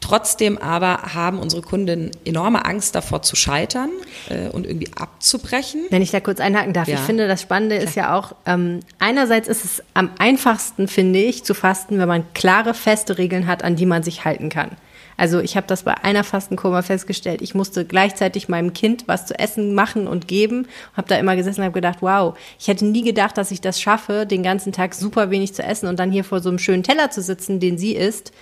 Trotzdem 0.00 0.58
aber 0.58 1.14
haben 1.14 1.38
unsere 1.38 1.62
Kunden 1.62 2.10
enorme 2.24 2.64
Angst 2.64 2.94
davor 2.94 3.22
zu 3.22 3.36
scheitern 3.36 3.90
äh, 4.28 4.48
und 4.48 4.66
irgendwie 4.66 4.90
abzubrechen. 4.96 5.86
Wenn 5.90 6.02
ich 6.02 6.10
da 6.10 6.20
kurz 6.20 6.40
einhaken 6.40 6.72
darf, 6.72 6.88
ja. 6.88 6.94
ich 6.94 7.00
finde, 7.00 7.26
das 7.28 7.42
Spannende 7.42 7.76
Klar. 7.76 7.88
ist 7.88 7.94
ja 7.96 8.14
auch, 8.14 8.34
ähm, 8.44 8.80
einerseits 8.98 9.48
ist 9.48 9.64
es 9.64 9.82
am 9.94 10.10
einfachsten, 10.18 10.88
finde 10.88 11.20
ich, 11.20 11.44
zu 11.44 11.54
fasten, 11.54 11.98
wenn 11.98 12.08
man 12.08 12.24
klare, 12.34 12.74
feste 12.74 13.18
Regeln 13.18 13.46
hat, 13.46 13.64
an 13.64 13.76
die 13.76 13.86
man 13.86 14.02
sich 14.02 14.24
halten 14.24 14.48
kann. 14.48 14.70
Also 15.16 15.40
ich 15.40 15.56
habe 15.56 15.66
das 15.66 15.84
bei 15.84 15.94
einer 16.04 16.24
Fastenkurve 16.24 16.82
festgestellt. 16.82 17.40
Ich 17.40 17.54
musste 17.54 17.84
gleichzeitig 17.84 18.48
meinem 18.48 18.74
Kind 18.74 19.04
was 19.06 19.26
zu 19.26 19.38
essen 19.38 19.74
machen 19.74 20.06
und 20.06 20.28
geben. 20.28 20.68
Habe 20.94 21.08
da 21.08 21.16
immer 21.16 21.36
gesessen 21.36 21.60
und 21.60 21.64
habe 21.64 21.74
gedacht, 21.74 21.98
wow, 22.00 22.36
ich 22.58 22.68
hätte 22.68 22.84
nie 22.84 23.02
gedacht, 23.02 23.38
dass 23.38 23.50
ich 23.50 23.60
das 23.60 23.80
schaffe, 23.80 24.26
den 24.26 24.42
ganzen 24.42 24.72
Tag 24.72 24.94
super 24.94 25.30
wenig 25.30 25.54
zu 25.54 25.62
essen 25.62 25.88
und 25.88 25.98
dann 25.98 26.12
hier 26.12 26.24
vor 26.24 26.40
so 26.40 26.50
einem 26.50 26.58
schönen 26.58 26.82
Teller 26.82 27.10
zu 27.10 27.22
sitzen, 27.22 27.60
den 27.60 27.78
sie 27.78 27.94
isst 27.94 28.32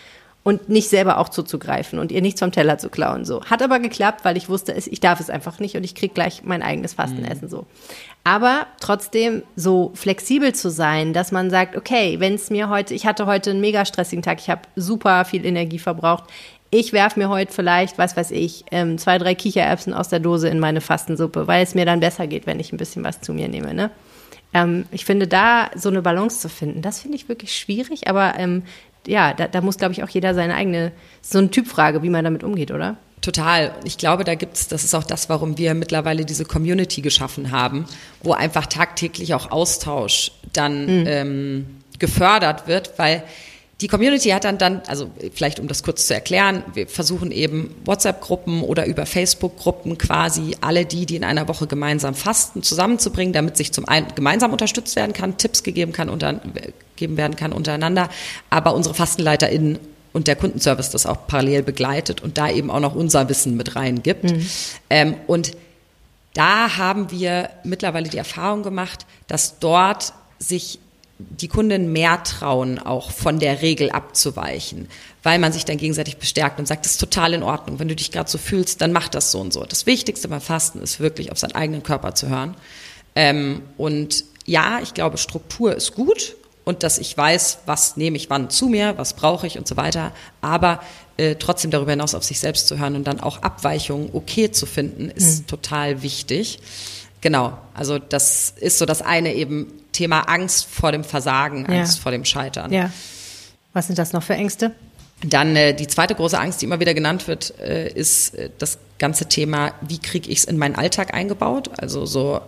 und 0.44 0.68
nicht 0.68 0.90
selber 0.90 1.18
auch 1.18 1.30
zuzugreifen 1.30 1.98
und 1.98 2.12
ihr 2.12 2.20
nichts 2.20 2.40
vom 2.40 2.52
Teller 2.52 2.76
zu 2.76 2.90
klauen. 2.90 3.24
So 3.24 3.42
hat 3.46 3.62
aber 3.62 3.80
geklappt, 3.80 4.24
weil 4.26 4.36
ich 4.36 4.50
wusste, 4.50 4.72
ich 4.72 5.00
darf 5.00 5.18
es 5.18 5.30
einfach 5.30 5.58
nicht 5.58 5.74
und 5.76 5.84
ich 5.84 5.94
krieg 5.94 6.14
gleich 6.14 6.42
mein 6.44 6.62
eigenes 6.62 6.92
Fastenessen 6.92 7.46
mhm. 7.46 7.50
so. 7.50 7.66
Aber 8.24 8.66
trotzdem 8.78 9.42
so 9.56 9.90
flexibel 9.94 10.54
zu 10.54 10.70
sein, 10.70 11.14
dass 11.14 11.32
man 11.32 11.50
sagt, 11.50 11.76
okay, 11.76 12.20
wenn 12.20 12.34
es 12.34 12.50
mir 12.50 12.68
heute, 12.68 12.92
ich 12.92 13.06
hatte 13.06 13.24
heute 13.24 13.50
einen 13.50 13.62
mega 13.62 13.86
stressigen 13.86 14.22
Tag, 14.22 14.38
ich 14.38 14.50
habe 14.50 14.62
super 14.76 15.24
viel 15.24 15.46
Energie 15.46 15.78
verbraucht. 15.78 16.24
Ich 16.70 16.92
werf 16.92 17.16
mir 17.16 17.30
heute 17.30 17.52
vielleicht, 17.52 17.96
was 17.96 18.16
weiß 18.16 18.30
ich, 18.32 18.64
ähm, 18.70 18.98
zwei, 18.98 19.16
drei 19.16 19.34
Kichererbsen 19.34 19.94
aus 19.94 20.08
der 20.10 20.20
Dose 20.20 20.48
in 20.48 20.60
meine 20.60 20.82
Fastensuppe, 20.82 21.46
weil 21.46 21.62
es 21.62 21.74
mir 21.74 21.86
dann 21.86 22.00
besser 22.00 22.26
geht, 22.26 22.46
wenn 22.46 22.60
ich 22.60 22.72
ein 22.72 22.78
bisschen 22.78 23.04
was 23.04 23.20
zu 23.22 23.32
mir 23.32 23.48
nehme. 23.48 23.72
Ne? 23.72 23.90
Ähm, 24.52 24.84
ich 24.90 25.04
finde, 25.04 25.26
da 25.26 25.70
so 25.74 25.88
eine 25.88 26.02
Balance 26.02 26.40
zu 26.40 26.48
finden, 26.48 26.82
das 26.82 27.00
finde 27.00 27.16
ich 27.16 27.28
wirklich 27.28 27.56
schwierig, 27.56 28.08
aber 28.08 28.34
ähm, 28.38 28.64
ja, 29.06 29.34
da, 29.34 29.48
da 29.48 29.60
muss, 29.60 29.78
glaube 29.78 29.92
ich, 29.92 30.02
auch 30.02 30.08
jeder 30.08 30.34
seine 30.34 30.54
eigene, 30.54 30.92
so 31.22 31.38
eine 31.38 31.50
Typfrage, 31.50 32.02
wie 32.02 32.10
man 32.10 32.24
damit 32.24 32.44
umgeht, 32.44 32.70
oder? 32.70 32.96
Total. 33.20 33.72
Ich 33.84 33.96
glaube, 33.96 34.24
da 34.24 34.34
gibt's, 34.34 34.68
das 34.68 34.84
ist 34.84 34.94
auch 34.94 35.04
das, 35.04 35.30
warum 35.30 35.56
wir 35.56 35.74
mittlerweile 35.74 36.26
diese 36.26 36.44
Community 36.44 37.00
geschaffen 37.00 37.50
haben, 37.50 37.86
wo 38.22 38.32
einfach 38.32 38.66
tagtäglich 38.66 39.32
auch 39.34 39.50
Austausch 39.50 40.32
dann 40.52 41.00
mhm. 41.00 41.04
ähm, 41.06 41.66
gefördert 41.98 42.66
wird, 42.66 42.98
weil 42.98 43.22
die 43.80 43.88
Community 43.88 44.28
hat 44.28 44.44
dann 44.44 44.56
dann, 44.56 44.82
also 44.86 45.10
vielleicht 45.32 45.58
um 45.58 45.66
das 45.66 45.82
kurz 45.82 46.06
zu 46.06 46.14
erklären, 46.14 46.62
wir 46.74 46.86
versuchen 46.86 47.32
eben 47.32 47.74
WhatsApp-Gruppen 47.84 48.62
oder 48.62 48.86
über 48.86 49.04
Facebook-Gruppen 49.04 49.98
quasi 49.98 50.56
alle 50.60 50.86
die, 50.86 51.06
die 51.06 51.16
in 51.16 51.24
einer 51.24 51.48
Woche 51.48 51.66
gemeinsam 51.66 52.14
fasten, 52.14 52.62
zusammenzubringen, 52.62 53.32
damit 53.32 53.56
sich 53.56 53.72
zum 53.72 53.88
einen 53.88 54.06
gemeinsam 54.14 54.52
unterstützt 54.52 54.94
werden 54.94 55.12
kann, 55.12 55.38
Tipps 55.38 55.64
gegeben 55.64 55.92
kann 55.92 56.08
unter, 56.08 56.40
gegeben 56.94 57.16
werden 57.16 57.34
kann 57.34 57.52
untereinander, 57.52 58.08
aber 58.48 58.74
unsere 58.74 58.94
FastenleiterInnen 58.94 59.78
und 60.12 60.28
der 60.28 60.36
Kundenservice 60.36 60.90
das 60.90 61.06
auch 61.06 61.26
parallel 61.26 61.64
begleitet 61.64 62.22
und 62.22 62.38
da 62.38 62.48
eben 62.48 62.70
auch 62.70 62.80
noch 62.80 62.94
unser 62.94 63.28
Wissen 63.28 63.56
mit 63.56 63.74
reingibt. 63.74 64.24
Mhm. 64.24 64.46
Ähm, 64.88 65.14
und 65.26 65.56
da 66.34 66.76
haben 66.76 67.10
wir 67.10 67.50
mittlerweile 67.64 68.08
die 68.08 68.18
Erfahrung 68.18 68.62
gemacht, 68.62 69.06
dass 69.26 69.58
dort 69.58 70.12
sich 70.38 70.78
die 71.30 71.48
Kunden 71.48 71.92
mehr 71.92 72.22
trauen, 72.22 72.78
auch 72.78 73.10
von 73.10 73.38
der 73.38 73.62
Regel 73.62 73.90
abzuweichen, 73.90 74.88
weil 75.22 75.38
man 75.38 75.52
sich 75.52 75.64
dann 75.64 75.76
gegenseitig 75.76 76.16
bestärkt 76.16 76.58
und 76.58 76.66
sagt, 76.66 76.84
das 76.84 76.92
ist 76.92 77.00
total 77.00 77.34
in 77.34 77.42
Ordnung. 77.42 77.78
Wenn 77.78 77.88
du 77.88 77.96
dich 77.96 78.10
gerade 78.10 78.30
so 78.30 78.38
fühlst, 78.38 78.80
dann 78.80 78.92
mach 78.92 79.08
das 79.08 79.30
so 79.30 79.40
und 79.40 79.52
so. 79.52 79.64
Das 79.64 79.86
Wichtigste 79.86 80.28
beim 80.28 80.40
Fasten 80.40 80.80
ist 80.80 81.00
wirklich 81.00 81.32
auf 81.32 81.38
seinen 81.38 81.54
eigenen 81.54 81.82
Körper 81.82 82.14
zu 82.14 82.28
hören. 82.28 82.56
Ähm, 83.14 83.62
und 83.76 84.24
ja, 84.46 84.80
ich 84.82 84.94
glaube, 84.94 85.18
Struktur 85.18 85.74
ist 85.74 85.94
gut 85.94 86.36
und 86.64 86.82
dass 86.82 86.98
ich 86.98 87.16
weiß, 87.16 87.58
was 87.66 87.96
nehme 87.96 88.16
ich 88.16 88.30
wann 88.30 88.50
zu 88.50 88.66
mir, 88.66 88.94
was 88.96 89.14
brauche 89.14 89.46
ich 89.46 89.58
und 89.58 89.68
so 89.68 89.76
weiter. 89.76 90.12
Aber 90.40 90.80
äh, 91.16 91.36
trotzdem 91.36 91.70
darüber 91.70 91.92
hinaus 91.92 92.14
auf 92.14 92.24
sich 92.24 92.40
selbst 92.40 92.66
zu 92.66 92.78
hören 92.78 92.96
und 92.96 93.04
dann 93.04 93.20
auch 93.20 93.42
Abweichungen 93.42 94.10
okay 94.12 94.50
zu 94.50 94.66
finden, 94.66 95.10
ist 95.10 95.42
mhm. 95.42 95.46
total 95.46 96.02
wichtig. 96.02 96.58
Genau, 97.24 97.56
also 97.72 97.98
das 97.98 98.52
ist 98.60 98.76
so 98.76 98.84
das 98.84 99.00
eine 99.00 99.32
eben 99.32 99.72
Thema 99.92 100.28
Angst 100.28 100.66
vor 100.66 100.92
dem 100.92 101.04
Versagen, 101.04 101.64
Angst 101.64 101.96
ja. 101.96 102.02
vor 102.02 102.12
dem 102.12 102.26
Scheitern. 102.26 102.70
Ja. 102.70 102.90
Was 103.72 103.86
sind 103.86 103.98
das 103.98 104.12
noch 104.12 104.22
für 104.22 104.34
Ängste? 104.34 104.72
Dann 105.24 105.56
äh, 105.56 105.72
die 105.72 105.86
zweite 105.86 106.14
große 106.14 106.38
Angst, 106.38 106.60
die 106.60 106.66
immer 106.66 106.80
wieder 106.80 106.92
genannt 106.92 107.26
wird, 107.26 107.58
äh, 107.60 107.88
ist 107.88 108.34
äh, 108.34 108.50
das 108.58 108.76
ganze 108.98 109.26
Thema, 109.26 109.72
wie 109.80 109.96
kriege 109.96 110.28
ich 110.28 110.40
es 110.40 110.44
in 110.44 110.58
meinen 110.58 110.74
Alltag 110.74 111.14
eingebaut? 111.14 111.70
Also 111.78 112.04
so 112.04 112.42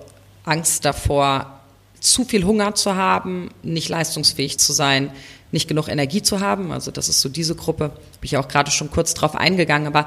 Angst 0.44 0.84
davor, 0.84 1.58
zu 1.98 2.26
viel 2.26 2.44
Hunger 2.44 2.74
zu 2.74 2.96
haben, 2.96 3.48
nicht 3.62 3.88
leistungsfähig 3.88 4.58
zu 4.58 4.74
sein, 4.74 5.10
nicht 5.52 5.68
genug 5.68 5.88
Energie 5.88 6.20
zu 6.20 6.40
haben. 6.40 6.70
Also 6.70 6.90
das 6.90 7.08
ist 7.08 7.22
so 7.22 7.30
diese 7.30 7.54
Gruppe, 7.54 7.88
bin 8.20 8.24
ich 8.24 8.36
auch 8.36 8.48
gerade 8.48 8.70
schon 8.70 8.90
kurz 8.90 9.14
drauf 9.14 9.36
eingegangen, 9.36 9.86
aber 9.86 10.06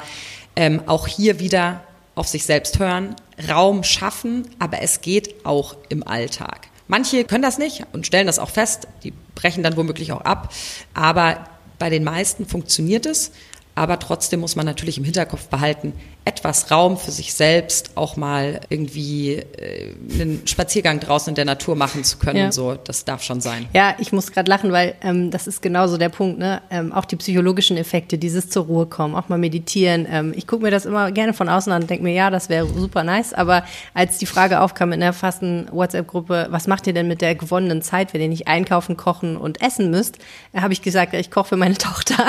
ähm, 0.56 0.84
auch 0.86 1.08
hier 1.08 1.40
wieder 1.40 1.82
auf 2.20 2.28
sich 2.28 2.44
selbst 2.44 2.80
hören, 2.80 3.16
Raum 3.50 3.84
schaffen, 3.84 4.48
aber 4.60 4.82
es 4.82 5.00
geht 5.02 5.46
auch 5.46 5.78
im 5.88 6.06
Alltag. 6.06 6.68
Manche 6.90 7.24
können 7.24 7.44
das 7.44 7.58
nicht 7.58 7.86
und 7.94 8.06
stellen 8.06 8.28
das 8.28 8.40
auch 8.40 8.50
fest, 8.50 8.88
die 9.04 9.14
brechen 9.36 9.64
dann 9.64 9.78
womöglich 9.78 10.12
auch 10.12 10.22
ab, 10.22 10.54
aber 10.94 11.46
bei 11.78 11.90
den 11.90 12.04
meisten 12.04 12.46
funktioniert 12.46 13.06
es, 13.06 13.32
aber 13.74 14.00
trotzdem 14.00 14.42
muss 14.42 14.58
man 14.58 14.66
natürlich 14.66 14.98
im 14.98 15.06
Hinterkopf 15.06 15.48
behalten, 15.48 15.94
etwas 16.30 16.70
Raum 16.70 16.96
für 16.96 17.10
sich 17.10 17.34
selbst 17.34 17.92
auch 17.96 18.16
mal 18.16 18.62
irgendwie 18.70 19.34
äh, 19.34 19.94
einen 20.14 20.44
Spaziergang 20.46 21.00
draußen 21.00 21.32
in 21.32 21.36
der 21.36 21.46
Natur 21.46 21.76
machen 21.76 22.04
zu 22.04 22.20
können. 22.20 22.38
Ja. 22.38 22.52
So, 22.52 22.76
das 22.76 23.04
darf 23.04 23.24
schon 23.24 23.42
sein. 23.42 23.66
Ja, 23.74 23.96
ich 23.98 24.12
muss 24.12 24.32
gerade 24.32 24.48
lachen, 24.48 24.72
weil 24.72 24.94
ähm, 25.02 25.32
das 25.32 25.48
ist 25.48 25.64
genauso 25.64 25.98
der 25.98 26.10
Punkt. 26.10 26.38
Ne? 26.38 26.62
Ähm, 26.70 26.94
auch 26.94 27.06
die 27.06 27.16
psychologischen 27.16 27.78
Effekte, 27.78 28.20
dieses 28.20 28.48
zur 28.50 28.66
Ruhe 28.66 28.86
kommen, 28.86 29.16
auch 29.16 29.28
mal 29.28 29.40
meditieren. 29.40 30.06
Ähm, 30.08 30.34
ich 30.36 30.46
gucke 30.46 30.62
mir 30.62 30.70
das 30.70 30.86
immer 30.86 31.12
gerne 31.12 31.34
von 31.34 31.50
außen 31.50 31.74
an 31.74 31.82
und 31.82 31.90
denke 31.90 32.04
mir, 32.04 32.14
ja, 32.14 32.30
das 32.30 32.48
wäre 32.48 32.68
super 32.68 33.04
nice. 33.04 33.34
Aber 33.34 33.64
als 33.96 34.20
die 34.20 34.28
Frage 34.28 34.62
aufkam 34.62 34.92
in 34.92 35.00
der 35.00 35.14
fasten 35.14 35.68
WhatsApp-Gruppe, 35.72 36.48
was 36.52 36.68
macht 36.68 36.86
ihr 36.86 36.94
denn 36.94 37.08
mit 37.08 37.22
der 37.22 37.34
gewonnenen 37.34 37.82
Zeit, 37.82 38.14
wenn 38.14 38.22
ihr 38.22 38.30
nicht 38.30 38.48
einkaufen, 38.48 38.98
kochen 38.98 39.36
und 39.36 39.64
essen 39.64 39.90
müsst, 39.90 40.20
äh, 40.54 40.62
habe 40.62 40.74
ich 40.74 40.84
gesagt, 40.84 41.16
ich 41.16 41.32
koche 41.32 41.50
für 41.50 41.58
meine 41.58 41.78
Tochter. 41.80 42.24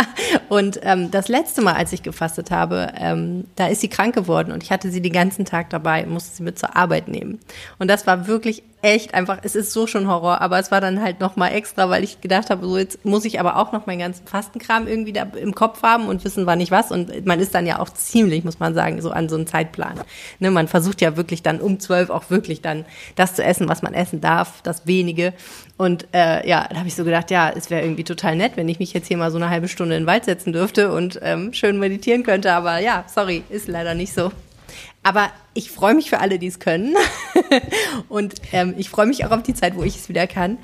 Und 0.48 0.80
ähm, 0.84 1.10
das 1.10 1.28
letzte 1.28 1.60
Mal, 1.60 1.74
als 1.74 1.92
ich 1.92 2.02
gefastet 2.02 2.50
habe, 2.50 2.94
ähm, 2.96 3.44
da 3.56 3.66
ist 3.66 3.82
sie 3.82 3.89
krank 3.90 4.14
geworden 4.14 4.52
und 4.52 4.62
ich 4.62 4.70
hatte 4.70 4.90
sie 4.90 5.02
den 5.02 5.12
ganzen 5.12 5.44
Tag 5.44 5.70
dabei, 5.70 6.06
musste 6.06 6.36
sie 6.36 6.42
mit 6.42 6.58
zur 6.58 6.76
Arbeit 6.76 7.08
nehmen. 7.08 7.38
Und 7.78 7.88
das 7.88 8.06
war 8.06 8.26
wirklich 8.26 8.62
echt 8.82 9.14
einfach, 9.14 9.38
es 9.42 9.54
ist 9.54 9.72
so 9.72 9.86
schon 9.86 10.08
Horror, 10.08 10.40
aber 10.40 10.58
es 10.58 10.70
war 10.70 10.80
dann 10.80 11.02
halt 11.02 11.20
nochmal 11.20 11.52
extra, 11.52 11.90
weil 11.90 12.02
ich 12.02 12.20
gedacht 12.20 12.50
habe, 12.50 12.66
so 12.66 12.78
jetzt 12.78 13.04
muss 13.04 13.24
ich 13.24 13.38
aber 13.38 13.56
auch 13.56 13.72
noch 13.72 13.86
meinen 13.86 13.98
ganzen 13.98 14.26
Fastenkram 14.26 14.86
irgendwie 14.86 15.12
da 15.12 15.22
im 15.22 15.54
Kopf 15.54 15.82
haben 15.82 16.08
und 16.08 16.24
wissen, 16.24 16.46
wann 16.46 16.60
ich 16.60 16.70
was. 16.70 16.90
Und 16.90 17.26
man 17.26 17.40
ist 17.40 17.54
dann 17.54 17.66
ja 17.66 17.78
auch 17.78 17.90
ziemlich, 17.90 18.44
muss 18.44 18.58
man 18.58 18.74
sagen, 18.74 19.00
so 19.02 19.10
an 19.10 19.28
so 19.28 19.36
einem 19.36 19.46
Zeitplan. 19.46 20.00
Ne, 20.38 20.50
man 20.50 20.68
versucht 20.68 21.00
ja 21.00 21.16
wirklich 21.16 21.42
dann 21.42 21.60
um 21.60 21.78
zwölf 21.78 22.10
auch 22.10 22.30
wirklich 22.30 22.62
dann 22.62 22.86
das 23.16 23.34
zu 23.34 23.44
essen, 23.44 23.68
was 23.68 23.82
man 23.82 23.92
essen 23.92 24.20
darf, 24.20 24.62
das 24.62 24.86
wenige. 24.86 25.34
Und 25.76 26.06
äh, 26.12 26.46
ja, 26.48 26.66
da 26.68 26.76
habe 26.76 26.88
ich 26.88 26.94
so 26.94 27.04
gedacht, 27.04 27.30
ja, 27.30 27.50
es 27.50 27.70
wäre 27.70 27.82
irgendwie 27.82 28.04
total 28.04 28.36
nett, 28.36 28.52
wenn 28.56 28.68
ich 28.68 28.78
mich 28.78 28.92
jetzt 28.92 29.08
hier 29.08 29.16
mal 29.16 29.30
so 29.30 29.36
eine 29.36 29.50
halbe 29.50 29.68
Stunde 29.68 29.96
in 29.96 30.02
den 30.02 30.06
Wald 30.06 30.24
setzen 30.24 30.52
dürfte 30.52 30.92
und 30.92 31.18
ähm, 31.22 31.52
schön 31.52 31.78
meditieren 31.78 32.22
könnte. 32.22 32.52
Aber 32.52 32.78
ja, 32.78 33.04
sorry, 33.12 33.42
ist 33.50 33.68
leider 33.68 33.94
nicht 33.94 34.12
so. 34.14 34.30
Aber 35.02 35.30
ich 35.54 35.70
freue 35.70 35.94
mich 35.94 36.10
für 36.10 36.20
alle, 36.20 36.38
die 36.38 36.46
es 36.46 36.58
können. 36.58 36.94
und 38.08 38.34
ähm, 38.52 38.74
ich 38.76 38.90
freue 38.90 39.06
mich 39.06 39.24
auch 39.24 39.30
auf 39.30 39.42
die 39.42 39.54
Zeit, 39.54 39.74
wo 39.76 39.82
ich 39.82 39.96
es 39.96 40.08
wieder 40.08 40.26
kann. 40.26 40.58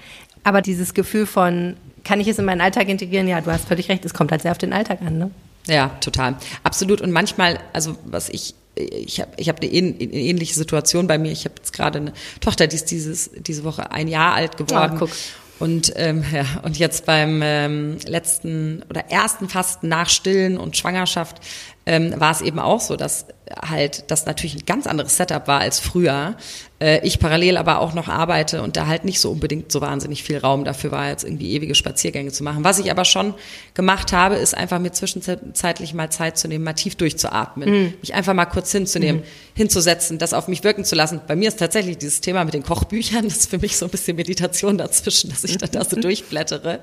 Aber 0.45 0.63
dieses 0.63 0.95
Gefühl 0.95 1.27
von, 1.27 1.77
kann 2.05 2.21
ich 2.21 2.29
es 2.29 2.39
in 2.39 2.45
meinen 2.45 2.61
Alltag 2.61 2.89
integrieren? 2.89 3.27
Ja, 3.29 3.41
du 3.41 3.51
hast 3.51 3.67
völlig 3.67 3.89
recht, 3.89 4.05
es 4.05 4.15
kommt 4.15 4.31
halt 4.31 4.43
sehr 4.43 4.53
auf 4.53 4.59
den 4.59 4.73
Alltag 4.73 5.01
an. 5.03 5.19
Ne? 5.19 5.31
Ja, 5.67 5.89
total. 6.01 6.37
Absolut. 6.63 7.01
Und 7.01 7.11
manchmal, 7.11 7.59
also 7.73 7.97
was 8.05 8.29
ich 8.29 8.55
ich 8.77 9.21
habe 9.21 9.31
ich 9.39 9.49
hab 9.49 9.61
eine, 9.61 9.71
ähnliche 9.71 10.55
Situation 10.55 11.07
bei 11.07 11.19
mir. 11.19 11.33
Ich 11.33 11.45
habe 11.45 11.55
jetzt 11.57 11.73
gerade 11.73 11.99
eine 11.99 12.13
Tochter, 12.41 12.67
die 12.67 12.77
ist 12.77 12.91
dieses, 12.91 13.31
diese 13.35 13.65
Woche 13.65 13.91
ein 13.91 14.07
Jahr 14.07 14.35
alt 14.35 14.57
geworden. 14.57 14.93
Oh, 14.97 14.99
guck. 15.01 15.11
Und, 15.59 15.95
ähm, 15.97 16.23
ja, 16.31 16.45
und 16.63 16.79
jetzt 16.79 17.07
beim 17.07 17.41
ähm, 17.43 17.97
letzten 18.05 18.83
oder 18.91 19.11
ersten 19.11 19.49
Fasten 19.49 19.89
nach 19.89 20.11
Stillen 20.11 20.59
und 20.59 20.77
Schwangerschaft 20.77 21.41
ähm, 21.87 22.13
war 22.19 22.33
es 22.33 22.41
eben 22.41 22.59
auch 22.59 22.81
so, 22.81 22.97
dass 22.97 23.27
halt 23.55 24.11
das 24.11 24.27
natürlich 24.27 24.57
ein 24.57 24.67
ganz 24.67 24.87
anderes 24.87 25.17
Setup 25.17 25.47
war 25.47 25.61
als 25.61 25.79
früher. 25.79 26.37
Äh, 26.81 27.07
ich 27.07 27.21
parallel 27.21 27.57
aber 27.57 27.81
auch 27.81 27.95
noch 27.95 28.09
arbeite 28.09 28.61
und 28.63 28.77
da 28.77 28.87
halt 28.87 29.05
nicht 29.05 29.21
so 29.21 29.31
unbedingt 29.31 29.71
so 29.71 29.81
wahnsinnig 29.81 30.25
viel 30.25 30.39
Raum 30.39 30.65
dafür 30.65 30.91
war, 30.91 31.09
jetzt 31.09 31.25
irgendwie 31.25 31.53
ewige 31.53 31.75
Spaziergänge 31.75 32.33
zu 32.33 32.43
machen. 32.43 32.65
Was 32.65 32.79
ich 32.81 32.91
aber 32.91 33.05
schon 33.05 33.35
gemacht 33.75 34.13
habe, 34.13 34.35
ist 34.35 34.57
einfach 34.57 34.81
mir 34.81 34.93
zwischenzeitlich 34.93 35.95
mal 35.95 36.11
Zeit 36.11 36.37
zu 36.37 36.49
nehmen, 36.49 36.65
mal 36.65 36.73
tief 36.73 36.97
durchzuatmen, 36.97 37.71
mhm. 37.71 37.95
mich 38.01 38.15
einfach 38.15 38.35
mal 38.35 38.47
kurz 38.47 38.73
hinzunehmen, 38.73 39.23
mhm. 39.23 39.27
hinzusetzen, 39.55 40.19
das 40.19 40.35
auf 40.35 40.49
mich 40.49 40.65
wirken 40.65 40.85
zu 40.85 40.97
lassen. 40.97 41.21
Bei 41.27 41.37
mir 41.37 41.49
ist 41.49 41.59
tatsächlich 41.59 41.99
dieses 41.99 42.21
Thema 42.21 42.45
mit 42.45 42.53
den 42.53 42.65
Kochbüchern, 42.65 43.25
das 43.25 43.37
ist 43.37 43.51
für 43.51 43.59
mich 43.59 43.77
so 43.77 43.87
ein 43.87 43.91
bisschen 43.91 44.17
Meditation 44.17 44.77
dazwischen, 44.77 45.31
dass 45.31 45.45
ich 45.45 45.57
dann 45.57 45.71
da 45.71 45.85
so 45.85 45.97
durchblättere. 46.01 46.81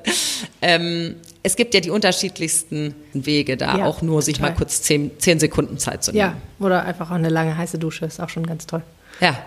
Ähm, 0.61 1.17
es 1.43 1.57
gibt 1.57 1.73
ja 1.73 1.81
die 1.81 1.89
unterschiedlichsten 1.89 2.95
Wege 3.11 3.57
da, 3.57 3.79
ja, 3.79 3.85
auch 3.85 4.01
nur 4.01 4.21
sich 4.21 4.39
mal 4.39 4.53
kurz 4.53 4.81
zehn, 4.81 4.92
zehn 5.17 5.39
Sekunden 5.39 5.77
Zeit 5.77 6.03
zu 6.03 6.11
nehmen. 6.11 6.33
Ja, 6.59 6.65
oder 6.65 6.83
einfach 6.85 7.11
auch 7.11 7.15
eine 7.15 7.29
lange 7.29 7.57
heiße 7.57 7.77
Dusche, 7.77 8.05
ist 8.05 8.19
auch 8.19 8.29
schon 8.29 8.45
ganz 8.45 8.65
toll. 8.67 8.81
Ja, 9.19 9.37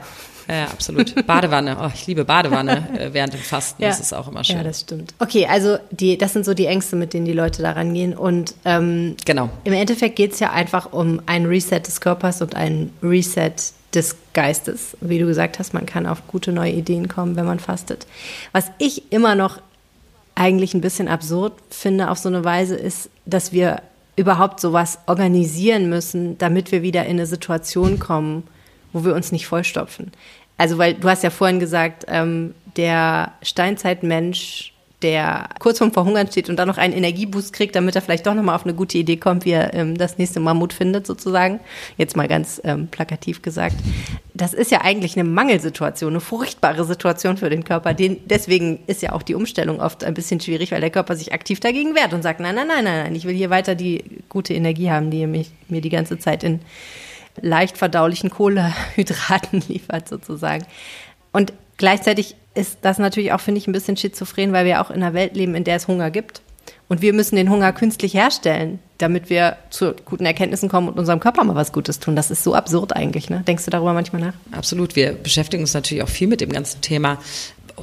ja, 0.49 0.65
absolut. 0.65 1.15
Badewanne. 1.27 1.77
Oh, 1.81 1.91
ich 1.93 2.07
liebe 2.07 2.25
Badewanne 2.25 2.89
äh, 2.99 3.13
während 3.13 3.33
dem 3.33 3.41
Fasten. 3.41 3.83
Ja. 3.83 3.89
Das 3.89 4.01
ist 4.01 4.13
auch 4.13 4.29
immer 4.29 4.45
schön. 4.45 4.57
Ja, 4.57 4.63
das 4.63 4.81
stimmt. 4.81 5.15
Okay, 5.19 5.47
also 5.47 5.79
die, 5.91 6.17
das 6.17 6.33
sind 6.33 6.45
so 6.45 6.55
die 6.55 6.67
Ängste, 6.67 6.97
mit 6.97 7.15
denen 7.15 7.27
die 7.27 7.33
Leute 7.33 7.63
da 7.63 7.73
rangehen. 7.73 8.17
Und 8.17 8.55
ähm, 8.65 9.17
genau. 9.25 9.51
im 9.65 9.73
Endeffekt 9.73 10.17
geht 10.17 10.33
es 10.33 10.41
ja 10.41 10.53
einfach 10.53 10.93
um 10.93 11.21
ein 11.27 11.47
Reset 11.47 11.81
des 11.81 12.01
Körpers 12.01 12.43
und 12.43 12.55
ein 12.55 12.93
Reset 13.03 13.53
des 13.95 14.17
Geistes. 14.35 14.97
Wie 15.01 15.19
du 15.19 15.27
gesagt 15.27 15.59
hast, 15.59 15.75
man 15.75 15.87
kann 15.87 16.07
auf 16.07 16.27
gute 16.29 16.53
neue 16.53 16.73
Ideen 16.73 17.09
kommen, 17.09 17.35
wenn 17.37 17.47
man 17.47 17.59
fastet. 17.59 18.07
Was 18.53 18.67
ich 18.79 19.11
immer 19.11 19.35
noch 19.35 19.61
eigentlich 20.35 20.75
ein 20.75 20.81
bisschen 20.81 21.09
absurd 21.09 21.55
finde 21.71 22.11
auf 22.11 22.19
so 22.19 22.29
eine 22.29 22.45
Weise, 22.45 22.77
ist, 22.77 23.09
dass 23.25 23.53
wir 23.53 23.83
überhaupt 24.17 24.61
sowas 24.61 24.99
organisieren 25.07 25.89
müssen, 25.89 26.39
damit 26.39 26.73
wir 26.73 26.83
wieder 26.83 27.05
in 27.05 27.13
eine 27.13 27.27
Situation 27.27 27.99
kommen, 27.99 28.45
wo 28.93 29.05
wir 29.05 29.15
uns 29.15 29.31
nicht 29.31 29.47
vollstopfen. 29.47 30.13
Also, 30.59 30.79
weil 30.79 30.95
du 30.95 31.09
hast 31.09 31.23
ja 31.23 31.31
vorhin 31.31 31.61
gesagt, 31.61 32.07
ähm, 32.09 32.55
der 32.77 33.33
Steinzeitmensch 33.43 34.73
der 35.07 35.49
kurz 35.61 35.79
vorm 35.79 35.93
Verhungern 35.93 36.27
steht 36.27 36.51
und 36.51 36.57
dann 36.57 36.67
noch 36.67 36.79
einen 36.79 36.93
Energieboost 36.93 37.53
kriegt, 37.53 37.77
damit 37.77 37.95
er 37.95 38.03
vielleicht 38.03 38.27
doch 38.27 38.35
nochmal 38.35 38.57
auf 38.57 38.65
eine 38.65 38.75
gute 38.75 38.99
Idee 38.99 39.17
kommt, 39.17 39.45
wie 39.45 39.53
er 39.53 39.73
ähm, 39.73 39.97
das 39.97 40.19
nächste 40.19 40.41
Mammut 40.41 40.73
findet, 40.73 41.07
sozusagen. 41.07 41.61
Jetzt 41.97 42.17
mal 42.17 42.27
ganz 42.27 42.61
ähm, 42.65 42.89
plakativ 42.89 43.41
gesagt. 43.41 43.77
Das 44.35 44.53
ist 44.53 44.73
ja 44.73 44.81
eigentlich 44.81 45.15
eine 45.17 45.23
Mangelsituation, 45.23 46.11
eine 46.11 46.21
furchtbare 46.21 46.85
Situation 46.85 47.37
für 47.37 47.49
den 47.51 47.63
Körper. 47.63 47.95
Den, 47.95 48.17
deswegen 48.27 48.81
ist 48.89 49.01
ja 49.01 49.13
auch 49.13 49.23
die 49.23 49.37
Umstellung 49.37 49.81
oft 49.81 50.03
ein 50.03 50.15
bisschen 50.15 50.41
schwierig, 50.41 50.73
weil 50.73 50.81
der 50.81 50.91
Körper 50.91 51.15
sich 51.15 51.33
aktiv 51.33 51.61
dagegen 51.61 51.95
wehrt 51.95 52.13
und 52.13 52.23
sagt, 52.23 52.41
nein, 52.41 52.57
nein, 52.57 52.67
nein, 52.67 52.83
nein, 52.83 53.05
nein, 53.05 53.15
ich 53.15 53.27
will 53.27 53.35
hier 53.35 53.51
weiter 53.51 53.77
die 53.77 54.03
gute 54.29 54.55
Energie 54.55 54.91
haben, 54.91 55.13
die 55.13 55.25
mich, 55.29 55.53
mir 55.69 55.81
die 55.81 55.89
ganze 55.89 56.19
Zeit 56.19 56.43
in 56.43 56.61
leicht 57.41 57.79
verdaulichen 57.79 58.31
Kohlehydraten 58.31 59.63
liefert, 59.69 60.09
sozusagen. 60.09 60.67
Und 61.33 61.53
gleichzeitig 61.77 62.35
ist 62.57 62.79
das 62.83 62.99
natürlich 62.99 63.33
auch, 63.33 63.41
finde 63.41 63.59
ich, 63.59 63.67
ein 63.67 63.73
bisschen 63.73 63.97
schizophren, 63.97 64.53
weil 64.53 64.65
wir 64.65 64.81
auch 64.81 64.91
in 64.91 64.97
einer 64.97 65.15
Welt 65.15 65.37
leben, 65.37 65.55
in 65.55 65.65
der 65.65 65.77
es 65.77 65.89
Hunger 65.89 66.11
gibt. 66.11 66.41
Und 66.89 67.03
wir 67.03 67.13
müssen 67.13 67.37
den 67.37 67.51
Hunger 67.51 67.73
künstlich 67.73 68.15
herstellen, 68.15 68.79
damit 68.99 69.29
wir 69.29 69.57
zu 69.71 69.95
guten 70.05 70.25
Erkenntnissen 70.25 70.69
kommen 70.69 70.89
und 70.89 70.99
unserem 70.99 71.19
Körper 71.19 71.43
mal 71.43 71.57
was 71.57 71.73
Gutes 71.73 71.99
tun. 71.99 72.15
Das 72.15 72.31
ist 72.31 72.45
so 72.45 72.55
absurd 72.55 72.95
eigentlich. 72.95 73.29
Ne? 73.29 73.43
Denkst 73.47 73.65
du 73.65 73.71
darüber 73.71 73.93
manchmal 73.93 74.23
nach? 74.23 74.35
Absolut. 74.53 74.95
Wir 74.95 75.13
beschäftigen 75.13 75.63
uns 75.65 75.75
natürlich 75.75 76.05
auch 76.05 76.09
viel 76.09 76.29
mit 76.29 76.41
dem 76.41 76.53
ganzen 76.53 76.81
Thema 76.81 77.19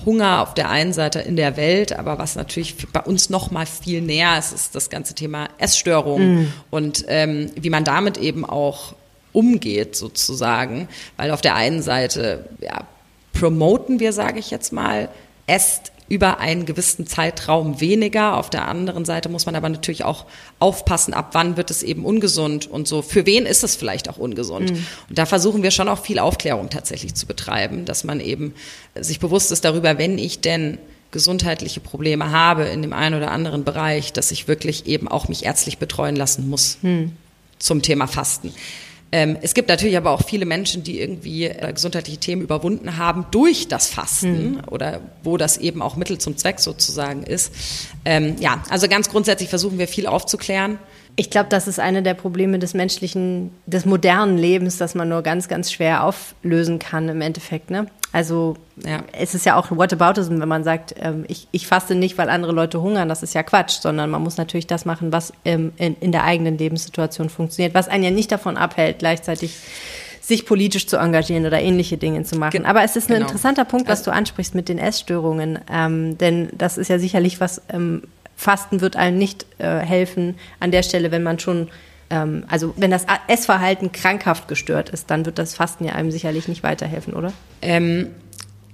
Hunger 0.06 0.42
auf 0.42 0.54
der 0.54 0.70
einen 0.70 0.94
Seite 0.94 1.20
in 1.20 1.36
der 1.36 1.56
Welt, 1.56 1.98
aber 1.98 2.18
was 2.18 2.36
natürlich 2.36 2.76
bei 2.92 3.02
uns 3.02 3.30
noch 3.30 3.52
mal 3.52 3.66
viel 3.66 4.02
näher 4.02 4.38
ist, 4.40 4.52
ist 4.52 4.74
das 4.74 4.90
ganze 4.90 5.14
Thema 5.14 5.50
Essstörungen 5.60 6.44
mm. 6.44 6.54
und 6.72 7.06
ähm, 7.10 7.52
wie 7.56 7.70
man 7.70 7.84
damit 7.84 8.18
eben 8.18 8.44
auch 8.44 8.96
umgeht 9.34 9.96
sozusagen, 9.96 10.88
weil 11.16 11.30
auf 11.30 11.42
der 11.42 11.56
einen 11.56 11.84
Seite 11.84 12.50
ja, 12.60 12.88
promoten 13.34 14.00
wir, 14.00 14.14
sage 14.14 14.40
ich 14.40 14.52
jetzt 14.52 14.72
mal, 14.72 15.10
esst 15.48 15.92
über 16.10 16.40
einen 16.40 16.66
gewissen 16.66 17.08
Zeitraum 17.08 17.82
weniger. 17.82 18.38
Auf 18.38 18.50
der 18.50 18.68
anderen 18.68 19.06
Seite 19.06 19.30
muss 19.30 19.46
man 19.46 19.56
aber 19.56 19.70
natürlich 19.70 20.04
auch 20.04 20.26
aufpassen, 20.60 21.14
ab 21.14 21.30
wann 21.32 21.58
wird 21.58 21.72
es 21.72 21.82
eben 21.82 22.06
ungesund 22.06 22.68
und 22.68 22.88
so. 22.88 23.02
Für 23.02 23.26
wen 23.26 23.46
ist 23.46 23.64
es 23.64 23.76
vielleicht 23.76 24.10
auch 24.10 24.18
ungesund? 24.18 24.72
Mhm. 24.72 24.86
Und 25.10 25.18
da 25.18 25.26
versuchen 25.26 25.64
wir 25.64 25.72
schon 25.72 25.90
auch 25.90 26.00
viel 26.00 26.20
Aufklärung 26.20 26.70
tatsächlich 26.70 27.16
zu 27.16 27.26
betreiben, 27.26 27.86
dass 27.86 28.04
man 28.04 28.20
eben 28.20 28.54
sich 28.96 29.20
bewusst 29.20 29.52
ist 29.52 29.66
darüber, 29.66 29.98
wenn 29.98 30.18
ich 30.18 30.42
denn 30.42 30.78
gesundheitliche 31.12 31.80
Probleme 31.80 32.32
habe 32.32 32.66
in 32.66 32.82
dem 32.82 32.92
einen 32.92 33.16
oder 33.16 33.32
anderen 33.32 33.64
Bereich, 33.64 34.14
dass 34.14 34.32
ich 34.32 34.48
wirklich 34.48 34.88
eben 34.88 35.08
auch 35.08 35.28
mich 35.30 35.46
ärztlich 35.46 35.78
betreuen 35.78 36.16
lassen 36.16 36.50
muss 36.50 36.80
mhm. 36.82 37.14
zum 37.60 37.82
Thema 37.82 38.08
Fasten. 38.08 38.54
Ähm, 39.14 39.38
es 39.44 39.54
gibt 39.54 39.70
natürlich 39.70 39.96
aber 39.96 40.10
auch 40.10 40.24
viele 40.26 40.48
Menschen, 40.48 40.82
die 40.82 41.00
irgendwie 41.00 41.46
äh, 41.46 41.72
gesundheitliche 41.72 42.20
Themen 42.20 42.42
überwunden 42.42 42.98
haben 42.98 43.28
durch 43.30 43.68
das 43.68 43.88
Fasten 43.88 44.54
mhm. 44.54 44.62
oder 44.72 45.02
wo 45.22 45.38
das 45.38 45.58
eben 45.58 45.84
auch 45.84 45.96
Mittel 45.96 46.18
zum 46.18 46.36
Zweck 46.36 46.60
sozusagen 46.60 47.22
ist. 47.22 47.54
Ähm, 48.06 48.38
ja, 48.40 48.64
also 48.72 48.88
ganz 48.88 49.10
grundsätzlich 49.10 49.50
versuchen 49.50 49.78
wir 49.78 49.88
viel 49.88 50.08
aufzuklären. 50.08 50.80
Ich 51.16 51.30
glaube, 51.30 51.48
das 51.50 51.68
ist 51.68 51.80
eine 51.80 52.02
der 52.02 52.16
Probleme 52.16 52.58
des 52.58 52.74
menschlichen, 52.74 53.52
des 53.68 53.86
modernen 53.86 54.40
Lebens, 54.40 54.80
das 54.80 54.96
man 54.96 55.10
nur 55.10 55.22
ganz, 55.22 55.48
ganz 55.48 55.72
schwer 55.72 56.06
auflösen 56.06 56.80
kann 56.80 57.08
im 57.08 57.22
Endeffekt. 57.22 57.70
Ne? 57.70 57.86
Also 58.14 58.56
ja. 58.86 59.04
es 59.12 59.34
ist 59.34 59.46
ja 59.46 59.56
auch 59.56 59.72
Whataboutism, 59.72 60.40
wenn 60.40 60.48
man 60.48 60.64
sagt, 60.64 60.94
ähm, 61.00 61.26
ich, 61.28 61.48
ich 61.52 61.66
faste 61.66 61.96
nicht, 61.96 62.18
weil 62.18 62.30
andere 62.30 62.52
Leute 62.52 62.82
hungern, 62.82 63.10
das 63.10 63.24
ist 63.24 63.34
ja 63.34 63.42
Quatsch, 63.42 63.82
sondern 63.82 64.12
man 64.12 64.22
muss 64.22 64.38
natürlich 64.38 64.68
das 64.68 64.86
machen, 64.86 65.12
was 65.12 65.34
ähm, 65.44 65.74
in, 65.78 65.96
in 66.00 66.12
der 66.12 66.24
eigenen 66.24 66.58
Lebenssituation 66.58 67.30
funktioniert, 67.30 67.74
was 67.74 67.88
einen 67.88 68.04
ja 68.04 68.12
nicht 68.12 68.32
davon 68.32 68.56
abhält, 68.56 69.00
gleichzeitig 69.00 69.58
sich 70.22 70.46
politisch 70.46 70.88
zu 70.88 70.98
engagieren 70.98 71.46
oder 71.46 71.60
ähnliche 71.60 71.98
Dinge 71.98 72.24
zu 72.24 72.38
machen. 72.38 72.66
Aber 72.66 72.84
es 72.84 72.96
ist 72.96 73.10
ein 73.10 73.16
genau. 73.16 73.26
interessanter 73.26 73.66
Punkt, 73.66 73.88
was 73.88 74.00
also 74.00 74.12
du 74.12 74.18
ansprichst 74.18 74.54
mit 74.54 74.70
den 74.70 74.78
Essstörungen, 74.78 75.60
ähm, 75.70 76.18
denn 76.20 76.50
das 76.54 76.78
ist 76.78 76.90
ja 76.90 77.00
sicherlich 77.00 77.42
was, 77.42 77.64
ähm, 77.70 78.04
Fasten 78.36 78.82
wird 78.82 78.96
einem 78.96 79.18
nicht 79.18 79.46
äh, 79.58 79.80
helfen 79.80 80.36
an 80.60 80.72
der 80.72 80.84
Stelle, 80.84 81.12
wenn 81.12 81.24
man 81.24 81.40
schon 81.40 81.70
ähm, 82.10 82.46
also 82.48 82.74
wenn 82.78 82.92
das 82.92 83.06
Essverhalten 83.28 83.92
krankhaft 83.92 84.48
gestört 84.48 84.90
ist, 84.90 85.10
dann 85.10 85.26
wird 85.26 85.38
das 85.38 85.54
Fasten 85.54 85.86
ja 85.86 85.94
einem 85.94 86.12
sicherlich 86.12 86.48
nicht 86.48 86.64
weiterhelfen, 86.64 87.14
oder? 87.14 87.34
Ähm, 87.62 88.10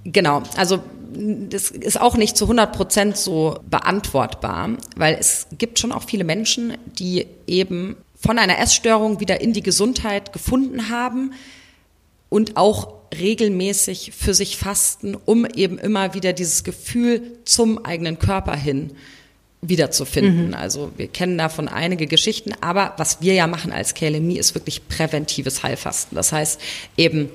genau, 0.04 0.42
also 0.56 0.80
das 1.12 1.70
ist 1.70 2.00
auch 2.00 2.16
nicht 2.16 2.36
zu 2.36 2.44
100 2.44 2.74
Prozent 2.74 3.16
so 3.16 3.58
beantwortbar, 3.68 4.70
weil 4.96 5.16
es 5.18 5.48
gibt 5.58 5.78
schon 5.78 5.92
auch 5.92 6.04
viele 6.04 6.24
Menschen, 6.24 6.76
die 6.98 7.26
eben 7.46 7.96
von 8.14 8.38
einer 8.38 8.58
Essstörung 8.58 9.18
wieder 9.20 9.40
in 9.40 9.52
die 9.52 9.62
Gesundheit 9.62 10.32
gefunden 10.32 10.88
haben 10.90 11.32
und 12.28 12.56
auch 12.56 12.94
regelmäßig 13.18 14.12
für 14.16 14.34
sich 14.34 14.56
fasten, 14.56 15.16
um 15.16 15.46
eben 15.46 15.78
immer 15.78 16.14
wieder 16.14 16.32
dieses 16.32 16.62
Gefühl 16.62 17.38
zum 17.44 17.84
eigenen 17.84 18.18
Körper 18.18 18.54
hin 18.54 18.92
wiederzufinden. 19.62 20.48
Mhm. 20.48 20.54
Also 20.54 20.90
wir 20.96 21.08
kennen 21.08 21.36
davon 21.36 21.68
einige 21.68 22.06
Geschichten, 22.06 22.52
aber 22.60 22.94
was 22.96 23.20
wir 23.20 23.34
ja 23.34 23.46
machen 23.46 23.72
als 23.72 23.94
KLMI 23.94 24.38
ist 24.38 24.54
wirklich 24.54 24.88
präventives 24.88 25.62
Heilfasten. 25.62 26.16
Das 26.16 26.32
heißt 26.32 26.60
eben, 26.96 27.28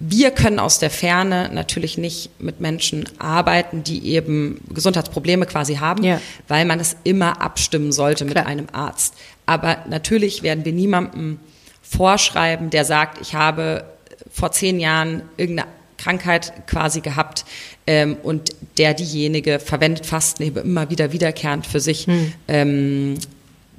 wir 0.00 0.30
können 0.30 0.60
aus 0.60 0.78
der 0.78 0.90
Ferne 0.90 1.50
natürlich 1.52 1.98
nicht 1.98 2.30
mit 2.40 2.60
Menschen 2.60 3.08
arbeiten, 3.18 3.82
die 3.82 4.12
eben 4.12 4.60
Gesundheitsprobleme 4.72 5.46
quasi 5.46 5.76
haben, 5.76 6.04
ja. 6.04 6.20
weil 6.46 6.64
man 6.64 6.78
es 6.78 6.96
immer 7.02 7.42
abstimmen 7.42 7.90
sollte 7.90 8.24
Klar. 8.24 8.44
mit 8.44 8.50
einem 8.50 8.66
Arzt. 8.72 9.14
Aber 9.46 9.78
natürlich 9.88 10.44
werden 10.44 10.64
wir 10.64 10.72
niemandem 10.72 11.40
vorschreiben, 11.82 12.70
der 12.70 12.84
sagt, 12.84 13.20
ich 13.20 13.34
habe 13.34 13.84
vor 14.30 14.52
zehn 14.52 14.78
Jahren 14.78 15.22
irgendeine 15.36 15.68
Krankheit 15.98 16.66
quasi 16.66 17.00
gehabt 17.00 17.44
ähm, 17.86 18.16
und 18.22 18.54
der 18.78 18.94
diejenige 18.94 19.58
verwendet 19.58 20.06
Fasten 20.06 20.42
eben 20.44 20.58
immer 20.58 20.90
wieder 20.90 21.12
wiederkehrend 21.12 21.66
für 21.66 21.80
sich. 21.80 22.06
Hm. 22.06 22.32
Ähm, 22.46 23.14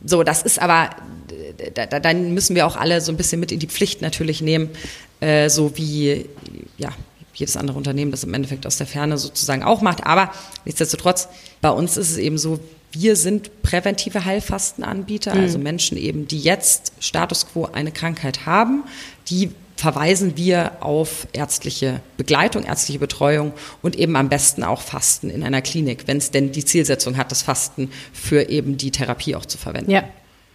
so, 0.05 0.23
das 0.23 0.43
ist 0.43 0.61
aber, 0.61 0.91
da, 1.73 1.85
da, 1.85 1.99
dann 1.99 2.33
müssen 2.33 2.55
wir 2.55 2.67
auch 2.67 2.75
alle 2.75 3.01
so 3.01 3.11
ein 3.11 3.17
bisschen 3.17 3.39
mit 3.39 3.51
in 3.51 3.59
die 3.59 3.67
Pflicht 3.67 4.01
natürlich 4.01 4.41
nehmen, 4.41 4.69
äh, 5.19 5.49
so 5.49 5.75
wie 5.77 6.25
ja 6.77 6.89
jedes 7.33 7.57
andere 7.57 7.77
Unternehmen 7.77 8.11
das 8.11 8.23
im 8.23 8.33
Endeffekt 8.33 8.67
aus 8.67 8.77
der 8.77 8.87
Ferne 8.87 9.17
sozusagen 9.17 9.63
auch 9.63 9.81
macht. 9.81 10.05
Aber 10.05 10.31
nichtsdestotrotz, 10.65 11.27
bei 11.61 11.69
uns 11.69 11.97
ist 11.97 12.11
es 12.11 12.17
eben 12.17 12.37
so, 12.37 12.59
wir 12.91 13.15
sind 13.15 13.61
präventive 13.61 14.25
Heilfastenanbieter, 14.25 15.35
mhm. 15.35 15.41
also 15.41 15.59
Menschen 15.59 15.97
eben, 15.97 16.27
die 16.27 16.39
jetzt 16.39 16.93
Status 16.99 17.47
quo 17.47 17.69
eine 17.71 17.91
Krankheit 17.91 18.45
haben, 18.45 18.83
die 19.29 19.51
verweisen 19.79 20.35
wir 20.35 20.73
auf 20.81 21.25
ärztliche 21.31 22.01
Begleitung, 22.17 22.65
ärztliche 22.65 22.99
Betreuung 22.99 23.53
und 23.81 23.95
eben 23.95 24.17
am 24.17 24.27
besten 24.27 24.65
auch 24.65 24.81
Fasten 24.81 25.29
in 25.29 25.41
einer 25.41 25.61
Klinik, 25.61 26.03
wenn 26.05 26.17
es 26.17 26.31
denn 26.31 26.51
die 26.51 26.65
Zielsetzung 26.65 27.15
hat, 27.15 27.31
das 27.31 27.43
Fasten 27.43 27.89
für 28.11 28.49
eben 28.49 28.75
die 28.75 28.91
Therapie 28.91 29.35
auch 29.35 29.45
zu 29.45 29.57
verwenden. 29.57 29.91
Ja. 29.91 30.03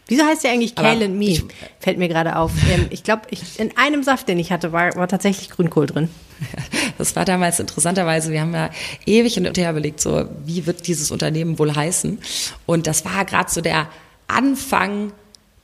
Wieso 0.09 0.25
heißt 0.25 0.45
der 0.45 0.51
eigentlich 0.51 0.75
Kale 0.75 1.07
and 1.07 1.17
Me? 1.17 1.31
Ich, 1.31 1.45
Fällt 1.81 1.97
mir 1.97 2.09
gerade 2.09 2.37
auf. 2.37 2.53
Ähm, 2.71 2.89
ich 2.91 3.03
glaube, 3.03 3.23
in 3.57 3.75
einem 3.79 4.03
Saft, 4.03 4.29
den 4.29 4.39
ich 4.39 4.53
hatte, 4.53 4.73
war, 4.73 4.95
war 4.97 5.09
tatsächlich 5.09 5.49
Grünkohl 5.49 5.87
drin. 5.87 6.09
Das 6.99 7.17
war 7.17 7.25
damals 7.25 7.59
interessanterweise, 7.59 8.31
wir 8.31 8.41
haben 8.41 8.55
ja 8.55 8.71
ewig 9.05 9.35
hin 9.35 9.49
und 9.49 9.59
her 9.59 9.71
überlegt, 9.71 10.01
so, 10.01 10.29
wie 10.45 10.65
wird 10.65 10.87
dieses 10.87 11.11
Unternehmen 11.11 11.59
wohl 11.59 11.75
heißen? 11.75 12.21
Und 12.67 12.87
das 12.87 13.05
war 13.05 13.25
gerade 13.25 13.51
so 13.51 13.61
der 13.61 13.89
Anfang 14.29 15.13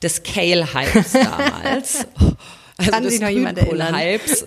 des 0.01 0.23
Kale-Hypes 0.23 1.11
damals. 1.13 2.05
Also 2.81 2.91
Kann 2.91 3.03
des? 3.03 3.19
Grünkohl-Hypes. 3.19 4.41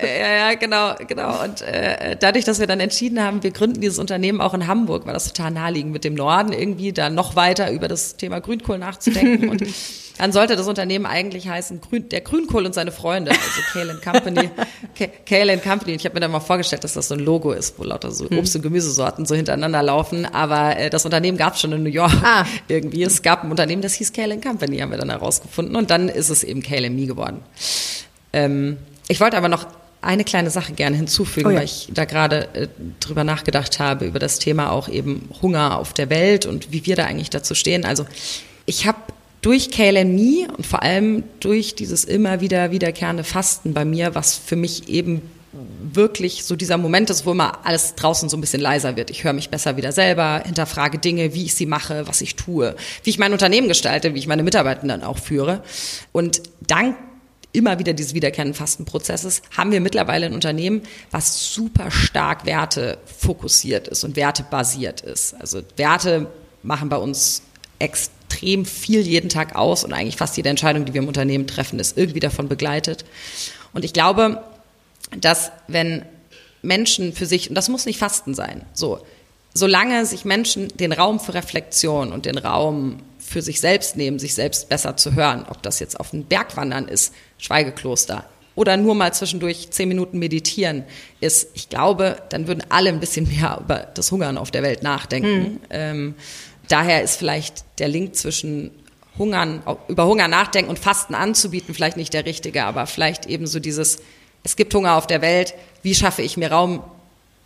Äh, 0.00 0.20
ja, 0.20 0.32
ja, 0.50 0.54
genau, 0.54 0.94
genau. 1.06 1.42
Und 1.44 1.62
äh, 1.62 2.16
dadurch, 2.18 2.44
dass 2.44 2.60
wir 2.60 2.66
dann 2.66 2.80
entschieden 2.80 3.22
haben, 3.22 3.42
wir 3.42 3.50
gründen 3.50 3.80
dieses 3.80 3.98
Unternehmen 3.98 4.40
auch 4.40 4.54
in 4.54 4.66
Hamburg, 4.66 5.06
war 5.06 5.12
das 5.12 5.32
total 5.32 5.50
naheliegend 5.52 5.92
mit 5.92 6.04
dem 6.04 6.14
Norden 6.14 6.52
irgendwie 6.52 6.92
da 6.92 7.10
noch 7.10 7.36
weiter 7.36 7.70
über 7.72 7.88
das 7.88 8.16
Thema 8.16 8.40
Grünkohl 8.40 8.78
nachzudenken. 8.78 9.48
Und 9.48 9.62
dann 10.18 10.32
sollte 10.32 10.56
das 10.56 10.66
Unternehmen 10.66 11.06
eigentlich 11.06 11.48
heißen 11.48 11.80
Grün, 11.80 12.08
der 12.08 12.20
Grünkohl 12.20 12.66
und 12.66 12.74
seine 12.74 12.90
Freunde, 12.92 13.30
also 13.30 13.62
Kale 13.72 13.94
Company. 14.02 14.50
Kale 15.26 15.58
Company. 15.58 15.92
Ich 15.94 16.04
habe 16.04 16.14
mir 16.14 16.20
dann 16.20 16.32
mal 16.32 16.40
vorgestellt, 16.40 16.82
dass 16.84 16.94
das 16.94 17.08
so 17.08 17.14
ein 17.14 17.20
Logo 17.20 17.52
ist, 17.52 17.78
wo 17.78 17.84
lauter 17.84 18.10
so 18.10 18.26
Obst- 18.30 18.56
und 18.56 18.62
Gemüsesorten 18.62 19.26
so 19.26 19.34
hintereinander 19.34 19.82
laufen. 19.82 20.26
Aber 20.26 20.76
äh, 20.76 20.90
das 20.90 21.04
Unternehmen 21.04 21.38
gab 21.38 21.54
es 21.54 21.60
schon 21.60 21.72
in 21.72 21.82
New 21.82 21.90
York 21.90 22.12
Ah. 22.24 22.44
irgendwie. 22.66 23.02
Es 23.04 23.22
gab 23.22 23.44
ein 23.44 23.50
Unternehmen, 23.50 23.82
das 23.82 23.94
hieß 23.94 24.12
Kale 24.12 24.38
Company, 24.40 24.78
haben 24.78 24.90
wir 24.90 24.98
dann 24.98 25.10
herausgefunden. 25.10 25.76
Und 25.76 25.90
dann 25.90 26.08
ist 26.08 26.30
es 26.30 26.42
eben 26.42 26.62
Kale 26.62 26.90
Me 26.90 27.06
geworden. 27.06 27.40
Ähm, 28.32 28.76
ich 29.08 29.20
wollte 29.20 29.36
aber 29.36 29.48
noch 29.48 29.66
eine 30.00 30.24
kleine 30.24 30.50
Sache 30.50 30.72
gerne 30.72 30.96
hinzufügen, 30.96 31.48
Oh 31.48 31.50
ja. 31.50 31.58
weil 31.58 31.64
ich 31.64 31.88
da 31.92 32.04
gerade 32.04 32.48
äh, 32.54 32.68
drüber 33.00 33.24
nachgedacht 33.24 33.78
habe, 33.80 34.06
über 34.06 34.18
das 34.18 34.38
Thema 34.38 34.70
auch 34.70 34.88
eben 34.88 35.28
Hunger 35.42 35.78
auf 35.78 35.92
der 35.92 36.08
Welt 36.10 36.46
und 36.46 36.72
wie 36.72 36.86
wir 36.86 36.96
da 36.96 37.04
eigentlich 37.04 37.30
dazu 37.30 37.54
stehen. 37.54 37.84
Also 37.84 38.06
ich 38.66 38.86
habe 38.86 38.98
durch 39.42 39.70
Me 39.78 40.48
und 40.56 40.66
vor 40.66 40.82
allem 40.82 41.24
durch 41.40 41.74
dieses 41.74 42.04
immer 42.04 42.40
wieder 42.40 42.70
wiederkehrende 42.70 43.24
Fasten 43.24 43.72
bei 43.72 43.84
mir, 43.84 44.14
was 44.14 44.36
für 44.36 44.56
mich 44.56 44.88
eben 44.88 45.22
wirklich 45.92 46.44
so 46.44 46.56
dieser 46.56 46.76
Moment 46.76 47.08
ist, 47.10 47.24
wo 47.24 47.32
immer 47.32 47.66
alles 47.66 47.94
draußen 47.94 48.28
so 48.28 48.36
ein 48.36 48.40
bisschen 48.40 48.60
leiser 48.60 48.96
wird. 48.96 49.10
Ich 49.10 49.24
höre 49.24 49.32
mich 49.32 49.48
besser 49.48 49.76
wieder 49.76 49.92
selber, 49.92 50.42
hinterfrage 50.44 50.98
Dinge, 50.98 51.34
wie 51.34 51.44
ich 51.44 51.54
sie 51.54 51.66
mache, 51.66 52.06
was 52.06 52.20
ich 52.20 52.36
tue, 52.36 52.76
wie 53.04 53.10
ich 53.10 53.18
mein 53.18 53.32
Unternehmen 53.32 53.68
gestalte, 53.68 54.14
wie 54.14 54.18
ich 54.18 54.26
meine 54.26 54.42
Mitarbeitenden 54.42 55.02
auch 55.02 55.18
führe. 55.18 55.62
Und 56.12 56.42
dank 56.66 56.96
immer 57.58 57.78
wieder 57.78 57.92
dieses 57.92 58.14
wiederkehrenden 58.14 58.54
Fastenprozesses 58.54 59.42
haben 59.56 59.72
wir 59.72 59.80
mittlerweile 59.80 60.26
ein 60.26 60.34
Unternehmen, 60.34 60.82
was 61.10 61.52
super 61.52 61.90
stark 61.90 62.46
Werte 62.46 62.98
fokussiert 63.04 63.88
ist 63.88 64.04
und 64.04 64.16
Werte 64.16 64.44
basiert 64.48 65.00
ist. 65.00 65.34
Also 65.40 65.62
Werte 65.76 66.28
machen 66.62 66.88
bei 66.88 66.96
uns 66.96 67.42
extrem 67.78 68.64
viel 68.64 69.00
jeden 69.00 69.28
Tag 69.28 69.56
aus 69.56 69.84
und 69.84 69.92
eigentlich 69.92 70.16
fast 70.16 70.36
jede 70.36 70.48
Entscheidung, 70.48 70.84
die 70.84 70.94
wir 70.94 71.02
im 71.02 71.08
Unternehmen 71.08 71.46
treffen, 71.46 71.78
ist 71.78 71.98
irgendwie 71.98 72.20
davon 72.20 72.48
begleitet. 72.48 73.04
Und 73.72 73.84
ich 73.84 73.92
glaube, 73.92 74.42
dass 75.20 75.50
wenn 75.66 76.04
Menschen 76.62 77.12
für 77.12 77.26
sich, 77.26 77.48
und 77.48 77.54
das 77.54 77.68
muss 77.68 77.86
nicht 77.86 77.98
Fasten 77.98 78.34
sein, 78.34 78.64
so, 78.72 79.00
solange 79.54 80.06
sich 80.06 80.24
Menschen 80.24 80.68
den 80.68 80.92
Raum 80.92 81.20
für 81.20 81.34
Reflexion 81.34 82.12
und 82.12 82.26
den 82.26 82.38
Raum 82.38 83.00
für 83.28 83.42
sich 83.42 83.60
selbst 83.60 83.96
nehmen, 83.96 84.18
sich 84.18 84.34
selbst 84.34 84.68
besser 84.68 84.96
zu 84.96 85.14
hören, 85.14 85.44
ob 85.48 85.62
das 85.62 85.80
jetzt 85.80 85.98
auf 86.00 86.10
den 86.10 86.24
Berg 86.24 86.56
wandern 86.56 86.88
ist, 86.88 87.12
Schweigekloster, 87.38 88.24
oder 88.58 88.76
nur 88.76 88.96
mal 88.96 89.14
zwischendurch 89.14 89.70
zehn 89.70 89.88
Minuten 89.88 90.18
meditieren 90.18 90.82
ist, 91.20 91.50
ich 91.54 91.68
glaube, 91.68 92.16
dann 92.30 92.48
würden 92.48 92.64
alle 92.70 92.88
ein 92.88 92.98
bisschen 92.98 93.28
mehr 93.32 93.60
über 93.62 93.86
das 93.94 94.10
Hungern 94.10 94.36
auf 94.36 94.50
der 94.50 94.64
Welt 94.64 94.82
nachdenken. 94.82 95.60
Ähm, 95.70 96.14
daher 96.66 97.02
ist 97.02 97.16
vielleicht 97.16 97.64
der 97.78 97.86
Link 97.86 98.16
zwischen 98.16 98.72
Hungern, 99.16 99.62
über 99.86 100.06
Hunger 100.06 100.26
nachdenken 100.26 100.70
und 100.70 100.78
Fasten 100.78 101.14
anzubieten, 101.14 101.72
vielleicht 101.72 101.96
nicht 101.96 102.12
der 102.12 102.26
richtige, 102.26 102.64
aber 102.64 102.86
vielleicht 102.86 103.26
eben 103.26 103.46
so 103.46 103.60
dieses, 103.60 103.98
es 104.42 104.56
gibt 104.56 104.74
Hunger 104.74 104.96
auf 104.96 105.06
der 105.06 105.22
Welt, 105.22 105.54
wie 105.82 105.94
schaffe 105.94 106.22
ich 106.22 106.36
mir 106.36 106.50
Raum 106.50 106.82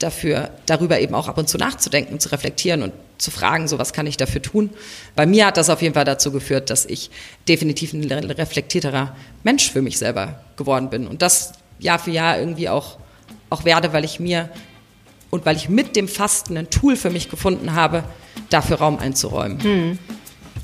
dafür, 0.03 0.51
darüber 0.67 1.01
eben 1.01 1.15
auch 1.15 1.29
ab 1.29 1.39
und 1.39 1.49
zu 1.49 1.59
nachzudenken, 1.59 2.21
zu 2.21 2.31
reflektieren 2.31 2.83
und 2.83 2.93
zu 3.19 3.31
fragen, 3.31 3.69
so 3.69 3.79
was 3.79 3.93
kann 3.93 4.07
ich 4.07 4.17
dafür 4.17 4.43
tun. 4.43 4.71
Bei 5.15 5.27
mir 5.27 5.47
hat 5.47 5.57
das 5.57 5.71
auf 5.71 5.83
jeden 5.83 5.95
Fall 5.95 6.05
dazu 6.05 6.33
geführt, 6.33 6.71
dass 6.71 6.85
ich 6.85 7.11
definitiv 7.49 7.93
ein 7.93 8.05
reflektierterer 8.11 9.15
Mensch 9.45 9.71
für 9.71 9.83
mich 9.83 9.99
selber 9.99 10.41
geworden 10.57 10.91
bin 10.91 11.07
und 11.07 11.23
das 11.23 11.53
Jahr 11.79 11.99
für 11.99 12.11
Jahr 12.11 12.39
irgendwie 12.39 12.69
auch, 12.69 12.99
auch 13.51 13.65
werde, 13.65 13.93
weil 13.93 14.05
ich 14.05 14.21
mir 14.21 14.49
und 15.31 15.47
weil 15.47 15.57
ich 15.57 15.69
mit 15.69 15.97
dem 15.97 16.09
Fasten 16.09 16.57
ein 16.57 16.71
Tool 16.71 16.97
für 16.97 17.11
mich 17.11 17.31
gefunden 17.31 17.75
habe, 17.75 18.05
dafür 18.51 18.79
Raum 18.79 18.99
einzuräumen. 18.99 19.99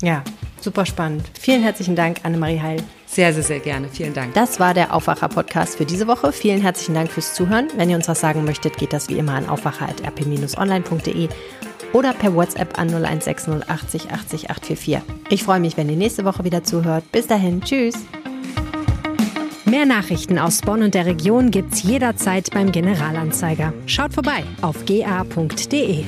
Ja, 0.01 0.23
super 0.61 0.85
spannend. 0.85 1.25
Vielen 1.39 1.63
herzlichen 1.63 1.95
Dank, 1.95 2.19
Annemarie 2.23 2.61
Heil. 2.61 2.83
Sehr, 3.11 3.33
sehr, 3.33 3.43
sehr 3.43 3.59
gerne. 3.59 3.89
Vielen 3.89 4.13
Dank. 4.13 4.35
Das 4.35 4.59
war 4.59 4.75
der 4.75 4.93
Aufwacher-Podcast 4.93 5.77
für 5.77 5.85
diese 5.85 6.05
Woche. 6.05 6.31
Vielen 6.31 6.61
herzlichen 6.61 6.93
Dank 6.93 7.11
fürs 7.11 7.33
Zuhören. 7.33 7.67
Wenn 7.75 7.89
ihr 7.89 7.95
uns 7.95 8.07
was 8.07 8.21
sagen 8.21 8.45
möchtet, 8.45 8.77
geht 8.77 8.93
das 8.93 9.09
wie 9.09 9.17
immer 9.17 9.33
an 9.33 9.49
aufwacher.rp-online.de 9.49 11.27
oder 11.91 12.13
per 12.13 12.35
WhatsApp 12.35 12.77
an 12.77 12.89
0160 12.89 13.67
80 13.67 14.11
80 14.11 14.49
844. 14.51 15.01
Ich 15.29 15.43
freue 15.43 15.59
mich, 15.59 15.75
wenn 15.75 15.89
ihr 15.89 15.95
nächste 15.95 16.23
Woche 16.23 16.43
wieder 16.43 16.63
zuhört. 16.63 17.03
Bis 17.11 17.25
dahin, 17.25 17.61
tschüss. 17.61 17.95
Mehr 19.65 19.87
Nachrichten 19.87 20.37
aus 20.37 20.61
Bonn 20.61 20.83
und 20.83 20.93
der 20.93 21.07
Region 21.07 21.49
gibt's 21.49 21.81
jederzeit 21.81 22.51
beim 22.51 22.71
Generalanzeiger. 22.71 23.73
Schaut 23.87 24.13
vorbei 24.13 24.43
auf 24.61 24.85
ga.de. 24.85 26.05